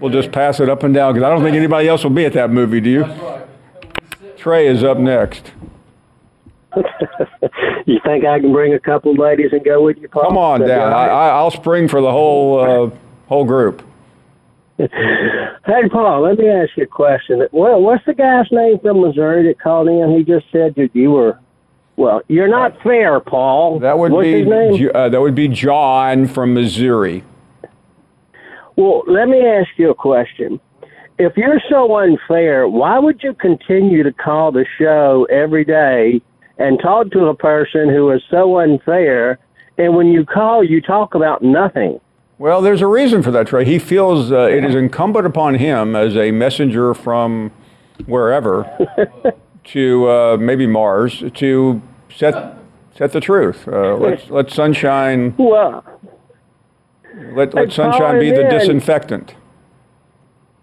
We'll 0.00 0.12
just 0.12 0.32
pass 0.32 0.60
it 0.60 0.68
up 0.68 0.82
and 0.82 0.94
down 0.94 1.14
because 1.14 1.26
I 1.26 1.30
don't 1.30 1.42
think 1.42 1.56
anybody 1.56 1.88
else 1.88 2.02
will 2.02 2.10
be 2.10 2.24
at 2.24 2.32
that 2.34 2.50
movie, 2.50 2.80
do 2.80 2.90
you? 2.90 3.04
Trey 4.36 4.66
is 4.66 4.84
up 4.84 4.98
next. 4.98 5.52
you 7.86 8.00
think 8.04 8.24
I 8.24 8.40
can 8.40 8.52
bring 8.52 8.74
a 8.74 8.80
couple 8.80 9.12
of 9.12 9.18
ladies 9.18 9.52
and 9.52 9.64
go 9.64 9.82
with 9.82 9.98
you, 9.98 10.08
Paul? 10.08 10.24
Come 10.24 10.38
on 10.38 10.60
That'd 10.60 10.74
down. 10.76 10.92
I, 10.92 11.06
right. 11.06 11.28
I, 11.28 11.28
I'll 11.30 11.50
spring 11.50 11.88
for 11.88 12.00
the 12.00 12.10
whole 12.10 12.60
uh, 12.60 12.90
whole 13.28 13.44
group. 13.44 13.82
Hey, 15.66 15.88
Paul, 15.88 16.20
let 16.20 16.38
me 16.38 16.46
ask 16.46 16.76
you 16.76 16.82
a 16.82 16.86
question. 16.86 17.48
Well, 17.50 17.80
what's 17.80 18.04
the 18.04 18.12
guy's 18.12 18.46
name 18.52 18.78
from 18.80 19.00
Missouri 19.00 19.46
that 19.48 19.58
called 19.58 19.88
in? 19.88 20.14
He 20.14 20.22
just 20.22 20.44
said 20.52 20.74
that 20.74 20.90
you 20.94 21.10
were, 21.10 21.38
well, 21.96 22.20
you're 22.28 22.48
not 22.48 22.78
fair, 22.82 23.18
Paul. 23.18 23.78
That 23.78 23.98
would 23.98 24.12
what's 24.12 24.26
be 24.26 24.40
his 24.40 24.46
name? 24.46 24.90
Uh, 24.94 25.08
that 25.08 25.18
would 25.18 25.34
be 25.34 25.48
John 25.48 26.26
from 26.26 26.52
Missouri. 26.52 27.24
Well, 28.76 29.02
let 29.06 29.28
me 29.28 29.46
ask 29.46 29.68
you 29.76 29.90
a 29.90 29.94
question. 29.94 30.60
If 31.18 31.36
you're 31.36 31.60
so 31.70 31.96
unfair, 31.96 32.66
why 32.68 32.98
would 32.98 33.22
you 33.22 33.34
continue 33.34 34.02
to 34.02 34.12
call 34.12 34.50
the 34.50 34.66
show 34.78 35.26
every 35.30 35.64
day 35.64 36.20
and 36.58 36.78
talk 36.80 37.10
to 37.12 37.26
a 37.26 37.34
person 37.34 37.88
who 37.88 38.10
is 38.10 38.20
so 38.30 38.58
unfair? 38.58 39.38
And 39.78 39.94
when 39.94 40.08
you 40.08 40.24
call, 40.24 40.64
you 40.64 40.80
talk 40.80 41.14
about 41.14 41.42
nothing. 41.42 42.00
Well, 42.38 42.62
there's 42.62 42.82
a 42.82 42.86
reason 42.88 43.22
for 43.22 43.30
that, 43.30 43.46
Trey. 43.46 43.64
He 43.64 43.78
feels 43.78 44.32
uh, 44.32 44.48
it 44.48 44.64
is 44.64 44.74
incumbent 44.74 45.24
upon 45.24 45.54
him 45.54 45.94
as 45.94 46.16
a 46.16 46.32
messenger 46.32 46.92
from 46.92 47.52
wherever 48.06 48.68
to 49.64 50.10
uh, 50.10 50.36
maybe 50.38 50.66
Mars 50.66 51.22
to 51.34 51.80
set 52.12 52.56
set 52.96 53.12
the 53.12 53.20
truth. 53.20 53.68
Uh, 53.68 53.94
let 53.96 54.30
let 54.30 54.50
sunshine 54.50 55.34
Well, 55.38 55.84
let, 57.34 57.54
let 57.54 57.72
sunshine 57.72 58.18
be 58.20 58.30
the 58.30 58.44
disinfectant. 58.44 59.34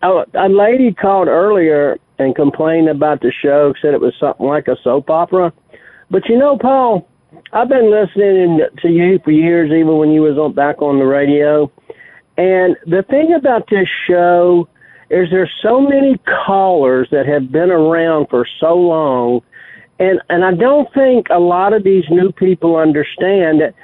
a, 0.01 0.23
a 0.33 0.49
lady 0.49 0.93
called 0.93 1.27
earlier 1.27 1.97
and 2.19 2.35
complained 2.35 2.89
about 2.89 3.21
the 3.21 3.31
show, 3.41 3.73
said 3.81 3.93
it 3.93 4.01
was 4.01 4.13
something 4.19 4.45
like 4.45 4.67
a 4.67 4.75
soap 4.83 5.09
opera. 5.09 5.51
But 6.09 6.27
you 6.27 6.37
know, 6.37 6.57
Paul, 6.57 7.07
I've 7.53 7.69
been 7.69 7.89
listening 7.89 8.61
to 8.81 8.89
you 8.89 9.19
for 9.23 9.31
years, 9.31 9.71
even 9.71 9.97
when 9.97 10.11
you 10.11 10.21
was 10.21 10.37
on 10.37 10.53
back 10.53 10.81
on 10.81 10.99
the 10.99 11.05
radio, 11.05 11.71
And 12.37 12.75
the 12.85 13.03
thing 13.09 13.33
about 13.33 13.69
this 13.69 13.87
show 14.07 14.67
is 15.09 15.29
there's 15.29 15.51
so 15.61 15.81
many 15.81 16.17
callers 16.45 17.07
that 17.11 17.25
have 17.25 17.51
been 17.51 17.71
around 17.71 18.27
for 18.29 18.45
so 18.59 18.75
long 18.75 19.41
and 20.01 20.19
and 20.29 20.43
I 20.43 20.53
don't 20.53 20.91
think 20.93 21.27
a 21.29 21.39
lot 21.39 21.73
of 21.73 21.83
these 21.83 22.03
new 22.09 22.31
people 22.31 22.75
understand 22.75 23.61
that 23.61 23.75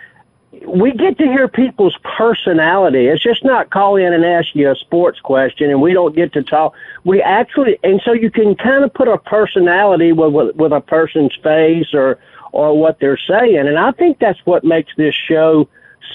we 0.65 0.91
get 0.91 1.17
to 1.17 1.26
hear 1.26 1.48
people's 1.48 1.98
personality. 2.17 3.08
It's 3.08 3.22
just 3.22 3.43
not 3.43 3.70
call 3.70 3.96
in 3.96 4.13
and 4.13 4.26
ask 4.26 4.56
you 4.56 4.72
a 4.72 4.76
sports 4.76 5.20
question, 5.20 5.70
and 5.70 5.82
we 5.82 5.93
don't 5.93 6.15
get 6.15 6.34
to 6.34 6.43
talk. 6.43 6.74
We 7.04 7.22
actually, 7.22 7.78
and 7.84 8.02
so 8.04 8.13
you 8.13 8.32
can 8.32 8.56
kind 8.56 8.84
of 8.84 8.93
put 8.93 9.08
a 9.08 9.17
personality 9.17 10.12
with 10.12 10.34
with, 10.34 10.56
with 10.56 10.72
a 10.72 10.82
person's 10.82 11.36
face 11.43 11.93
or 11.93 12.20
or 12.52 12.78
what 12.78 13.00
they're 13.00 13.20
saying, 13.28 13.58
and 13.58 13.78
I 13.78 13.91
think 13.91 14.20
that's 14.20 14.39
what 14.46 14.63
makes 14.63 14.91
this 14.96 15.15
show 15.15 15.67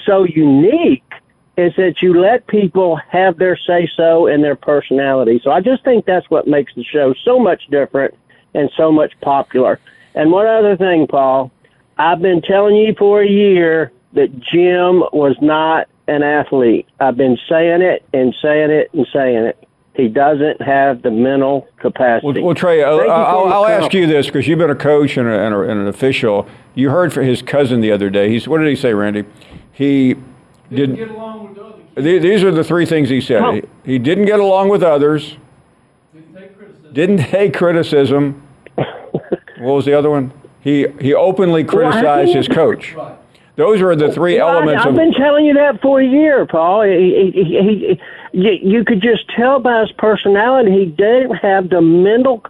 so 0.05 0.23
unique 0.23 1.03
is 1.55 1.73
that 1.75 2.01
you 2.01 2.19
let 2.19 2.47
people 2.47 2.95
have 2.95 3.37
their 3.37 3.55
say 3.55 3.87
so 3.95 4.25
and 4.27 4.43
their 4.43 4.55
personality. 4.55 5.39
So 5.43 5.51
I 5.51 5.61
just 5.61 5.83
think 5.83 6.05
that's 6.05 6.27
what 6.29 6.47
makes 6.47 6.73
the 6.73 6.83
show 6.83 7.13
so 7.23 7.37
much 7.37 7.67
different 7.67 8.15
and 8.55 8.71
so 8.75 8.91
much 8.91 9.13
popular. 9.21 9.79
And 10.15 10.31
one 10.31 10.47
other 10.47 10.75
thing, 10.75 11.05
Paul, 11.07 11.51
I've 11.97 12.21
been 12.21 12.41
telling 12.41 12.75
you 12.75 12.95
for 12.97 13.21
a 13.21 13.29
year 13.29 13.91
that 14.13 14.39
Jim 14.39 15.03
was 15.11 15.35
not 15.41 15.87
an 16.07 16.23
athlete. 16.23 16.87
I've 16.99 17.17
been 17.17 17.37
saying 17.49 17.81
it 17.81 18.03
and 18.13 18.35
saying 18.41 18.71
it 18.71 18.93
and 18.93 19.07
saying 19.13 19.45
it. 19.45 19.67
He 19.95 20.07
doesn't 20.07 20.59
have 20.61 21.03
the 21.03 21.11
mental 21.11 21.67
capacity. 21.77 22.39
Well, 22.39 22.47
well 22.47 22.55
Trey, 22.55 22.83
I'll, 22.83 22.99
I'll, 23.01 23.53
I'll 23.53 23.65
ask 23.65 23.93
you 23.93 24.07
this 24.07 24.25
because 24.25 24.47
you've 24.47 24.57
been 24.57 24.71
a 24.71 24.75
coach 24.75 25.17
and, 25.17 25.27
a, 25.27 25.39
and, 25.39 25.53
a, 25.53 25.61
and, 25.61 25.81
an 25.81 25.87
official. 25.87 26.47
You 26.73 26.89
heard 26.89 27.13
from 27.13 27.25
his 27.25 27.43
cousin 27.43 27.81
the 27.81 27.91
other 27.91 28.09
day. 28.09 28.29
He's 28.29 28.47
what 28.47 28.57
did 28.57 28.69
he 28.69 28.75
say, 28.75 28.93
Randy? 28.93 29.23
He 29.71 30.15
didn't 30.71 30.95
get 30.95 31.09
along 31.09 31.49
with 31.49 31.57
others. 31.59 31.83
These 31.95 32.43
are 32.43 32.51
the 32.51 32.63
three 32.63 32.87
things 32.87 33.09
he 33.09 33.21
said. 33.21 33.41
Oh. 33.43 33.53
He, 33.53 33.61
he, 33.83 33.99
didn't 33.99 34.25
get 34.25 34.39
along 34.39 34.69
with 34.69 34.81
others. 34.81 35.37
Didn't 36.11 36.33
take 36.33 36.57
criticism. 36.57 36.93
Didn't 36.93 37.17
take 37.17 37.53
criticism. 37.53 38.47
what 38.75 39.59
was 39.59 39.85
the 39.85 39.93
other 39.93 40.09
one? 40.09 40.33
He 40.61 40.87
he 40.99 41.13
openly 41.13 41.63
criticized 41.63 42.29
well, 42.29 42.37
his 42.37 42.47
coach. 42.47 42.93
Right. 42.93 43.17
Those 43.55 43.81
are 43.81 43.95
the 43.95 44.11
three 44.11 44.39
elements. 44.39 44.83
I've 44.83 44.91
of, 44.91 44.95
been 44.95 45.13
telling 45.13 45.45
you 45.45 45.53
that 45.53 45.81
for 45.81 46.01
a 46.01 46.05
year, 46.05 46.45
Paul. 46.45 46.83
He, 46.83 47.31
he, 47.33 47.43
he, 47.43 48.01
he, 48.31 48.59
you 48.63 48.83
could 48.83 49.01
just 49.01 49.29
tell 49.35 49.59
by 49.59 49.81
his 49.81 49.91
personality 49.91 50.71
he 50.71 50.85
didn't 50.85 51.35
have 51.35 51.69
the 51.69 51.81
mental. 51.81 52.43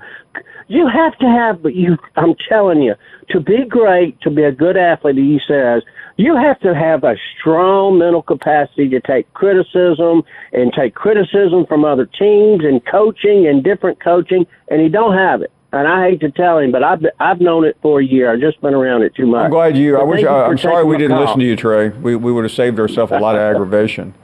You 0.68 0.88
have 0.88 1.18
to 1.18 1.26
have, 1.26 1.62
but 1.62 1.76
you. 1.76 1.98
I'm 2.16 2.36
telling 2.48 2.82
you, 2.82 2.96
to 3.30 3.42
be 3.42 3.66
great, 3.66 4.20
to 4.22 4.30
be 4.30 4.44
a 4.44 4.52
good 4.52 4.78
athlete, 4.78 5.18
he 5.18 5.42
says 5.46 5.84
you 6.18 6.36
have 6.36 6.60
to 6.60 6.76
have 6.76 7.04
a 7.04 7.16
strong 7.38 7.98
mental 7.98 8.22
capacity 8.22 8.88
to 8.90 9.00
take 9.02 9.32
criticism 9.34 10.24
and 10.52 10.72
take 10.74 10.94
criticism 10.94 11.66
from 11.66 11.84
other 11.84 12.06
teams 12.06 12.64
and 12.64 12.86
coaching 12.86 13.48
and 13.48 13.64
different 13.64 14.00
coaching, 14.00 14.46
and 14.70 14.82
he 14.82 14.90
don't 14.90 15.18
have 15.18 15.42
it. 15.42 15.52
And 15.74 15.88
I 15.88 16.08
hate 16.08 16.20
to 16.20 16.30
tell 16.30 16.60
him, 16.60 16.72
but 16.72 16.84
I've 16.84 17.04
I've 17.20 17.42
known 17.42 17.66
it 17.66 17.76
for 17.82 18.00
a 18.00 18.06
year. 18.06 18.32
I've 18.32 18.40
just 18.40 18.62
been 18.62 18.76
around 18.76 19.02
it 19.02 19.16
too 19.16 19.26
much. 19.26 19.46
I'm 19.46 19.50
glad 19.52 19.76
you. 19.76 19.98
I 19.98 20.04
wish. 20.04 20.24
I, 20.24 20.46
am 20.46 20.58
sorry 20.60 20.84
we 20.84 21.00
didn't 21.00 21.20
listen 21.20 21.40
to 21.40 21.46
you, 21.46 21.56
Trey. 21.56 21.90
We 21.90 22.16
we 22.16 22.32
would 22.32 22.44
have 22.44 22.54
saved 22.54 22.80
ourselves 22.80 23.12
a 23.12 23.20
lot 23.20 23.36
of 23.36 23.42
aggravation. 23.42 24.14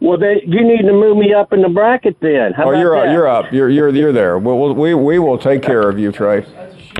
Well, 0.00 0.18
then 0.18 0.40
you 0.44 0.62
need 0.62 0.82
to 0.82 0.92
move 0.92 1.16
me 1.16 1.32
up 1.32 1.54
in 1.54 1.62
the 1.62 1.68
bracket 1.68 2.18
then. 2.20 2.52
How 2.52 2.68
oh, 2.68 2.72
you're 2.72 2.94
that? 2.94 3.06
up. 3.06 3.12
You're 3.14 3.26
up. 3.26 3.52
You're 3.52 3.70
you're 3.70 3.88
you're 3.88 4.12
there. 4.12 4.38
We'll, 4.38 4.74
we 4.74 4.92
we 4.92 5.18
will 5.18 5.38
take 5.38 5.62
care 5.70 5.88
of 5.88 5.98
you, 5.98 6.12
Trey. 6.12 6.44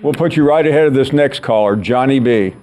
We'll 0.01 0.13
put 0.13 0.35
you 0.35 0.47
right 0.47 0.65
ahead 0.65 0.87
of 0.87 0.95
this 0.95 1.13
next 1.13 1.43
caller, 1.43 1.75
Johnny 1.75 2.19
B. 2.19 2.55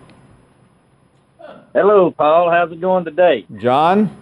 Hello, 1.74 2.11
Paul. 2.11 2.50
How's 2.50 2.72
it 2.72 2.80
going 2.80 3.04
today? 3.04 3.46
John? 3.61 4.21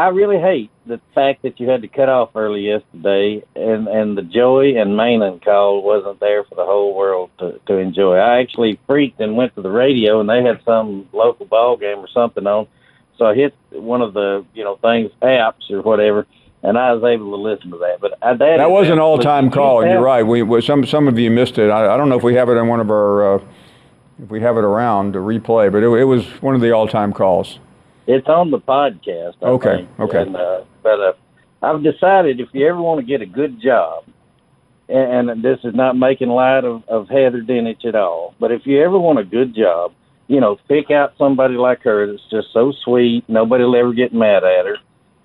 I 0.00 0.08
really 0.08 0.38
hate 0.38 0.70
the 0.86 0.98
fact 1.14 1.42
that 1.42 1.60
you 1.60 1.68
had 1.68 1.82
to 1.82 1.88
cut 1.88 2.08
off 2.08 2.30
early 2.34 2.62
yesterday 2.62 3.44
and, 3.54 3.86
and 3.86 4.16
the 4.16 4.22
Joey 4.22 4.76
and 4.76 4.96
Maynard 4.96 5.44
call 5.44 5.82
wasn't 5.82 6.20
there 6.20 6.42
for 6.44 6.54
the 6.54 6.64
whole 6.64 6.94
world 6.96 7.28
to, 7.38 7.60
to 7.66 7.76
enjoy. 7.76 8.16
I 8.16 8.40
actually 8.40 8.80
freaked 8.86 9.20
and 9.20 9.36
went 9.36 9.54
to 9.56 9.62
the 9.62 9.70
radio 9.70 10.18
and 10.20 10.26
they 10.26 10.42
had 10.42 10.62
some 10.64 11.06
local 11.12 11.44
ball 11.44 11.76
game 11.76 11.98
or 11.98 12.08
something 12.08 12.46
on. 12.46 12.66
So 13.18 13.26
I 13.26 13.34
hit 13.34 13.54
one 13.72 14.00
of 14.00 14.14
the, 14.14 14.46
you 14.54 14.64
know, 14.64 14.76
things, 14.76 15.10
apps 15.20 15.70
or 15.70 15.82
whatever, 15.82 16.26
and 16.62 16.78
I 16.78 16.94
was 16.94 17.04
able 17.04 17.30
to 17.32 17.36
listen 17.36 17.70
to 17.72 17.76
that. 17.78 18.00
But 18.00 18.16
I, 18.22 18.32
that, 18.32 18.56
that 18.56 18.70
was 18.70 18.88
an 18.88 18.98
all-time 18.98 19.50
call, 19.50 19.82
and 19.82 19.90
you're 19.90 20.00
right. 20.00 20.22
We, 20.22 20.62
some 20.62 20.86
some 20.86 21.08
of 21.08 21.18
you 21.18 21.30
missed 21.30 21.58
it. 21.58 21.68
I, 21.68 21.92
I 21.92 21.98
don't 21.98 22.08
know 22.08 22.16
if 22.16 22.22
we 22.22 22.36
have 22.36 22.48
it 22.48 22.52
in 22.52 22.66
one 22.68 22.80
of 22.80 22.90
our 22.90 23.34
uh, 23.34 23.44
if 24.22 24.30
we 24.30 24.40
have 24.40 24.56
it 24.56 24.64
around 24.64 25.12
to 25.12 25.18
replay. 25.18 25.70
But 25.70 25.82
it, 25.82 25.88
it 25.88 26.04
was 26.04 26.26
one 26.40 26.54
of 26.54 26.62
the 26.62 26.72
all-time 26.72 27.12
calls. 27.12 27.58
It's 28.10 28.26
on 28.26 28.50
the 28.50 28.58
podcast. 28.58 29.36
I 29.40 29.46
okay. 29.46 29.76
Think. 29.76 30.00
Okay. 30.00 30.22
And, 30.22 30.34
uh, 30.34 30.64
but 30.82 31.00
uh, 31.00 31.12
I've 31.62 31.82
decided 31.84 32.40
if 32.40 32.48
you 32.52 32.66
ever 32.66 32.80
want 32.82 32.98
to 32.98 33.06
get 33.06 33.22
a 33.22 33.26
good 33.26 33.62
job, 33.62 34.04
and, 34.88 35.30
and 35.30 35.44
this 35.44 35.60
is 35.62 35.74
not 35.76 35.96
making 35.96 36.28
light 36.28 36.64
of, 36.64 36.82
of 36.88 37.08
Heather 37.08 37.40
Dinich 37.40 37.84
at 37.86 37.94
all, 37.94 38.34
but 38.40 38.50
if 38.50 38.62
you 38.64 38.82
ever 38.82 38.98
want 38.98 39.20
a 39.20 39.24
good 39.24 39.54
job, 39.54 39.92
you 40.26 40.40
know, 40.40 40.58
pick 40.66 40.90
out 40.90 41.12
somebody 41.18 41.54
like 41.54 41.82
her 41.82 42.10
that's 42.10 42.28
just 42.30 42.48
so 42.52 42.72
sweet. 42.84 43.24
Nobody 43.28 43.62
will 43.62 43.76
ever 43.76 43.92
get 43.92 44.12
mad 44.12 44.42
at 44.42 44.66
her. 44.66 44.76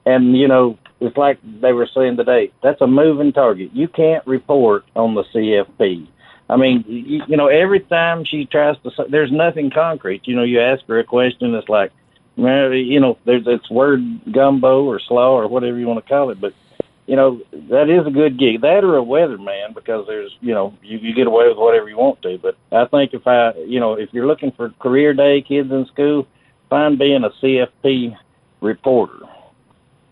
And, 0.06 0.38
you 0.38 0.48
know, 0.48 0.78
it's 1.00 1.18
like 1.18 1.40
they 1.62 1.74
were 1.74 1.90
saying 1.92 2.18
today, 2.18 2.52
that's 2.62 2.82
a 2.82 2.88
moving 2.88 3.34
target. 3.34 3.72
You 3.74 3.88
can't 3.88 4.26
report 4.28 4.86
on 4.96 5.16
the 5.16 5.24
CFP. 5.34 6.08
I 6.50 6.58
mean, 6.58 6.86
you, 6.88 7.24
you 7.28 7.38
know, 7.38 7.48
every 7.48 7.80
time 7.80 8.26
she 8.26 8.46
tries 8.46 8.76
to, 8.84 8.92
there's 9.10 9.32
nothing 9.32 9.72
concrete. 9.72 10.22
You 10.26 10.36
know, 10.36 10.44
you 10.44 10.62
ask 10.62 10.86
her 10.86 11.00
a 11.00 11.04
question, 11.04 11.56
it's 11.56 11.68
like, 11.68 11.92
you 12.38 13.00
know, 13.00 13.18
there's 13.26 13.44
it's 13.46 13.70
word 13.70 14.02
gumbo 14.32 14.84
or 14.86 15.00
slaw 15.00 15.32
or 15.32 15.48
whatever 15.48 15.78
you 15.78 15.88
want 15.88 16.04
to 16.04 16.10
call 16.10 16.30
it, 16.30 16.40
but 16.40 16.54
you 17.08 17.16
know 17.16 17.42
that 17.52 17.90
is 17.90 18.06
a 18.08 18.12
good 18.12 18.38
gig. 18.38 18.62
That 18.62 18.84
or 18.84 18.98
a 18.98 19.04
weatherman 19.04 19.74
because 19.74 20.08
there's 20.08 20.36
you 20.42 20.54
know 20.54 20.74
you, 20.82 20.98
you 20.98 21.14
get 21.14 21.28
away 21.28 21.48
with 21.48 21.58
whatever 21.58 21.88
you 21.88 21.98
want 21.98 22.22
to. 22.24 22.38
But 22.38 22.58
I 22.72 22.86
think 22.86 23.14
if 23.14 23.28
I 23.28 23.54
you 23.54 23.80
know 23.80 23.94
if 23.94 24.10
you're 24.12 24.28
looking 24.28 24.52
for 24.52 24.70
career 24.80 25.14
day 25.14 25.42
kids 25.42 25.72
in 25.72 25.86
school, 25.86 26.28
find 26.70 26.98
being 26.98 27.24
a 27.24 27.30
CFP 27.30 28.18
reporter. 28.62 29.20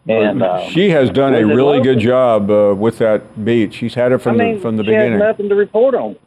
And 0.08 0.44
um, 0.44 0.70
she 0.70 0.90
has 0.90 1.10
done 1.10 1.34
a 1.34 1.46
really 1.46 1.82
good 1.82 2.00
job 2.00 2.52
uh, 2.52 2.76
with 2.78 2.98
that 2.98 3.46
beat. 3.46 3.74
She's 3.74 3.94
had 3.94 4.12
it 4.12 4.18
from 4.18 4.40
I 4.40 4.44
mean, 4.44 4.56
the 4.56 4.62
from 4.62 4.78
the 4.78 4.84
she 4.84 4.88
beginning. 4.90 5.14
Has 5.14 5.20
nothing 5.20 5.50
to 5.50 5.56
report 5.56 5.96
on. 5.96 6.18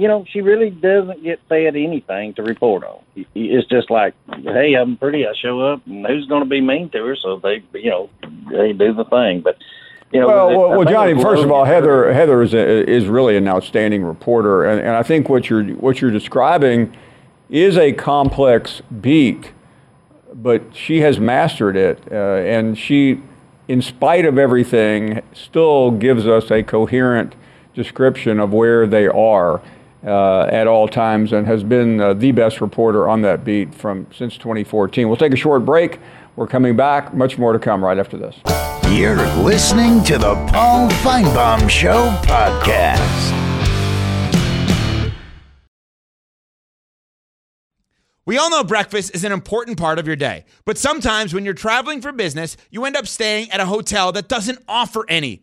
You 0.00 0.08
know, 0.08 0.24
she 0.30 0.40
really 0.40 0.70
doesn't 0.70 1.22
get 1.22 1.40
fed 1.48 1.76
anything 1.76 2.34
to 2.34 2.42
report 2.42 2.84
on. 2.84 3.02
It's 3.34 3.68
just 3.68 3.90
like, 3.90 4.14
hey, 4.42 4.74
I'm 4.74 4.96
pretty. 4.96 5.26
I 5.26 5.32
show 5.34 5.60
up, 5.60 5.86
and 5.86 6.06
who's 6.06 6.26
going 6.26 6.42
to 6.42 6.48
be 6.48 6.60
mean 6.60 6.88
to 6.90 7.04
her? 7.04 7.16
So 7.16 7.38
they, 7.38 7.62
you 7.74 7.90
know, 7.90 8.10
they 8.50 8.72
do 8.72 8.94
the 8.94 9.04
thing. 9.04 9.42
But 9.42 9.58
you 10.12 10.20
know, 10.20 10.26
well, 10.26 10.48
well, 10.48 10.70
well 10.70 10.84
Johnny. 10.84 11.20
First 11.20 11.44
of 11.44 11.50
all, 11.50 11.64
Heather 11.64 12.12
Heather 12.12 12.42
is 12.42 12.54
a, 12.54 12.88
is 12.88 13.06
really 13.06 13.36
an 13.36 13.46
outstanding 13.46 14.02
reporter, 14.02 14.64
and, 14.64 14.80
and 14.80 14.90
I 14.90 15.02
think 15.02 15.28
what 15.28 15.50
you're 15.50 15.64
what 15.64 16.00
you're 16.00 16.10
describing 16.10 16.96
is 17.50 17.76
a 17.76 17.92
complex 17.92 18.80
beat 19.00 19.52
but 20.34 20.62
she 20.74 21.00
has 21.00 21.18
mastered 21.18 21.76
it, 21.76 22.00
uh, 22.10 22.14
and 22.14 22.78
she, 22.78 23.20
in 23.68 23.82
spite 23.82 24.24
of 24.24 24.38
everything, 24.38 25.22
still 25.32 25.90
gives 25.90 26.26
us 26.26 26.50
a 26.50 26.62
coherent 26.62 27.34
description 27.74 28.40
of 28.40 28.52
where 28.52 28.86
they 28.86 29.06
are 29.06 29.60
uh, 30.04 30.44
at 30.44 30.66
all 30.66 30.88
times, 30.88 31.32
and 31.32 31.46
has 31.46 31.62
been 31.62 32.00
uh, 32.00 32.14
the 32.14 32.32
best 32.32 32.60
reporter 32.60 33.08
on 33.08 33.22
that 33.22 33.44
beat 33.44 33.74
from 33.74 34.06
since 34.12 34.36
2014. 34.36 35.08
We'll 35.08 35.16
take 35.16 35.32
a 35.32 35.36
short 35.36 35.64
break. 35.64 35.98
We're 36.36 36.46
coming 36.46 36.76
back. 36.76 37.12
Much 37.12 37.38
more 37.38 37.52
to 37.52 37.58
come 37.58 37.84
right 37.84 37.98
after 37.98 38.16
this. 38.16 38.36
You're 38.90 39.26
listening 39.38 40.02
to 40.04 40.18
the 40.18 40.34
Paul 40.52 40.88
Finebaum 40.90 41.68
Show 41.68 42.10
podcast. 42.22 43.36
We 48.26 48.38
all 48.38 48.50
know 48.50 48.62
breakfast 48.62 49.14
is 49.14 49.24
an 49.24 49.32
important 49.32 49.78
part 49.78 49.98
of 49.98 50.06
your 50.06 50.14
day, 50.14 50.44
but 50.64 50.78
sometimes 50.78 51.34
when 51.34 51.44
you're 51.44 51.54
traveling 51.54 52.00
for 52.00 52.12
business, 52.12 52.56
you 52.70 52.84
end 52.84 52.96
up 52.96 53.08
staying 53.08 53.50
at 53.50 53.60
a 53.60 53.66
hotel 53.66 54.12
that 54.12 54.28
doesn't 54.28 54.62
offer 54.68 55.04
any. 55.08 55.42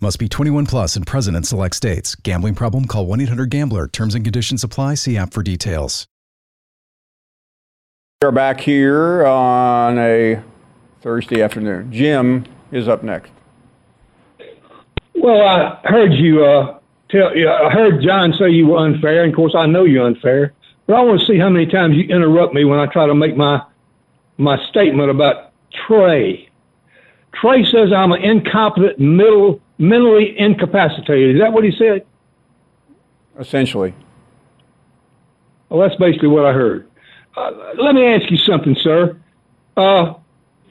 Must 0.00 0.20
be 0.20 0.28
21 0.28 0.66
plus 0.66 0.94
and 0.94 1.04
present 1.04 1.36
in 1.36 1.42
select 1.42 1.74
states. 1.74 2.14
Gambling 2.14 2.54
problem? 2.54 2.84
Call 2.84 3.04
1 3.06 3.20
800 3.22 3.50
Gambler. 3.50 3.88
Terms 3.88 4.14
and 4.14 4.24
conditions 4.24 4.62
apply. 4.62 4.94
See 4.94 5.16
app 5.16 5.32
for 5.32 5.42
details. 5.42 6.06
We 8.22 8.28
are 8.28 8.32
back 8.32 8.60
here 8.60 9.26
on 9.26 9.98
a 9.98 10.40
Thursday 11.02 11.42
afternoon. 11.42 11.92
Jim 11.92 12.44
is 12.70 12.86
up 12.86 13.02
next. 13.02 13.32
Well, 15.16 15.40
I 15.40 15.80
heard 15.82 16.12
you 16.12 16.44
uh, 16.44 16.78
tell. 17.10 17.30
I 17.30 17.70
heard 17.70 18.00
John 18.00 18.32
say 18.38 18.50
you 18.50 18.68
were 18.68 18.78
unfair, 18.78 19.24
and 19.24 19.32
of 19.32 19.36
course, 19.36 19.54
I 19.56 19.66
know 19.66 19.82
you're 19.82 20.06
unfair. 20.06 20.54
But 20.86 20.94
I 20.94 21.00
want 21.00 21.20
to 21.20 21.26
see 21.26 21.38
how 21.40 21.48
many 21.48 21.66
times 21.66 21.96
you 21.96 22.04
interrupt 22.04 22.54
me 22.54 22.64
when 22.64 22.78
I 22.78 22.86
try 22.86 23.08
to 23.08 23.16
make 23.16 23.36
my 23.36 23.60
my 24.36 24.64
statement 24.68 25.10
about 25.10 25.52
Trey. 25.72 26.48
Trey 27.34 27.64
says 27.64 27.92
I'm 27.92 28.12
an 28.12 28.22
incompetent, 28.22 29.00
middle, 29.00 29.60
mentally 29.78 30.38
incapacitated. 30.38 31.36
Is 31.36 31.40
that 31.40 31.52
what 31.52 31.64
he 31.64 31.72
said? 31.72 32.04
Essentially. 33.38 33.94
Well, 35.68 35.86
that's 35.86 35.98
basically 36.00 36.28
what 36.28 36.44
I 36.44 36.52
heard. 36.52 36.88
Uh, 37.36 37.52
let 37.78 37.94
me 37.94 38.04
ask 38.06 38.30
you 38.30 38.38
something, 38.38 38.76
sir. 38.82 39.16
Uh, 39.76 40.14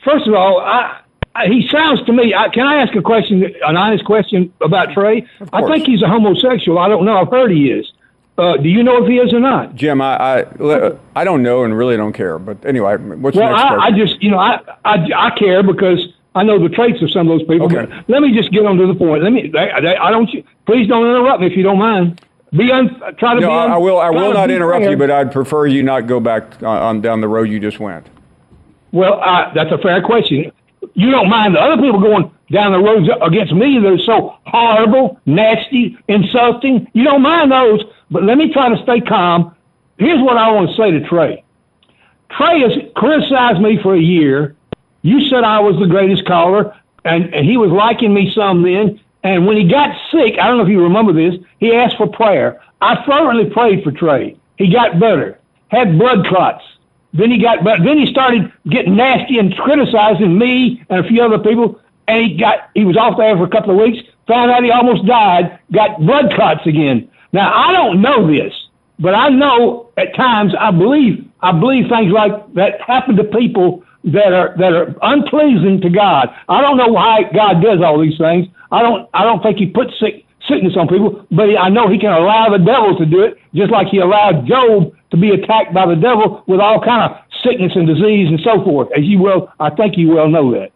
first 0.04 0.28
of 0.28 0.34
all, 0.34 0.60
I, 0.60 1.02
I, 1.34 1.48
he 1.48 1.68
sounds 1.72 2.04
to 2.06 2.14
me. 2.14 2.34
I, 2.34 2.50
can 2.50 2.66
I 2.68 2.82
ask 2.82 2.96
a 2.96 3.02
question, 3.02 3.44
an 3.66 3.78
honest 3.78 4.04
question 4.04 4.52
about 4.60 4.92
Trey? 4.92 5.26
I 5.54 5.66
think 5.68 5.86
he's 5.86 6.02
a 6.02 6.08
homosexual. 6.08 6.78
I 6.80 6.90
don't 6.90 7.06
know. 7.06 7.18
I've 7.18 7.30
heard 7.30 7.52
he 7.52 7.72
is. 7.72 7.92
Uh, 8.38 8.58
do 8.58 8.70
you 8.70 8.84
know 8.84 9.04
if 9.04 9.10
he 9.10 9.18
is 9.18 9.34
or 9.34 9.40
not? 9.40 9.76
Jim, 9.76 10.00
I, 10.02 10.44
I, 10.44 10.92
I 11.16 11.24
don't 11.24 11.42
know 11.42 11.64
and 11.64 11.76
really 11.76 11.98
don't 11.98 12.14
care. 12.14 12.38
But 12.38 12.66
anyway, 12.66 12.98
what's 12.98 13.36
well, 13.36 13.50
next 13.50 13.62
I, 13.62 13.88
I 13.88 13.92
just, 13.92 14.22
you 14.22 14.30
know, 14.30 14.38
I, 14.38 14.60
I, 14.86 15.08
I 15.16 15.30
care 15.32 15.64
because 15.64 16.08
I 16.38 16.44
know 16.44 16.62
the 16.62 16.74
traits 16.74 17.02
of 17.02 17.12
some 17.12 17.30
of 17.30 17.40
those 17.40 17.48
people. 17.48 17.66
Okay. 17.66 17.92
Let 18.08 18.22
me 18.22 18.34
just 18.34 18.52
get 18.52 18.66
on 18.66 18.78
to 18.78 18.88
the 18.88 18.96
point. 18.96 19.24
Let 19.24 19.32
me. 19.32 19.52
I, 19.56 19.70
I, 19.70 20.08
I 20.08 20.12
don't. 20.12 20.30
Please 20.66 20.88
don't 20.88 21.06
interrupt 21.06 21.42
me 21.42 21.48
if 21.48 21.58
you 21.58 21.64
don't 21.64 21.80
mind. 21.80 22.22
Be 22.52 22.72
un, 22.72 22.90
try 23.18 23.36
to 23.36 23.42
no, 23.42 23.48
be. 23.48 23.54
I 23.54 23.66
Un, 23.66 23.72
I 23.72 23.78
will. 23.78 24.00
I 24.00 24.10
will 24.10 24.34
not 24.34 24.50
interrupt 24.50 24.84
fair. 24.84 24.92
you, 24.92 24.98
but 24.98 25.12
I'd 25.12 25.32
prefer 25.32 25.66
you 25.66 25.84
not 25.84 26.08
go 26.08 26.20
back 26.20 26.64
on, 26.64 26.78
on 26.78 27.02
down 27.02 27.22
the 27.22 27.28
road 27.28 27.50
you 27.50 27.60
just 27.60 27.80
went. 27.80 28.08
Well, 28.92 29.20
uh, 29.22 29.54
that's 29.54 29.72
a 29.72 29.78
fair 29.80 30.02
question. 30.02 30.52
You 30.94 31.12
don't 31.12 31.30
mind 31.30 31.56
the 31.56 31.60
other 31.60 31.82
people 31.82 32.00
going 32.00 32.32
down 32.52 32.72
the 32.72 32.80
roads 32.80 33.10
against 33.22 33.54
me 33.54 33.80
that 33.80 33.88
are 33.88 33.98
so 34.00 34.38
horrible, 34.46 35.20
nasty, 35.26 35.98
insulting. 36.08 36.90
You 36.94 37.04
don't 37.04 37.22
mind 37.22 37.52
those, 37.52 37.84
but 38.10 38.24
let 38.24 38.38
me 38.38 38.52
try 38.54 38.70
to 38.70 38.82
stay 38.84 39.02
calm. 39.02 39.56
Here's 39.98 40.22
what 40.22 40.38
I 40.38 40.52
want 40.52 40.70
to 40.70 40.76
say 40.78 40.92
to 40.92 41.02
Trey. 41.08 41.44
Trey 42.30 42.62
has 42.62 42.72
criticized 42.96 43.62
me 43.62 43.80
for 43.82 43.96
a 43.96 44.00
year. 44.00 44.56
You 45.08 45.22
said 45.30 45.46
I 45.46 45.62
was 45.62 45.80
the 45.80 45.88
greatest 45.88 46.26
caller, 46.26 46.76
and, 47.06 47.34
and 47.34 47.46
he 47.46 47.56
was 47.56 47.72
liking 47.72 48.14
me 48.14 48.30
some 48.36 48.62
then. 48.62 49.00
And 49.24 49.48
when 49.48 49.56
he 49.56 49.64
got 49.64 49.96
sick, 50.12 50.36
I 50.38 50.48
don't 50.48 50.58
know 50.58 50.64
if 50.64 50.70
you 50.70 50.84
remember 50.84 51.14
this, 51.14 51.36
he 51.62 51.74
asked 51.74 51.96
for 51.96 52.08
prayer. 52.08 52.62
I 52.82 53.06
fervently 53.06 53.50
prayed 53.50 53.86
for 53.86 53.92
Trey. 53.94 54.36
He 54.58 54.70
got 54.70 55.00
better, 55.00 55.40
had 55.70 55.98
blood 55.98 56.26
clots. 56.28 56.62
Then 57.14 57.32
he 57.32 57.42
got, 57.42 57.64
but 57.64 57.86
then 57.86 57.98
he 57.98 58.12
started 58.12 58.52
getting 58.68 58.98
nasty 58.98 59.40
and 59.40 59.56
criticizing 59.56 60.38
me 60.38 60.84
and 60.90 61.06
a 61.06 61.08
few 61.08 61.24
other 61.24 61.40
people. 61.40 61.80
And 62.10 62.26
he 62.26 62.38
got, 62.38 62.70
he 62.74 62.84
was 62.84 62.98
off 62.98 63.18
there 63.18 63.38
for 63.38 63.46
a 63.46 63.50
couple 63.50 63.72
of 63.72 63.78
weeks. 63.78 64.06
Found 64.28 64.52
out 64.52 64.62
he 64.62 64.72
almost 64.72 65.06
died. 65.06 65.58
Got 65.72 66.02
blood 66.02 66.34
clots 66.34 66.68
again. 66.68 67.10
Now 67.32 67.54
I 67.54 67.72
don't 67.72 68.02
know 68.02 68.28
this, 68.28 68.54
but 69.00 69.16
I 69.16 69.30
know 69.30 69.90
at 69.96 70.16
times 70.16 70.54
I 70.60 70.72
believe 70.72 71.24
I 71.40 71.54
believe 71.54 71.88
things 71.88 72.12
like 72.12 72.54
that 72.56 72.82
happen 72.82 73.16
to 73.16 73.24
people 73.24 73.84
that 74.14 74.34
are 74.34 74.56
that 74.58 74.74
are 74.74 74.96
unpleasing 75.02 75.82
to 75.82 75.90
God. 75.90 76.30
I 76.50 76.62
don't 76.62 76.78
know 76.78 76.88
why 76.88 77.24
God 77.34 77.62
does 77.62 77.82
all 77.82 78.00
these 78.02 78.18
things. 78.18 78.48
I 78.72 78.82
don't 78.82 79.10
I 79.14 79.24
don't 79.24 79.42
think 79.42 79.58
He 79.58 79.68
puts 79.68 79.98
sick, 80.00 80.26
sickness 80.48 80.76
on 80.78 80.88
people, 80.88 81.26
but 81.32 81.50
I 81.58 81.70
know 81.70 81.90
He 81.90 82.00
can 82.00 82.12
allow 82.12 82.50
the 82.50 82.64
devil 82.64 82.98
to 82.98 83.06
do 83.06 83.22
it, 83.22 83.38
just 83.54 83.72
like 83.72 83.88
He 83.88 84.00
allowed 84.00 84.48
Job 84.48 84.94
to 85.12 85.18
be 85.18 85.32
attacked 85.32 85.74
by 85.74 85.86
the 85.86 85.96
devil 85.96 86.44
with 86.48 86.60
all 86.60 86.82
kind 86.82 87.12
of 87.12 87.18
sickness 87.44 87.74
and 87.76 87.88
disease 87.88 88.28
and 88.30 88.40
so 88.42 88.64
forth. 88.64 88.90
As 88.98 89.04
you 89.04 89.20
well, 89.20 89.54
I 89.60 89.70
think 89.70 89.98
you 89.98 90.10
well 90.10 90.30
know 90.30 90.52
that. 90.54 90.72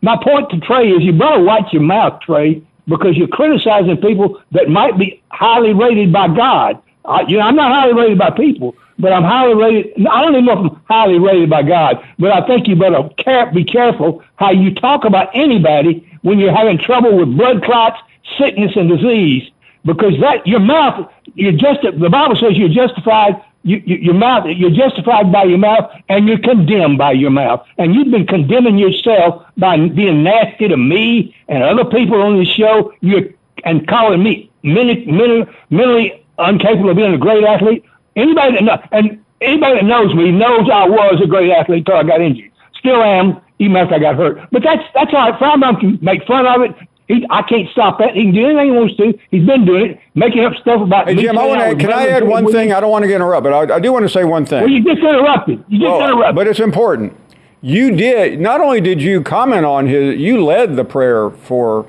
My 0.00 0.16
point 0.22 0.50
to 0.50 0.60
Trey 0.60 0.90
is 0.90 1.02
you 1.02 1.12
better 1.12 1.42
watch 1.42 1.72
your 1.72 1.82
mouth, 1.82 2.20
Trey, 2.20 2.62
because 2.86 3.16
you're 3.16 3.28
criticizing 3.28 3.96
people 3.96 4.40
that 4.52 4.68
might 4.68 4.96
be 4.98 5.22
highly 5.30 5.74
rated 5.74 6.12
by 6.12 6.28
God. 6.28 6.80
I, 7.04 7.22
you 7.22 7.38
know, 7.38 7.44
I'm 7.44 7.56
not 7.56 7.72
highly 7.72 7.94
rated 7.94 8.18
by 8.18 8.30
people, 8.30 8.76
but 8.98 9.12
I'm 9.12 9.22
highly 9.22 9.54
rated. 9.54 10.06
I 10.06 10.22
don't 10.22 10.34
even 10.34 10.44
know 10.44 10.66
if 10.66 10.72
I'm 10.72 10.82
highly 10.88 11.18
rated 11.18 11.50
by 11.50 11.62
God, 11.62 12.04
but 12.18 12.32
I 12.32 12.46
think 12.46 12.68
you 12.68 12.76
better 12.76 13.08
care, 13.18 13.50
be 13.52 13.64
careful 13.64 14.22
how 14.36 14.50
you 14.50 14.74
talk 14.74 15.04
about 15.04 15.30
anybody 15.34 16.08
when 16.22 16.38
you're 16.38 16.54
having 16.54 16.78
trouble 16.78 17.16
with 17.16 17.36
blood 17.36 17.62
clots, 17.62 17.98
sickness, 18.38 18.72
and 18.76 18.88
disease, 18.88 19.50
because 19.84 20.14
that 20.20 20.46
your 20.46 20.60
mouth, 20.60 21.10
you're 21.34 21.52
just 21.52 21.80
the 21.82 22.10
Bible 22.10 22.36
says 22.36 22.56
you're 22.56 22.68
justified. 22.68 23.42
You, 23.64 23.82
you, 23.84 23.96
your 23.96 24.14
mouth, 24.14 24.46
you're 24.46 24.70
justified 24.70 25.32
by 25.32 25.42
your 25.42 25.58
mouth, 25.58 25.90
and 26.08 26.28
you're 26.28 26.38
condemned 26.38 26.96
by 26.96 27.12
your 27.12 27.30
mouth. 27.30 27.66
And 27.76 27.94
you've 27.94 28.10
been 28.10 28.26
condemning 28.26 28.78
yourself 28.78 29.44
by 29.56 29.76
being 29.88 30.22
nasty 30.22 30.68
to 30.68 30.76
me 30.76 31.34
and 31.48 31.62
other 31.64 31.84
people 31.84 32.22
on 32.22 32.38
this 32.38 32.48
show. 32.48 32.94
You're 33.00 33.24
and 33.64 33.86
calling 33.88 34.22
me 34.22 34.50
mentally, 34.62 35.04
mentally, 35.06 35.46
mentally 35.70 36.24
incapable 36.38 36.90
of 36.90 36.96
being 36.96 37.14
a 37.14 37.18
great 37.18 37.44
athlete. 37.44 37.84
Anybody 38.18 38.52
that 38.56 38.64
know, 38.64 38.78
and 38.92 39.24
anybody 39.40 39.76
that 39.76 39.84
knows 39.84 40.14
me 40.14 40.30
knows 40.32 40.68
I 40.72 40.88
was 40.88 41.20
a 41.22 41.26
great 41.26 41.50
athlete 41.52 41.86
until 41.86 41.94
I 41.96 42.02
got 42.02 42.20
injured. 42.20 42.50
Still 42.78 43.02
am, 43.02 43.40
even 43.58 43.76
after 43.76 43.94
I 43.94 43.98
got 44.00 44.16
hurt. 44.16 44.38
But 44.50 44.62
that's 44.62 44.82
that's 44.94 45.12
all 45.14 45.30
right. 45.30 45.40
Finebaum 45.40 45.80
can 45.80 45.98
make 46.02 46.26
fun 46.26 46.46
of 46.46 46.62
it. 46.62 46.74
He, 47.06 47.24
I 47.30 47.40
can't 47.42 47.68
stop 47.70 47.98
that. 48.00 48.14
He 48.14 48.24
can 48.24 48.34
do 48.34 48.44
anything 48.44 48.66
he 48.66 48.70
wants 48.72 48.96
to. 48.96 49.18
He's 49.30 49.46
been 49.46 49.64
doing 49.64 49.92
it, 49.92 50.00
making 50.14 50.44
up 50.44 50.52
stuff 50.60 50.82
about 50.82 51.08
Hey, 51.08 51.14
me. 51.14 51.22
Jim, 51.22 51.38
I 51.38 51.46
want 51.46 51.60
to. 51.60 51.76
Can 51.76 51.92
I 51.92 52.08
add 52.08 52.24
one 52.26 52.46
thing? 52.52 52.72
I 52.72 52.80
don't 52.80 52.90
want 52.90 53.02
to 53.04 53.08
get 53.08 53.16
interrupted, 53.16 53.50
but 53.50 53.70
I, 53.72 53.76
I 53.76 53.80
do 53.80 53.92
want 53.92 54.04
to 54.04 54.10
say 54.10 54.24
one 54.24 54.44
thing. 54.44 54.60
Well, 54.60 54.68
you 54.70 54.84
just 54.84 54.98
interrupted. 54.98 55.64
You 55.68 55.78
just 55.78 55.88
Well, 55.90 56.04
interrupted. 56.04 56.34
But 56.36 56.46
it's 56.48 56.60
important. 56.60 57.16
You 57.62 57.96
did 57.96 58.40
not 58.40 58.60
only 58.60 58.80
did 58.80 59.00
you 59.00 59.22
comment 59.22 59.64
on 59.64 59.86
his, 59.86 60.16
you 60.18 60.44
led 60.44 60.76
the 60.76 60.84
prayer 60.84 61.30
for 61.30 61.86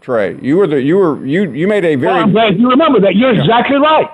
Trey. 0.00 0.38
You 0.40 0.56
were 0.56 0.66
the 0.66 0.80
you 0.80 0.96
were 0.96 1.24
you 1.24 1.52
you 1.52 1.68
made 1.68 1.84
a 1.84 1.94
Well, 1.96 2.00
very 2.14 2.22
I'm 2.22 2.32
glad 2.32 2.58
you 2.58 2.68
remember 2.70 2.98
that. 3.00 3.14
You're 3.14 3.34
exactly 3.38 3.76
right. 3.76 4.08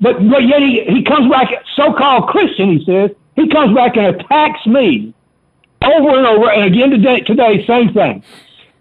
But 0.00 0.28
but 0.28 0.46
yet 0.46 0.60
he, 0.60 0.84
he 0.84 1.02
comes 1.02 1.30
back, 1.30 1.48
so-called 1.74 2.28
Christian, 2.28 2.78
he 2.78 2.84
says, 2.84 3.10
he 3.34 3.48
comes 3.48 3.74
back 3.74 3.96
and 3.96 4.06
attacks 4.06 4.66
me 4.66 5.14
over 5.82 6.16
and 6.16 6.26
over, 6.26 6.50
and 6.50 6.64
again 6.64 6.90
today, 6.90 7.20
today 7.20 7.66
same 7.66 7.92
thing. 7.92 8.22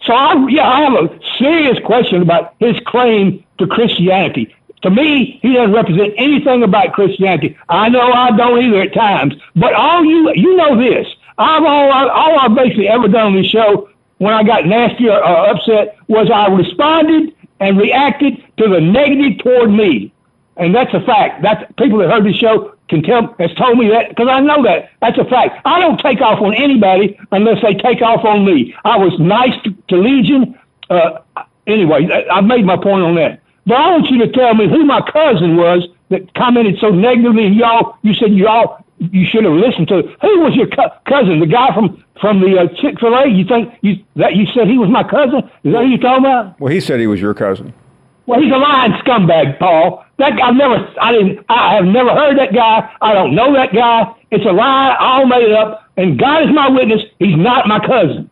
So 0.03 0.13
I, 0.13 0.47
yeah, 0.49 0.69
I 0.69 0.81
have 0.81 0.93
a 0.93 1.19
serious 1.37 1.79
question 1.85 2.21
about 2.21 2.55
his 2.59 2.75
claim 2.85 3.43
to 3.57 3.67
Christianity. 3.67 4.53
To 4.83 4.91
me, 4.91 5.39
he 5.41 5.53
doesn't 5.53 5.73
represent 5.73 6.13
anything 6.17 6.61
about 6.61 6.93
Christianity. 6.93 7.57
I 7.69 7.89
know 7.89 8.11
I 8.11 8.35
don't 8.37 8.63
either 8.63 8.81
at 8.81 8.93
times, 8.93 9.33
but 9.55 9.73
all 9.73 10.03
you 10.05 10.31
you 10.35 10.55
know 10.55 10.77
this. 10.77 11.07
I've 11.37 11.63
all 11.63 11.91
I, 11.91 12.07
all 12.07 12.39
I've 12.39 12.55
basically 12.55 12.87
ever 12.87 13.07
done 13.07 13.27
on 13.27 13.35
this 13.35 13.47
show 13.47 13.89
when 14.17 14.33
I 14.33 14.43
got 14.43 14.65
nasty 14.65 15.09
or, 15.09 15.17
or 15.17 15.49
upset 15.49 15.97
was 16.07 16.29
I 16.31 16.47
responded 16.47 17.33
and 17.59 17.77
reacted 17.77 18.43
to 18.57 18.69
the 18.69 18.79
negative 18.79 19.39
toward 19.39 19.71
me, 19.71 20.13
and 20.57 20.73
that's 20.73 20.93
a 20.93 21.01
fact. 21.01 21.41
That's 21.41 21.63
people 21.77 21.99
that 21.99 22.09
heard 22.09 22.25
the 22.25 22.33
show 22.33 22.75
can 22.89 23.01
tell 23.01 23.35
has 23.39 23.53
told 23.55 23.77
me 23.77 23.89
that 23.89 24.09
because 24.09 24.27
I 24.29 24.39
know 24.41 24.63
that 24.63 24.91
that's 25.01 25.17
a 25.17 25.25
fact. 25.25 25.59
I 25.65 25.79
don't 25.79 25.99
take 25.99 26.21
off 26.21 26.39
on 26.41 26.53
anybody 26.53 27.19
unless 27.31 27.61
they 27.61 27.73
take 27.73 28.01
off 28.01 28.23
on 28.23 28.45
me. 28.45 28.75
I 28.85 28.97
was 28.97 29.17
nice 29.19 29.53
to, 29.63 29.71
to 29.89 29.97
Legion. 29.97 30.57
Uh, 30.89 31.19
anyway, 31.67 32.07
I've 32.31 32.45
made 32.45 32.65
my 32.65 32.77
point 32.77 33.03
on 33.03 33.15
that. 33.15 33.41
But 33.65 33.75
I 33.75 33.91
want 33.91 34.09
you 34.11 34.19
to 34.19 34.31
tell 34.31 34.53
me 34.53 34.69
who 34.69 34.85
my 34.85 35.01
cousin 35.11 35.57
was 35.57 35.87
that 36.09 36.31
commented 36.35 36.77
so 36.79 36.89
negatively. 36.89 37.47
And 37.47 37.55
y'all, 37.55 37.97
you 38.03 38.13
said 38.13 38.31
y'all, 38.33 38.85
you 38.99 39.25
should 39.25 39.43
have 39.43 39.53
listened 39.53 39.87
to. 39.87 40.03
Who 40.21 40.39
was 40.41 40.55
your 40.55 40.67
co- 40.67 40.93
cousin? 41.07 41.39
The 41.39 41.47
guy 41.47 41.73
from 41.73 42.03
from 42.21 42.39
the 42.39 42.57
uh, 42.59 42.67
Chick 42.79 42.99
Fil 42.99 43.15
A? 43.15 43.27
You 43.27 43.45
think 43.45 43.73
you 43.81 43.97
that 44.15 44.35
you 44.35 44.45
said 44.53 44.67
he 44.67 44.77
was 44.77 44.89
my 44.89 45.03
cousin? 45.03 45.39
Is 45.63 45.73
that 45.73 45.83
who 45.83 45.89
you 45.89 45.97
talking 45.97 46.25
about? 46.25 46.59
well. 46.61 46.71
He 46.71 46.79
said 46.79 46.99
he 46.99 47.07
was 47.07 47.19
your 47.19 47.33
cousin. 47.33 47.73
Well, 48.25 48.41
he's 48.41 48.51
a 48.51 48.57
lying 48.57 48.93
scumbag, 48.93 49.59
Paul. 49.59 50.03
That 50.17 50.37
guy, 50.37 50.47
I've 50.47 50.55
never, 50.55 50.93
I 50.99 51.11
didn't, 51.11 51.45
I 51.49 51.75
have 51.75 51.85
never 51.85 52.09
heard 52.09 52.37
that 52.39 52.53
guy. 52.53 52.89
I 53.01 53.13
don't 53.13 53.35
know 53.35 53.53
that 53.53 53.73
guy. 53.73 54.15
It's 54.31 54.45
a 54.45 54.51
lie, 54.51 54.95
all 54.99 55.25
made 55.25 55.51
up. 55.51 55.89
And 55.97 56.17
God 56.17 56.43
is 56.43 56.53
my 56.53 56.69
witness. 56.69 57.03
He's 57.19 57.37
not 57.37 57.67
my 57.67 57.79
cousin. 57.85 58.29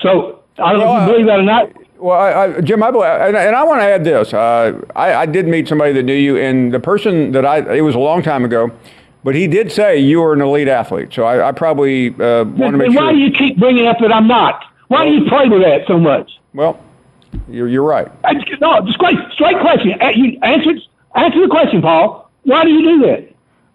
So 0.00 0.42
I 0.58 0.72
don't 0.72 0.80
know 0.80 0.96
if 0.96 1.06
you 1.06 1.12
believe 1.12 1.26
that 1.26 1.38
or 1.40 1.42
not. 1.42 1.72
Well, 1.98 2.18
I, 2.18 2.56
I, 2.56 2.60
Jim, 2.60 2.82
I, 2.82 2.88
and, 2.88 3.36
and 3.36 3.54
I 3.56 3.62
want 3.62 3.80
to 3.80 3.84
add 3.84 4.04
this. 4.04 4.34
Uh, 4.34 4.80
I, 4.96 5.14
I 5.14 5.26
did 5.26 5.46
meet 5.46 5.68
somebody 5.68 5.92
that 5.92 6.02
knew 6.02 6.14
you, 6.14 6.36
and 6.36 6.74
the 6.74 6.80
person 6.80 7.32
that 7.32 7.46
I, 7.46 7.58
it 7.76 7.82
was 7.82 7.94
a 7.94 8.00
long 8.00 8.22
time 8.22 8.44
ago, 8.44 8.70
but 9.22 9.36
he 9.36 9.46
did 9.46 9.70
say 9.70 9.98
you 9.98 10.20
were 10.20 10.32
an 10.32 10.40
elite 10.40 10.66
athlete. 10.66 11.12
So 11.12 11.22
I, 11.22 11.48
I 11.48 11.52
probably 11.52 12.08
uh, 12.08 12.44
want 12.44 12.56
to 12.56 12.72
make 12.72 12.78
Then 12.88 12.92
sure. 12.92 13.02
why 13.04 13.12
do 13.12 13.18
you 13.18 13.30
keep 13.30 13.56
bringing 13.56 13.86
up 13.86 13.98
that 14.00 14.12
I'm 14.12 14.26
not? 14.26 14.64
Why 14.88 15.04
do 15.04 15.12
you 15.12 15.28
play 15.28 15.48
with 15.48 15.62
that 15.62 15.86
so 15.86 15.96
much? 15.98 16.28
Well, 16.54 16.82
you're, 17.48 17.68
you're 17.68 17.82
right. 17.82 18.08
I, 18.24 18.32
no, 18.60 18.80
just 18.82 18.94
straight, 18.96 19.18
straight 19.32 19.60
question. 19.60 19.94
You 20.14 20.38
answer, 20.42 20.70
answer 21.14 21.40
the 21.40 21.48
question, 21.48 21.82
Paul. 21.82 22.30
Why 22.44 22.64
do 22.64 22.70
you 22.70 22.82
do 22.82 23.06
that? 23.06 23.28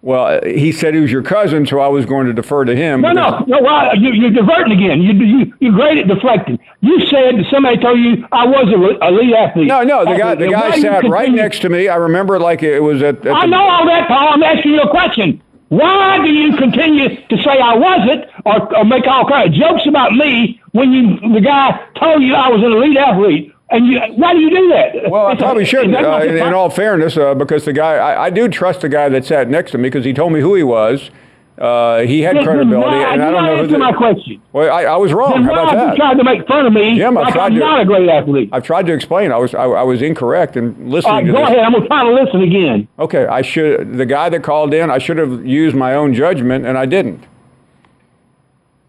Well, 0.04 0.26
uh, 0.26 0.46
he 0.46 0.72
said 0.72 0.94
he 0.94 1.00
was 1.02 1.12
your 1.12 1.24
cousin, 1.24 1.66
so 1.66 1.80
I 1.80 1.88
was 1.88 2.06
going 2.06 2.28
to 2.28 2.34
defer 2.34 2.64
to 2.66 2.76
him. 2.76 3.02
No, 3.02 3.12
no, 3.12 3.44
no. 3.48 3.60
Why 3.60 3.94
you, 3.94 4.14
you're 4.14 4.30
diverting 4.32 4.72
again? 4.74 5.02
You, 5.02 5.12
you, 5.14 5.54
you're 5.60 5.74
great 5.74 5.98
at 5.98 6.08
deflecting. 6.08 6.60
You 6.82 7.00
said 7.08 7.34
somebody 7.50 7.78
told 7.78 8.00
you 8.00 8.26
I 8.32 8.46
was 8.46 8.68
a 8.70 9.06
elite 9.08 9.34
athlete. 9.34 9.68
No, 9.68 9.82
no, 9.84 10.06
the 10.06 10.18
guy, 10.18 10.36
the 10.36 10.50
guy 10.50 10.80
sat 10.80 11.04
right 11.10 11.32
next 11.32 11.62
to 11.64 11.70
me. 11.70 11.88
I 11.88 11.96
remember 11.96 12.40
like 12.40 12.62
it 12.62 12.80
was 12.80 13.02
at. 13.02 13.26
at 13.26 13.36
I 13.36 13.42
the- 13.42 13.48
know 13.52 13.68
all 13.68 13.86
that, 13.88 14.08
Paul. 14.08 14.30
I'm 14.34 14.44
asking 14.44 14.74
you 14.74 14.82
a 14.82 14.90
question. 14.90 15.42
Why 15.70 16.20
do 16.24 16.30
you 16.32 16.56
continue 16.56 17.10
to 17.28 17.38
say 17.44 17.60
I 17.60 17.76
wasn't, 17.76 18.26
or, 18.46 18.78
or 18.78 18.86
make 18.86 19.06
all 19.08 19.28
kind 19.28 19.50
of 19.50 19.54
jokes 19.54 19.86
about 19.88 20.14
me 20.14 20.62
when 20.72 20.92
you 20.94 21.20
the 21.34 21.42
guy 21.42 21.80
told 22.00 22.24
you 22.24 22.36
I 22.36 22.48
was 22.50 22.62
an 22.64 22.72
elite 22.72 22.98
athlete? 22.98 23.54
And 23.70 23.86
you, 23.86 24.00
why 24.16 24.32
do 24.34 24.40
you 24.40 24.50
do 24.50 24.70
that? 24.70 25.12
Well, 25.12 25.26
I 25.26 25.34
It's 25.34 25.42
a- 25.42 25.44
probably 25.44 25.66
shouldn't. 25.66 25.90
is 25.90 25.96
that 25.98 26.02
not 26.04 26.22
Uh, 26.22 26.26
in, 26.26 26.38
in 26.38 26.54
all 26.54 26.70
fairness, 26.70 27.18
uh, 27.18 27.34
because 27.36 27.66
the 27.66 27.74
guy, 27.74 27.96
I, 27.96 28.26
I 28.28 28.30
do 28.30 28.48
trust 28.48 28.80
the 28.80 28.88
guy 28.88 29.10
that 29.10 29.26
sat 29.26 29.50
next 29.50 29.72
to 29.72 29.78
me 29.78 29.84
because 29.90 30.06
he 30.06 30.14
told 30.14 30.32
me 30.32 30.40
who 30.40 30.56
he 30.56 30.64
was. 30.64 31.10
Uh, 31.58 32.02
he 32.02 32.22
had 32.22 32.36
credibility, 32.44 32.98
why- 32.98 33.14
and 33.14 33.24
I 33.24 33.32
don't 33.32 33.44
know 33.44 33.56
answer 33.56 33.72
The, 33.72 33.78
my 33.80 33.92
question. 33.92 34.40
well, 34.54 34.72
I, 34.72 34.84
I 34.84 34.96
was 34.98 35.12
wrong. 35.12 35.42
How 35.44 35.54
about 35.54 35.74
that? 35.74 35.90
you 35.92 35.96
tried 35.98 36.14
to 36.18 36.24
make 36.24 36.48
fun 36.48 36.68
of 36.68 36.74
me 36.74 36.96
Jim, 36.98 37.18
I've 37.18 37.24
like 37.26 37.34
tried 37.34 37.46
I'm 37.48 37.54
to- 37.56 37.60
not 37.60 37.82
a 37.82 37.86
great 37.86 38.08
athlete? 38.08 38.50
I've 38.52 38.62
tried 38.64 38.86
to 38.86 38.94
explain. 38.94 39.32
I 39.32 39.38
was 39.38 39.56
I, 39.56 39.64
I 39.64 39.82
was 39.82 40.04
incorrect 40.04 40.56
in 40.56 40.90
listening 40.92 41.14
right, 41.16 41.26
to 41.26 41.32
go 41.32 41.40
this. 41.40 41.48
ahead. 41.50 41.60
I'm 41.60 41.74
gonna 41.74 41.88
try 41.88 42.04
to 42.04 42.14
listen 42.14 42.42
again. 42.44 42.88
Okay, 43.00 43.26
I 43.26 43.42
should. 43.42 43.98
The 43.98 44.06
guy 44.06 44.30
that 44.30 44.44
called 44.44 44.72
in, 44.74 44.92
I 44.92 45.00
should 45.00 45.18
have 45.18 45.44
used 45.48 45.76
my 45.76 45.96
own 45.96 46.14
judgment, 46.14 46.66
and 46.68 46.78
I 46.78 46.86
didn't. 46.86 47.24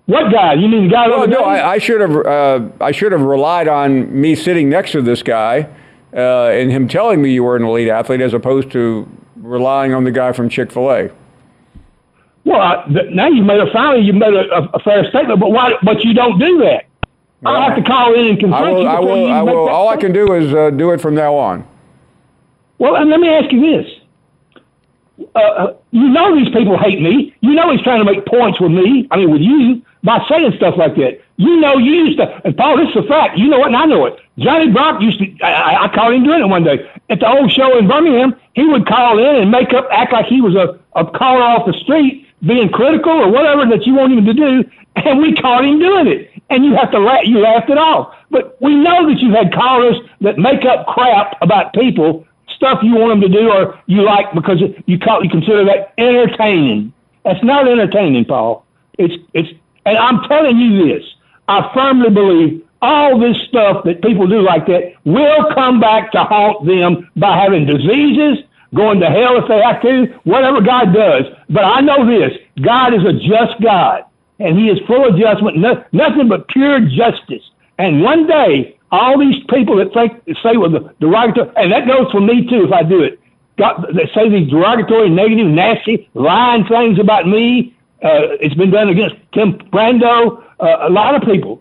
What 0.07 0.33
guy? 0.33 0.55
You 0.55 0.69
mean 0.69 0.89
the 0.89 0.95
guy? 0.95 1.07
No, 1.07 1.25
no, 1.27 1.41
I, 1.45 1.73
I 1.73 1.79
should 1.79 2.01
have. 2.01 2.17
Uh, 2.17 2.69
I 2.81 2.93
should 2.93 3.13
have 3.13 3.21
relied 3.23 3.69
on 3.69 4.19
me 4.19 4.35
sitting 4.35 4.69
next 4.71 4.93
to 4.93 5.03
this 5.03 5.23
guy 5.23 5.69
uh, 6.15 6.47
and 6.49 6.71
him 6.71 6.89
telling 6.89 7.21
me 7.21 7.33
you 7.33 7.45
were 7.45 7.57
an 7.57 7.65
elite 7.65 7.89
athlete, 7.89 8.21
as 8.23 8.33
opposed 8.33 8.71
to 8.73 9.07
relying 9.37 9.93
on 9.95 10.05
the 10.05 10.11
guy 10.11 10.33
from 10.33 10.49
Chick 10.49 10.73
Fil 10.73 10.91
A. 10.91 11.11
Well, 12.49 12.61
I, 12.61 12.85
th- 12.91 13.11
now 13.13 13.29
you 13.29 13.43
made 13.45 13.61
a 13.61 13.71
finally 13.73 14.01
you 14.07 14.15
made 14.15 14.33
a, 14.33 14.49
a, 14.57 14.63
a 14.75 14.79
fair 14.81 15.05
statement, 15.11 15.39
but 15.39 15.51
why? 15.51 15.75
But 15.83 16.03
you 16.03 16.15
don't 16.15 16.39
do 16.39 16.59
that. 16.65 16.87
I'll 17.45 17.61
have 17.69 17.77
to 17.77 17.83
call 17.85 18.15
in 18.15 18.27
and 18.27 18.41
confront 18.41 18.65
I 18.67 18.71
will. 18.73 18.83
you. 18.83 18.89
I 18.89 19.01
will. 19.01 19.27
you 19.27 19.33
I 19.33 19.43
will. 19.43 19.69
All 19.69 19.89
I 19.89 19.97
can 19.97 20.13
do 20.13 20.33
is 20.33 20.53
uh, 20.55 20.71
do 20.71 20.91
it 20.93 21.01
from 21.01 21.15
now 21.15 21.35
on. 21.37 21.67
Well, 22.79 22.97
and 22.97 23.11
let 23.11 23.21
me 23.21 23.29
ask 23.29 23.53
you 23.53 23.61
this. 23.61 23.87
Uh, 25.35 25.39
Uh, 25.39 25.75
you 25.91 26.09
know 26.09 26.35
these 26.37 26.49
people 26.55 26.79
hate 26.79 27.01
me. 27.03 27.35
You 27.41 27.55
know 27.55 27.71
he's 27.73 27.83
trying 27.83 27.99
to 28.05 28.11
make 28.11 28.25
points 28.27 28.61
with 28.61 28.71
me. 28.73 29.07
I 29.11 29.17
mean, 29.19 29.31
with 29.31 29.41
you 29.43 29.83
by 30.05 30.25
saying 30.29 30.53
stuff 30.57 30.75
like 30.79 30.95
that. 30.97 31.21
You 31.37 31.61
know 31.61 31.77
you 31.77 31.93
used 32.07 32.19
to. 32.19 32.41
And 32.45 32.57
Paul, 32.57 32.77
this 32.79 32.89
is 32.91 32.97
a 33.05 33.09
fact. 33.09 33.37
You 33.37 33.49
know 33.49 33.61
it, 33.63 33.67
and 33.67 33.77
I 33.77 33.85
know 33.85 34.07
it. 34.07 34.19
Johnny 34.39 34.71
Brock 34.71 35.03
used 35.03 35.19
to. 35.19 35.27
I, 35.45 35.53
I- 35.53 35.85
I 35.85 35.89
caught 35.95 36.15
him 36.15 36.25
doing 36.25 36.41
it 36.41 36.47
one 36.49 36.65
day 36.65 36.89
at 37.11 37.21
the 37.21 37.29
old 37.29 37.51
show 37.53 37.77
in 37.79 37.87
Birmingham. 37.89 38.35
He 38.55 38.65
would 38.65 38.87
call 38.87 39.19
in 39.19 39.37
and 39.43 39.51
make 39.51 39.73
up, 39.75 39.87
act 39.93 40.13
like 40.13 40.27
he 40.27 40.41
was 40.41 40.55
a, 40.57 40.79
a 40.99 41.05
caller 41.05 41.43
off 41.43 41.67
the 41.67 41.73
street, 41.85 42.27
being 42.45 42.69
critical 42.71 43.13
or 43.13 43.31
whatever 43.31 43.67
that 43.67 43.87
you 43.87 43.95
want 43.95 44.13
him 44.13 44.25
to 44.25 44.35
do, 44.35 44.65
and 44.97 45.19
we 45.21 45.35
caught 45.35 45.65
him 45.65 45.79
doing 45.79 46.07
it. 46.07 46.31
And 46.51 46.65
you 46.65 46.75
have 46.77 46.91
to 46.93 46.99
laugh. 46.99 47.25
You 47.25 47.41
laughed 47.41 47.71
it 47.71 47.79
off. 47.79 48.15
But 48.31 48.61
we 48.61 48.75
know 48.75 49.09
that 49.09 49.21
you've 49.21 49.35
had 49.35 49.53
callers 49.53 49.97
that 50.21 50.39
make 50.39 50.65
up 50.65 50.87
crap 50.87 51.37
about 51.43 51.73
people 51.75 52.27
stuff 52.59 52.81
you 52.83 52.95
want 52.95 53.21
them 53.21 53.31
to 53.31 53.39
do 53.39 53.51
or 53.51 53.81
you 53.87 54.03
like 54.03 54.33
because 54.35 54.61
you 54.87 54.99
call 54.99 55.23
you 55.23 55.31
consider 55.31 55.65
that 55.65 55.93
entertaining. 55.99 56.93
That's 57.25 57.43
not 57.45 57.69
entertaining, 57.69 58.25
Paul. 58.25 58.65
It's 58.99 59.15
it's 59.33 59.51
and 59.87 59.97
I'm 59.97 60.27
telling 60.29 60.59
you 60.59 60.87
this. 60.87 61.05
I 61.47 61.71
firmly 61.73 62.11
believe 62.11 62.65
all 62.83 63.19
this 63.19 63.37
stuff 63.49 63.85
that 63.85 64.03
people 64.03 64.27
do 64.27 64.41
like 64.41 64.67
that 64.67 64.93
will 65.05 65.53
come 65.55 65.81
back 65.81 66.13
to 66.13 66.25
haunt 66.25 66.67
them 66.67 67.11
by 67.17 67.37
having 67.37 67.67
diseases, 67.67 68.45
going 68.75 69.01
to 69.01 69.07
hell 69.07 69.39
if 69.39 69.49
they 69.49 69.61
have 69.63 69.81
to, 69.83 70.07
whatever 70.25 70.61
God 70.61 70.93
does. 70.93 71.25
But 71.49 71.65
I 71.65 71.81
know 71.81 72.07
this 72.07 72.33
God 72.61 72.95
is 72.95 73.05
a 73.05 73.13
just 73.13 73.61
God, 73.63 74.05
and 74.39 74.59
He 74.59 74.69
is 74.69 74.79
full 74.87 75.09
of 75.09 75.19
judgment, 75.19 75.59
no, 75.59 75.85
nothing 75.93 76.29
but 76.29 76.49
pure 76.49 76.81
justice. 76.81 77.43
And 77.79 78.03
one 78.03 78.27
day, 78.27 78.79
all 78.91 79.19
these 79.19 79.43
people 79.49 79.77
that 79.77 79.93
think 79.93 80.13
say 80.43 80.57
with 80.57 80.73
the 80.73 80.95
derogatory, 81.01 81.51
and 81.57 81.73
that 81.73 81.87
goes 81.87 82.11
for 82.11 82.21
me 82.21 82.47
too 82.49 82.65
if 82.65 82.73
I 82.73 82.83
do 82.83 83.03
it. 83.03 83.21
Got, 83.57 83.83
that 83.95 84.09
say 84.15 84.29
these 84.29 84.49
derogatory, 84.51 85.11
negative, 85.11 85.47
nasty, 85.47 86.09
lying 86.15 86.65
things 86.67 86.99
about 86.99 87.27
me. 87.27 87.75
Uh, 88.03 88.39
it's 88.41 88.55
been 88.55 88.71
done 88.71 88.89
against 88.89 89.17
Tim 89.33 89.59
Brando, 89.73 90.45
uh, 90.61 90.87
a 90.89 90.91
lot 90.91 91.17
of 91.17 91.23
people. 91.23 91.61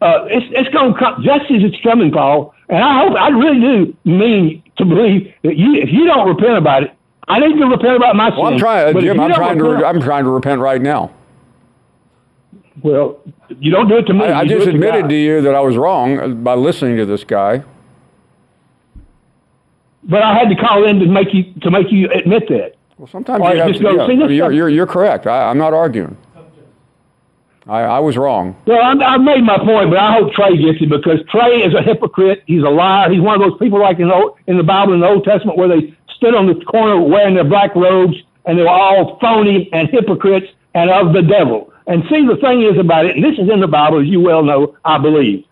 Uh, 0.00 0.24
it's 0.26 0.46
it's 0.50 0.68
going 0.70 0.92
to 0.94 0.98
come 0.98 1.22
justice 1.22 1.62
is 1.62 1.74
coming, 1.82 2.10
Paul. 2.10 2.54
And 2.68 2.82
I 2.82 3.04
hope 3.04 3.16
I 3.16 3.28
really 3.28 3.60
do 3.60 3.96
mean 4.04 4.61
to 4.78 4.84
believe 4.84 5.32
that 5.42 5.56
you 5.56 5.74
if 5.74 5.90
you 5.92 6.06
don't 6.06 6.26
repent 6.28 6.56
about 6.56 6.82
it, 6.84 6.92
I 7.28 7.38
need 7.38 7.58
to 7.58 7.66
repent 7.66 7.96
about 7.96 8.16
my 8.16 8.30
Well, 8.30 8.46
I'm 8.46 8.52
sin. 8.54 8.58
trying, 8.58 8.92
But 8.94 9.04
if 9.04 9.10
Jim. 9.10 9.20
I'm 9.20 9.32
trying 9.34 9.58
to. 9.58 9.64
repent- 9.64 9.82
Re- 9.82 9.88
I'm 9.88 10.00
trying 10.00 10.24
to 10.24 10.30
repent 10.30 10.60
right 10.60 10.80
now. 10.82 11.10
Well, 12.82 13.18
you 13.60 13.70
don't 13.70 13.88
do 13.88 13.98
it 13.98 14.04
to 14.06 14.14
me. 14.14 14.24
I, 14.24 14.40
I 14.40 14.44
just 14.44 14.66
it 14.66 14.70
to 14.70 14.76
admitted 14.76 15.08
to 15.08 15.14
you 15.14 15.40
that 15.42 15.54
I 15.54 15.60
was 15.60 15.76
wrong 15.76 16.18
uh, 16.18 16.28
by 16.28 16.54
listening 16.54 16.96
to 16.96 17.06
this 17.06 17.22
guy. 17.22 17.62
But 20.04 20.22
I 20.22 20.34
had 20.36 20.48
to 20.48 20.56
call 20.56 20.84
in 20.84 20.98
to 20.98 21.06
make 21.06 21.32
you 21.32 21.44
to 21.62 21.70
make 21.70 21.92
you 21.92 22.10
admit 22.10 22.48
that. 22.48 22.74
Well, 22.98 23.06
sometimes 23.06 23.40
Or 23.42 23.54
you 23.54 23.60
have 23.60 23.72
to. 23.72 23.78
go, 23.78 23.90
yeah, 23.96 24.06
"See, 24.06 24.16
this 24.16 24.30
you're, 24.32 24.52
you're, 24.52 24.68
you're 24.68 24.86
correct. 24.86 25.26
I, 25.26 25.48
I'm 25.48 25.58
not 25.58 25.72
arguing. 25.74 26.16
I, 27.68 27.80
I 27.82 27.98
was 28.00 28.16
wrong. 28.16 28.56
Well, 28.66 28.82
I'm, 28.82 29.00
I've 29.02 29.20
made 29.20 29.42
my 29.44 29.58
point, 29.58 29.90
but 29.90 29.98
I 29.98 30.14
hope 30.14 30.32
Trey 30.32 30.56
gets 30.56 30.82
it 30.82 30.90
because 30.90 31.20
Trey 31.30 31.62
is 31.62 31.74
a 31.74 31.82
hypocrite. 31.82 32.42
He's 32.46 32.62
a 32.62 32.68
liar. 32.68 33.10
He's 33.10 33.20
one 33.20 33.40
of 33.40 33.48
those 33.48 33.58
people 33.58 33.80
like 33.80 34.00
in 34.00 34.08
the, 34.08 34.14
Old- 34.14 34.36
in 34.46 34.56
the 34.56 34.62
Bible 34.64 34.94
in 34.94 35.00
the 35.00 35.06
Old 35.06 35.24
Testament 35.24 35.56
where 35.58 35.68
they 35.68 35.94
stood 36.16 36.34
on 36.34 36.46
the 36.46 36.56
corner 36.64 37.00
wearing 37.00 37.34
their 37.34 37.44
black 37.44 37.74
robes 37.74 38.16
and 38.46 38.58
they 38.58 38.62
were 38.62 38.68
all 38.68 39.18
phony 39.20 39.68
and 39.72 39.88
hypocrites 39.90 40.46
and 40.74 40.90
of 40.90 41.12
the 41.12 41.22
devil. 41.22 41.72
And 41.86 42.02
see, 42.10 42.26
the 42.26 42.36
thing 42.40 42.62
is 42.62 42.78
about 42.78 43.06
it, 43.06 43.16
and 43.16 43.24
this 43.24 43.38
is 43.38 43.48
in 43.52 43.60
the 43.60 43.66
Bible, 43.68 44.00
as 44.00 44.06
you 44.06 44.20
well 44.20 44.42
know, 44.42 44.76
I 44.84 44.98
believe. 44.98 45.44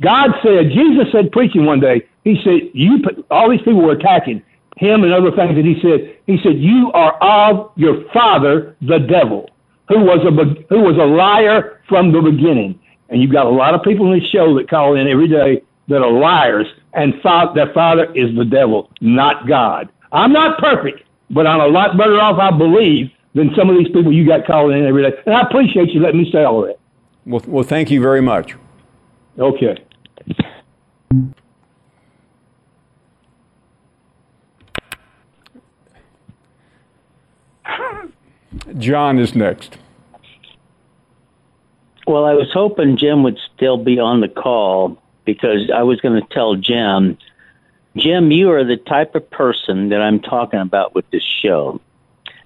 God 0.00 0.30
said, 0.42 0.70
Jesus 0.70 1.06
said, 1.12 1.30
preaching 1.32 1.64
one 1.66 1.80
day, 1.80 2.02
He 2.24 2.40
said, 2.42 2.70
"You, 2.72 3.02
all 3.30 3.50
these 3.50 3.60
people 3.60 3.82
were 3.82 3.92
attacking 3.92 4.42
him 4.76 5.04
and 5.04 5.12
other 5.12 5.30
things 5.30 5.54
that 5.54 5.64
He 5.64 5.78
said. 5.80 6.16
He 6.26 6.36
said, 6.42 6.58
you 6.58 6.90
are 6.94 7.12
of 7.22 7.70
your 7.76 8.02
father, 8.12 8.76
the 8.82 8.98
devil, 8.98 9.48
who 9.88 10.00
was 10.00 10.20
a 10.24 10.74
who 10.74 10.80
was 10.80 10.96
a 10.96 11.06
liar 11.06 11.80
from 11.88 12.12
the 12.12 12.20
beginning." 12.20 12.78
And 13.08 13.20
you've 13.20 13.32
got 13.32 13.46
a 13.46 13.50
lot 13.50 13.74
of 13.74 13.82
people 13.82 14.12
in 14.12 14.18
this 14.18 14.28
show 14.30 14.54
that 14.56 14.68
call 14.68 14.96
in 14.96 15.06
every 15.06 15.28
day 15.28 15.62
that 15.88 16.02
are 16.02 16.10
liars, 16.10 16.66
and 16.94 17.14
fa- 17.22 17.52
their 17.54 17.72
father 17.72 18.10
is 18.14 18.34
the 18.36 18.44
devil, 18.44 18.90
not 19.00 19.46
God. 19.46 19.88
I'm 20.12 20.32
not 20.32 20.58
perfect, 20.58 21.02
but 21.30 21.46
I'm 21.46 21.60
a 21.60 21.66
lot 21.66 21.96
better 21.98 22.18
off, 22.20 22.38
I 22.38 22.56
believe, 22.56 23.10
than 23.34 23.54
some 23.54 23.68
of 23.68 23.76
these 23.76 23.88
people 23.88 24.12
you 24.12 24.26
got 24.26 24.46
calling 24.46 24.78
in 24.78 24.86
every 24.86 25.02
day. 25.02 25.16
And 25.26 25.34
I 25.34 25.42
appreciate 25.42 25.90
you 25.90 26.00
letting 26.00 26.22
me 26.22 26.30
say 26.32 26.44
all 26.44 26.62
that. 26.62 26.78
Well, 27.26 27.42
well, 27.46 27.64
thank 27.64 27.90
you 27.90 28.00
very 28.00 28.20
much. 28.20 28.54
Okay. 29.38 29.76
John 38.78 39.18
is 39.18 39.34
next. 39.34 39.76
Well, 42.06 42.24
I 42.24 42.34
was 42.34 42.50
hoping 42.52 42.96
Jim 42.96 43.22
would 43.22 43.38
still 43.54 43.78
be 43.78 43.98
on 43.98 44.20
the 44.20 44.28
call 44.28 45.00
because 45.24 45.70
I 45.74 45.82
was 45.82 46.00
going 46.00 46.20
to 46.20 46.28
tell 46.28 46.54
Jim, 46.54 47.16
Jim, 47.96 48.30
you 48.30 48.50
are 48.50 48.64
the 48.64 48.76
type 48.76 49.14
of 49.14 49.30
person 49.30 49.88
that 49.88 50.00
I'm 50.00 50.20
talking 50.20 50.60
about 50.60 50.94
with 50.94 51.08
this 51.10 51.22
show. 51.22 51.80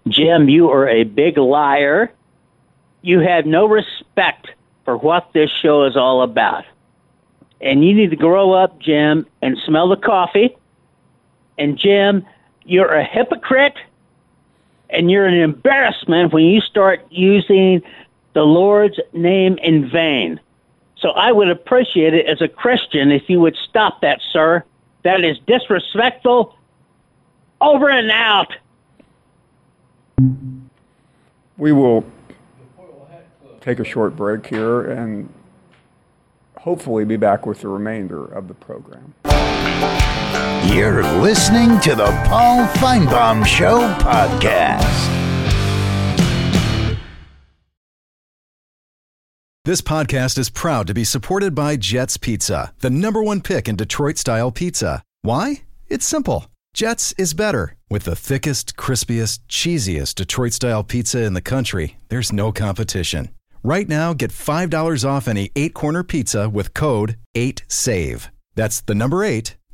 Jim, 0.06 0.48
you 0.48 0.70
are 0.70 0.88
a 0.88 1.04
big 1.04 1.38
liar. 1.38 2.12
You 3.02 3.20
have 3.20 3.46
no 3.46 3.66
respect 3.66 4.48
for 4.84 4.96
what 4.96 5.32
this 5.32 5.50
show 5.50 5.84
is 5.84 5.96
all 5.96 6.22
about. 6.22 6.64
And 7.60 7.84
you 7.84 7.94
need 7.94 8.10
to 8.10 8.16
grow 8.16 8.52
up, 8.52 8.78
Jim, 8.80 9.26
and 9.42 9.58
smell 9.66 9.88
the 9.88 9.96
coffee. 9.96 10.56
And 11.58 11.76
Jim, 11.76 12.24
you're 12.64 12.94
a 12.94 13.04
hypocrite 13.04 13.76
and 14.90 15.10
you're 15.10 15.26
an 15.26 15.40
embarrassment 15.40 16.32
when 16.32 16.44
you 16.44 16.60
start 16.60 17.06
using 17.10 17.82
the 18.34 18.42
Lord's 18.42 18.98
name 19.12 19.58
in 19.62 19.90
vain. 19.90 20.40
So 20.98 21.10
I 21.10 21.32
would 21.32 21.48
appreciate 21.48 22.14
it 22.14 22.26
as 22.26 22.40
a 22.40 22.48
Christian 22.48 23.12
if 23.12 23.28
you 23.28 23.40
would 23.40 23.56
stop 23.68 24.00
that, 24.00 24.20
sir. 24.32 24.64
That 25.04 25.24
is 25.24 25.38
disrespectful. 25.46 26.56
Over 27.60 27.88
and 27.88 28.10
out. 28.10 28.52
We 31.56 31.72
will 31.72 32.04
take 33.60 33.80
a 33.80 33.84
short 33.84 34.16
break 34.16 34.46
here, 34.46 34.82
and 34.82 35.32
hopefully 36.58 37.04
be 37.04 37.16
back 37.16 37.46
with 37.46 37.60
the 37.60 37.68
remainder 37.68 38.24
of 38.24 38.48
the 38.48 38.54
program. 38.54 39.14
You're 40.74 41.02
listening 41.20 41.80
to 41.80 41.94
the 41.94 42.06
Paul 42.26 42.66
Finebaum 42.74 43.44
Show 43.46 43.78
podcast. 43.98 44.84
This 49.64 49.82
podcast 49.82 50.38
is 50.38 50.48
proud 50.48 50.86
to 50.86 50.94
be 50.94 51.04
supported 51.04 51.54
by 51.54 51.76
Jets 51.76 52.16
Pizza, 52.16 52.72
the 52.78 52.88
number 52.88 53.22
one 53.22 53.42
pick 53.42 53.68
in 53.68 53.76
Detroit 53.76 54.16
style 54.16 54.50
pizza. 54.50 55.02
Why? 55.20 55.64
It's 55.88 56.06
simple. 56.06 56.46
Jets 56.72 57.12
is 57.18 57.34
better. 57.34 57.76
With 57.90 58.04
the 58.04 58.16
thickest, 58.16 58.76
crispiest, 58.76 59.40
cheesiest 59.48 60.14
Detroit 60.14 60.54
style 60.54 60.84
pizza 60.84 61.22
in 61.22 61.34
the 61.34 61.42
country, 61.42 61.98
there's 62.08 62.32
no 62.32 62.50
competition. 62.50 63.28
Right 63.62 63.88
now, 63.88 64.14
get 64.14 64.30
$5 64.30 65.04
off 65.06 65.28
any 65.28 65.50
eight 65.54 65.74
corner 65.74 66.02
pizza 66.02 66.48
with 66.48 66.72
code 66.72 67.16
8SAVE. 67.34 68.30
That's 68.54 68.80
the 68.80 68.94
number 68.94 69.22
eight, 69.22 69.56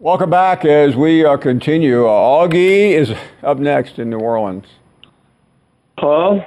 Welcome 0.00 0.30
back 0.30 0.64
as 0.64 0.96
we 0.96 1.26
uh, 1.26 1.36
continue. 1.36 2.06
Uh, 2.06 2.10
Augie 2.10 2.92
is 2.92 3.12
up 3.42 3.58
next 3.58 3.98
in 3.98 4.08
New 4.08 4.18
Orleans. 4.18 4.64
Paul, 5.98 6.42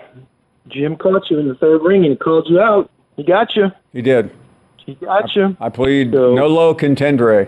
Jim 0.70 0.95
caught 0.95 1.30
you 1.30 1.38
in 1.38 1.47
the 1.47 1.54
third 1.54 1.84
ring 1.84 2.01
and 2.01 2.14
he 2.14 2.16
called 2.18 2.47
you 2.49 2.60
out. 2.60 2.89
He 3.16 3.22
got 3.24 3.56
you. 3.56 3.72
He 3.91 4.01
did. 4.01 4.32
He 4.78 4.95
got 4.95 5.36
you. 5.36 5.56
I 5.60 5.70
plead 5.70 6.14
nolo 6.14 6.74
contendere. 6.74 7.47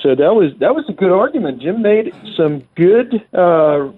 So 0.00 0.14
that 0.14 0.34
was 0.34 0.54
that 0.60 0.74
was 0.74 0.86
a 0.88 0.94
good 0.94 1.12
argument. 1.12 1.60
Jim 1.60 1.82
made 1.82 2.14
some 2.34 2.66
good 2.74 3.22
uh, 3.34 3.90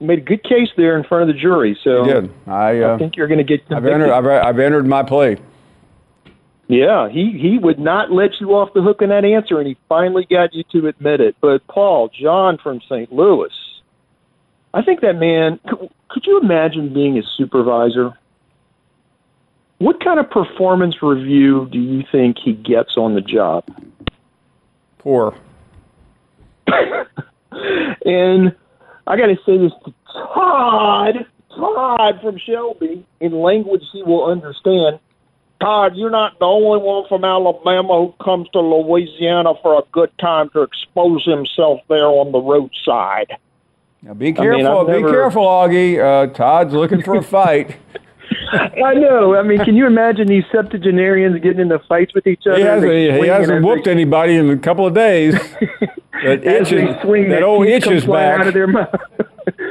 made 0.00 0.18
a 0.18 0.22
good 0.22 0.42
case 0.42 0.70
there 0.76 0.98
in 0.98 1.04
front 1.04 1.30
of 1.30 1.32
the 1.36 1.40
jury. 1.40 1.78
So 1.84 2.02
He 2.02 2.12
did. 2.12 2.34
I, 2.48 2.80
uh, 2.80 2.94
I 2.96 2.98
think 2.98 3.16
you're 3.16 3.28
going 3.28 3.38
to 3.38 3.44
get 3.44 3.62
I've 3.70 3.86
entered, 3.86 4.10
I've, 4.10 4.26
I've 4.26 4.58
entered 4.58 4.88
my 4.88 5.04
plea. 5.04 5.36
Yeah, 6.70 7.08
he 7.08 7.36
he 7.36 7.58
would 7.58 7.80
not 7.80 8.12
let 8.12 8.40
you 8.40 8.50
off 8.50 8.72
the 8.74 8.80
hook 8.80 9.02
in 9.02 9.08
that 9.08 9.24
answer, 9.24 9.58
and 9.58 9.66
he 9.66 9.76
finally 9.88 10.24
got 10.30 10.54
you 10.54 10.62
to 10.70 10.86
admit 10.86 11.20
it. 11.20 11.34
But 11.40 11.66
Paul, 11.66 12.10
John 12.10 12.58
from 12.62 12.80
St. 12.88 13.12
Louis, 13.12 13.50
I 14.72 14.80
think 14.80 15.00
that 15.00 15.14
man. 15.14 15.58
Could, 15.68 15.90
could 16.08 16.26
you 16.26 16.38
imagine 16.38 16.94
being 16.94 17.16
his 17.16 17.24
supervisor? 17.36 18.12
What 19.78 20.04
kind 20.04 20.20
of 20.20 20.30
performance 20.30 21.02
review 21.02 21.68
do 21.72 21.80
you 21.80 22.04
think 22.12 22.36
he 22.38 22.52
gets 22.52 22.96
on 22.96 23.16
the 23.16 23.20
job? 23.20 23.64
Poor. 24.98 25.36
and 26.68 28.54
I 29.08 29.16
got 29.16 29.26
to 29.26 29.36
say 29.44 29.58
this 29.58 29.72
to 29.86 29.94
Todd, 30.12 31.26
Todd 31.48 32.20
from 32.22 32.38
Shelby, 32.38 33.04
in 33.18 33.32
language 33.32 33.82
he 33.92 34.04
will 34.04 34.26
understand. 34.26 35.00
Todd, 35.60 35.94
you're 35.94 36.10
not 36.10 36.38
the 36.38 36.46
only 36.46 36.78
one 36.78 37.06
from 37.08 37.24
Alabama 37.24 38.06
who 38.06 38.14
comes 38.24 38.48
to 38.50 38.60
Louisiana 38.60 39.52
for 39.62 39.78
a 39.78 39.82
good 39.92 40.10
time 40.18 40.48
to 40.50 40.62
expose 40.62 41.24
himself 41.24 41.80
there 41.88 42.06
on 42.06 42.32
the 42.32 42.38
roadside. 42.38 43.36
Now 44.02 44.14
be 44.14 44.28
I 44.28 44.28
mean, 44.28 44.34
careful. 44.36 44.84
Be 44.86 45.00
careful, 45.02 45.44
Augie. 45.44 45.98
Uh, 45.98 46.32
Todd's 46.32 46.72
looking 46.72 47.02
for 47.02 47.16
a 47.16 47.22
fight. 47.36 47.76
I 48.52 48.94
know. 48.94 49.34
I 49.34 49.42
mean, 49.42 49.62
can 49.64 49.76
you 49.76 49.86
imagine 49.86 50.26
these 50.26 50.44
septuagenarians 50.50 51.40
getting 51.42 51.60
into 51.60 51.78
fights 51.80 52.14
with 52.14 52.26
each 52.26 52.42
other? 52.46 52.56
he 52.56 52.62
hasn't, 52.62 52.90
They 52.90 53.20
he 53.20 53.26
hasn't 53.26 53.58
and 53.58 53.64
whooped 53.64 53.86
anybody 53.86 54.36
in 54.36 54.48
a 54.50 54.56
couple 54.56 54.86
of 54.86 54.94
days. 54.94 55.34
that 56.24 56.44
as 56.44 56.72
itch 56.72 57.02
swing, 57.02 57.28
that 57.28 57.36
their 57.36 57.44
old 57.44 57.66
teeth 57.66 57.86
itch 57.86 57.86
is 57.88 58.06
back. 58.06 58.40
Out 58.40 58.46
of 58.48 58.54
their 58.54 58.66
mouth. 58.66 58.88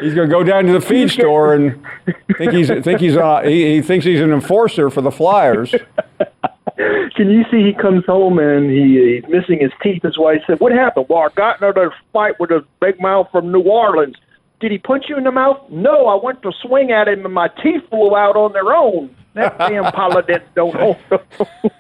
He's 0.02 0.14
going 0.14 0.30
to 0.30 0.34
go 0.34 0.44
down 0.44 0.66
to 0.66 0.74
the 0.74 0.82
feed 0.82 1.10
store 1.10 1.54
and 1.54 1.84
think 2.38 2.52
he's 2.54 2.68
think 2.68 3.00
he's 3.00 3.16
uh, 3.18 3.42
he, 3.44 3.76
he 3.76 3.82
thinks 3.82 4.06
he's 4.06 4.22
an 4.22 4.32
enforcer 4.32 4.90
for 4.90 5.02
the 5.02 5.12
Flyers. 5.12 5.74
Can 7.16 7.30
you 7.30 7.44
see 7.52 7.64
he 7.64 7.74
comes 7.74 8.06
home 8.06 8.40
and 8.40 8.70
he, 8.70 9.20
he's 9.22 9.30
missing 9.30 9.60
his 9.60 9.72
teeth? 9.84 10.04
His 10.04 10.18
wife 10.18 10.42
said, 10.48 10.60
"What 10.60 10.72
happened?" 10.72 11.08
Well, 11.10 11.20
I 11.20 11.30
got 11.36 11.62
into 11.62 11.82
a 11.82 11.92
fight 12.14 12.40
with 12.40 12.52
a 12.52 12.66
big 12.80 13.02
mouth 13.02 13.28
from 13.32 13.52
New 13.52 13.62
Orleans. 13.62 14.16
Did 14.60 14.72
he 14.72 14.78
punch 14.78 15.06
you 15.10 15.18
in 15.18 15.24
the 15.24 15.32
mouth? 15.32 15.58
No, 15.70 16.08
I 16.08 16.24
went 16.24 16.42
to 16.44 16.52
swing 16.62 16.92
at 16.92 17.08
him 17.08 17.26
and 17.26 17.34
my 17.34 17.48
teeth 17.64 17.82
flew 17.90 18.16
out 18.16 18.36
on 18.36 18.52
their 18.54 18.74
own. 18.74 19.16
That 19.34 19.58
damn 19.58 19.84
Polident 19.94 20.44
don't 20.56 20.76
hold. 20.76 20.98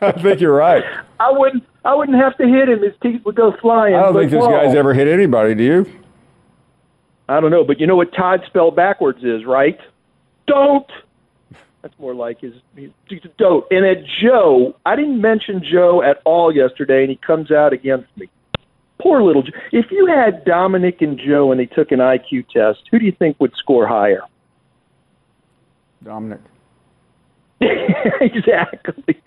I 0.02 0.12
think 0.14 0.40
you're 0.40 0.56
right. 0.56 0.84
I 1.20 1.32
wouldn't. 1.32 1.64
I 1.86 1.96
wouldn't 1.96 2.18
have 2.18 2.38
to 2.38 2.48
hit 2.48 2.70
him. 2.70 2.82
His 2.84 2.94
teeth 3.02 3.24
would 3.26 3.36
go 3.36 3.54
flying. 3.62 3.96
I 3.96 4.02
don't 4.04 4.14
think 4.14 4.32
this 4.32 4.40
Paul- 4.40 4.52
guy's 4.52 4.76
ever 4.76 4.94
hit 4.94 5.08
anybody. 5.08 5.56
Do 5.56 5.64
you? 5.64 6.04
I 7.30 7.40
don't 7.40 7.52
know, 7.52 7.64
but 7.64 7.80
you 7.80 7.86
know 7.86 7.96
what 7.96 8.12
Todd 8.12 8.42
spelled 8.48 8.76
backwards 8.76 9.20
is, 9.24 9.46
right? 9.46 9.78
Don't. 10.48 10.90
That's 11.84 11.94
more 12.00 12.16
like 12.16 12.42
his, 12.42 12.54
his 12.76 12.90
don't. 13.38 13.66
And 13.70 13.86
at 13.86 14.04
Joe, 14.22 14.76
I 14.84 14.96
didn't 14.96 15.22
mention 15.22 15.64
Joe 15.64 16.02
at 16.02 16.22
all 16.26 16.54
yesterday, 16.54 17.02
and 17.02 17.10
he 17.12 17.18
comes 17.18 17.52
out 17.52 17.72
against 17.72 18.08
me. 18.18 18.30
Poor 19.00 19.22
little 19.22 19.44
Joe. 19.44 19.52
If 19.72 19.92
you 19.92 20.08
had 20.08 20.44
Dominic 20.44 21.02
and 21.02 21.20
Joe 21.24 21.52
and 21.52 21.60
they 21.60 21.68
took 21.68 21.92
an 21.92 22.00
IQ 22.00 22.48
test, 22.50 22.80
who 22.92 22.98
do 22.98 23.06
you 23.06 23.14
think 23.18 23.40
would 23.40 23.54
score 23.56 23.88
higher? 23.88 24.22
Dominic. 26.04 26.42
exactly. 27.62 29.22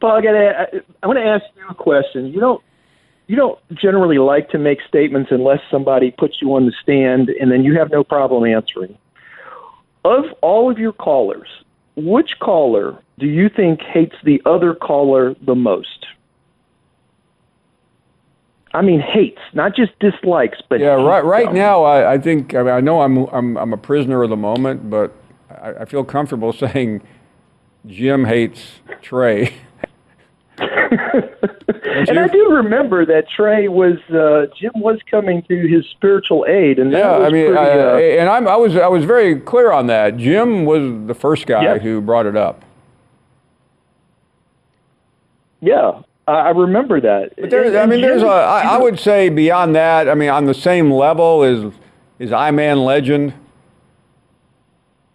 Paul, 0.00 0.18
I, 0.18 0.22
gotta, 0.22 0.84
I 1.02 1.06
want 1.08 1.18
to 1.18 1.24
ask 1.24 1.44
you 1.56 1.66
a 1.68 1.74
question. 1.74 2.28
You 2.28 2.38
don't 2.38 2.62
you 3.26 3.36
don't 3.36 3.58
generally 3.74 4.18
like 4.18 4.50
to 4.50 4.58
make 4.58 4.78
statements 4.86 5.30
unless 5.30 5.60
somebody 5.70 6.10
puts 6.10 6.42
you 6.42 6.54
on 6.54 6.66
the 6.66 6.72
stand, 6.82 7.30
and 7.30 7.50
then 7.50 7.64
you 7.64 7.78
have 7.78 7.90
no 7.90 8.04
problem 8.04 8.44
answering. 8.44 8.96
Of 10.04 10.24
all 10.42 10.70
of 10.70 10.78
your 10.78 10.92
callers, 10.92 11.48
which 11.96 12.38
caller 12.40 12.98
do 13.18 13.26
you 13.26 13.48
think 13.48 13.80
hates 13.80 14.16
the 14.24 14.42
other 14.44 14.74
caller 14.74 15.34
the 15.40 15.54
most? 15.54 16.06
I 18.74 18.82
mean, 18.82 19.00
hates, 19.00 19.40
not 19.52 19.76
just 19.76 19.96
dislikes, 20.00 20.58
but 20.68 20.80
Yeah, 20.80 20.94
right. 20.94 21.24
Right 21.24 21.46
them. 21.46 21.54
now, 21.54 21.84
I, 21.84 22.14
I 22.14 22.18
think 22.18 22.54
I, 22.54 22.62
mean, 22.62 22.72
I 22.72 22.80
know 22.80 23.02
I'm 23.02 23.18
I'm 23.28 23.56
I'm 23.56 23.72
a 23.72 23.76
prisoner 23.76 24.24
of 24.24 24.30
the 24.30 24.36
moment, 24.36 24.90
but 24.90 25.12
I, 25.48 25.70
I 25.80 25.84
feel 25.84 26.02
comfortable 26.04 26.52
saying 26.74 27.00
Jim 27.86 28.24
hates 28.24 28.80
Trey. 29.00 29.54
And 32.16 32.30
I 32.30 32.32
do 32.32 32.48
remember 32.50 33.04
that 33.06 33.28
Trey 33.28 33.68
was 33.68 33.98
uh, 34.10 34.46
Jim 34.58 34.72
was 34.76 34.98
coming 35.10 35.42
to 35.48 35.66
his 35.68 35.84
spiritual 35.90 36.44
aid, 36.48 36.78
and 36.78 36.90
Yeah, 36.92 37.16
I 37.18 37.28
mean, 37.30 37.46
pretty, 37.54 37.58
I, 37.58 37.78
uh, 37.78 37.96
and 38.20 38.28
I'm, 38.28 38.46
I 38.48 38.56
was 38.56 38.76
I 38.76 38.86
was 38.88 39.04
very 39.04 39.38
clear 39.40 39.72
on 39.72 39.86
that. 39.88 40.16
Jim 40.16 40.64
was 40.64 41.06
the 41.06 41.14
first 41.14 41.46
guy 41.46 41.62
Yeah. 41.62 41.78
who 41.78 42.00
brought 42.00 42.26
it 42.26 42.36
up. 42.36 42.64
yeah, 45.60 46.02
I 46.26 46.32
I 46.32 46.50
remember 46.50 47.00
that. 47.00 47.32
But 47.38 47.50
there, 47.50 47.64
And- 47.64 47.76
I 47.76 47.86
mean, 47.86 48.00
there's 48.00 48.22
a. 48.22 48.26
Jim- 48.26 48.30
I, 48.30 48.62
I 48.74 48.78
would 48.78 48.98
say 48.98 49.28
beyond 49.28 49.74
that. 49.76 50.08
I 50.08 50.14
mean, 50.14 50.28
on 50.30 50.44
the 50.46 50.54
same 50.54 50.90
level 50.90 51.42
is 51.42 51.72
is 52.18 52.32
I 52.32 52.50
Man 52.50 52.84
Legend. 52.84 53.34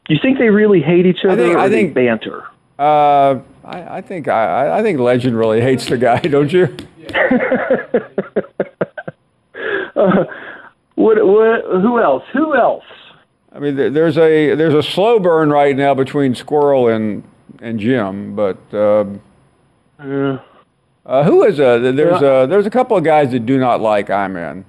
You 0.07 0.17
think 0.21 0.39
they 0.39 0.49
really 0.49 0.81
hate 0.81 1.05
each 1.05 1.23
other? 1.23 1.35
think- 1.35 1.55
or 1.55 1.59
I 1.59 1.67
they 1.67 1.75
think- 1.83 1.93
banter. 1.93 2.43
Uh, 2.79 3.39
I, 3.63 3.97
I 3.97 4.01
think 4.01 4.27
I, 4.27 4.79
I- 4.79 4.81
think 4.83 4.99
Legend 4.99 5.37
really 5.37 5.61
hates 5.61 5.85
the 5.87 5.97
guy, 5.97 6.19
don't 6.21 6.51
you? 6.51 6.75
Uh, 9.95 10.23
what? 10.95 11.17
What? 11.25 11.65
Who 11.81 11.99
else? 11.99 12.23
Who 12.31 12.55
else? 12.55 12.85
I 13.51 13.59
mean, 13.59 13.75
there- 13.75 13.89
there's 13.89 14.17
a 14.17 14.55
there's 14.55 14.73
a 14.73 14.83
slow 14.83 15.19
burn 15.19 15.49
right 15.49 15.75
now 15.75 15.93
between 15.93 16.35
Squirrel 16.35 16.87
and 16.87 17.23
and 17.61 17.79
Jim, 17.79 18.33
but 18.35 18.57
um, 18.73 19.19
Uh, 19.99 20.37
uh, 21.05 21.23
who 21.25 21.43
is 21.43 21.59
a 21.59 21.79
there's 21.91 22.21
Yeah. 22.21 22.43
a 22.43 22.47
there's 22.47 22.65
a 22.65 22.69
couple 22.69 22.95
of 22.95 23.03
guys 23.03 23.31
that 23.31 23.45
do 23.45 23.57
not 23.59 23.81
like 23.81 24.09
Iman, 24.09 24.63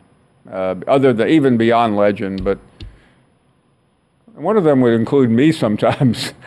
uh, 0.51 0.74
other 0.88 1.12
than 1.12 1.28
even 1.28 1.57
beyond 1.57 1.97
Legend, 1.97 2.43
but 2.43 2.59
one 4.34 4.57
of 4.57 4.64
them 4.64 4.80
would 4.80 4.95
include 4.95 5.30
me 5.30 5.53
sometimes. 5.53 6.32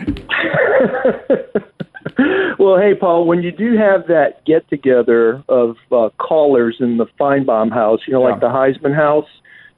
well, 2.63 2.77
hey, 2.77 2.95
Paul, 2.95 3.25
when 3.25 3.43
you 3.43 3.51
do 3.51 3.77
have 3.77 4.07
that 4.07 4.45
get 4.45 4.67
together 4.69 5.43
of 5.49 5.77
uh, 5.91 6.09
callers 6.17 6.77
in 6.79 6.97
the 6.97 7.05
Finebaum 7.19 7.71
house, 7.71 8.01
you 8.07 8.13
know, 8.13 8.21
like 8.21 8.39
the 8.39 8.47
Heisman 8.47 8.95
house, 8.95 9.27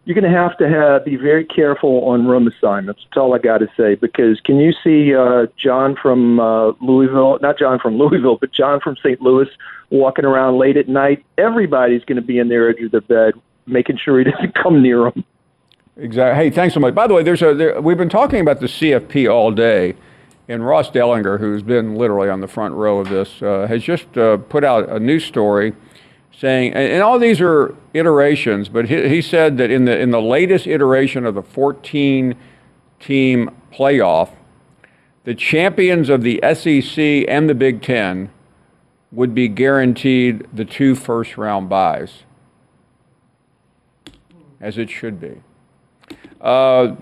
you're 0.06 0.14
going 0.14 0.32
to 0.32 0.38
have 0.38 0.56
to 0.60 0.70
have, 0.70 1.04
be 1.04 1.16
very 1.16 1.44
careful 1.44 2.06
on 2.06 2.28
room 2.28 2.48
assignments. 2.48 3.02
That's 3.04 3.18
all 3.18 3.34
I 3.34 3.40
got 3.40 3.58
to 3.58 3.68
say. 3.76 3.96
Because 3.96 4.40
can 4.40 4.60
you 4.60 4.72
see 4.84 5.16
uh, 5.16 5.48
John 5.58 5.96
from 6.00 6.40
uh, 6.40 6.74
Louisville, 6.80 7.40
not 7.42 7.58
John 7.58 7.80
from 7.80 7.98
Louisville, 7.98 8.38
but 8.38 8.52
John 8.52 8.80
from 8.80 8.96
St. 8.98 9.20
Louis 9.20 9.48
walking 9.90 10.24
around 10.24 10.60
late 10.60 10.78
at 10.78 10.88
night? 10.88 11.26
Everybody's 11.40 12.06
going 12.06 12.18
to 12.18 12.22
be 12.22 12.38
in 12.38 12.50
their 12.50 12.70
edge 12.70 12.82
of 12.82 12.92
their 12.92 13.02
bed, 13.02 13.34
making 13.66 13.98
sure 13.98 14.20
he 14.20 14.26
doesn't 14.26 14.54
come 14.64 14.84
near 14.84 15.10
them. 15.10 15.24
Exactly. 15.98 16.44
Hey, 16.44 16.50
thanks 16.52 16.74
so 16.74 16.80
much. 16.80 16.94
By 16.94 17.08
the 17.08 17.14
way, 17.14 17.24
there's 17.24 17.42
a 17.42 17.54
there, 17.56 17.82
we've 17.82 17.98
been 17.98 18.10
talking 18.10 18.42
about 18.42 18.60
the 18.60 18.68
CFP 18.68 19.32
all 19.32 19.52
day, 19.52 19.96
and 20.48 20.66
Ross 20.66 20.90
Dellenger, 20.90 21.40
who's 21.40 21.64
been 21.64 21.96
literally 21.96 22.30
on 22.30 22.40
the 22.40 22.48
front 22.48 22.76
row 22.76 23.00
of 23.00 23.10
this, 23.10 23.42
uh, 23.42 23.66
has 23.68 23.84
just 23.84 24.18
uh, 24.18 24.38
put 24.38 24.64
out 24.64 24.90
a 24.90 25.00
news 25.00 25.26
story 25.26 25.74
saying, 26.40 26.74
and, 26.74 26.94
and 26.94 27.04
all 27.04 27.18
these 27.18 27.42
are 27.42 27.76
iterations, 27.94 28.70
but 28.70 28.88
he, 28.88 29.10
he 29.10 29.22
said 29.22 29.58
that 29.58 29.72
in 29.72 29.86
the 29.86 29.98
in 29.98 30.12
the 30.12 30.22
latest 30.22 30.68
iteration 30.68 31.26
of 31.26 31.36
the 31.36 31.42
14 31.42 32.36
team 33.00 33.50
playoff, 33.72 34.30
the 35.24 35.34
champions 35.36 36.10
of 36.10 36.22
the 36.22 36.40
SEC 36.54 37.28
and 37.28 37.50
the 37.50 37.56
Big 37.56 37.82
Ten 37.82 38.30
would 39.12 39.34
be 39.34 39.48
guaranteed 39.48 40.46
the 40.54 40.66
two 40.66 40.94
first 40.94 41.38
round 41.38 41.70
buys, 41.70 42.24
as 44.60 44.78
it 44.78 44.90
should 44.90 45.20
be. 45.20 45.42
Uh, 46.42 46.96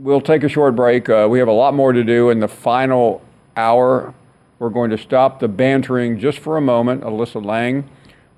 we'll 0.00 0.20
take 0.20 0.42
a 0.42 0.48
short 0.48 0.74
break. 0.74 1.08
Uh, 1.08 1.28
we 1.30 1.38
have 1.38 1.48
a 1.48 1.52
lot 1.52 1.74
more 1.74 1.92
to 1.92 2.02
do 2.02 2.30
in 2.30 2.40
the 2.40 2.48
final 2.48 3.22
hour. 3.56 4.14
We're 4.58 4.70
going 4.70 4.90
to 4.90 4.98
stop 4.98 5.40
the 5.40 5.48
bantering 5.48 6.18
just 6.18 6.38
for 6.38 6.56
a 6.56 6.60
moment. 6.60 7.02
Alyssa 7.02 7.44
Lang 7.44 7.88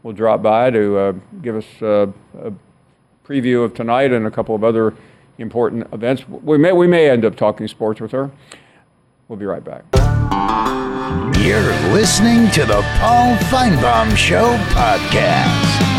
will 0.03 0.13
drop 0.13 0.43
by 0.43 0.71
to 0.71 0.99
uh, 0.99 1.13
give 1.41 1.57
us 1.57 1.83
uh, 1.83 2.07
a 2.41 2.53
preview 3.25 3.65
of 3.65 3.75
tonight 3.75 4.13
and 4.13 4.27
a 4.27 4.31
couple 4.31 4.55
of 4.55 4.65
other 4.65 4.95
important 5.39 5.87
events. 5.93 6.29
We 6.29 6.59
may, 6.59 6.73
we 6.73 6.87
may 6.87 7.09
end 7.09 7.25
up 7.25 7.37
talking 7.37 7.67
sports 7.69 8.01
with 8.01 8.13
her. 8.13 8.31
We'll 9.29 9.39
be 9.39 9.47
right 9.47 9.65
back. 9.65 9.85
You're 11.39 11.73
listening 11.93 12.51
to 12.53 12.65
the 12.65 12.83
Paul 12.99 13.37
Finebaum 13.37 14.17
Show 14.17 14.57
podcast. 14.75 15.91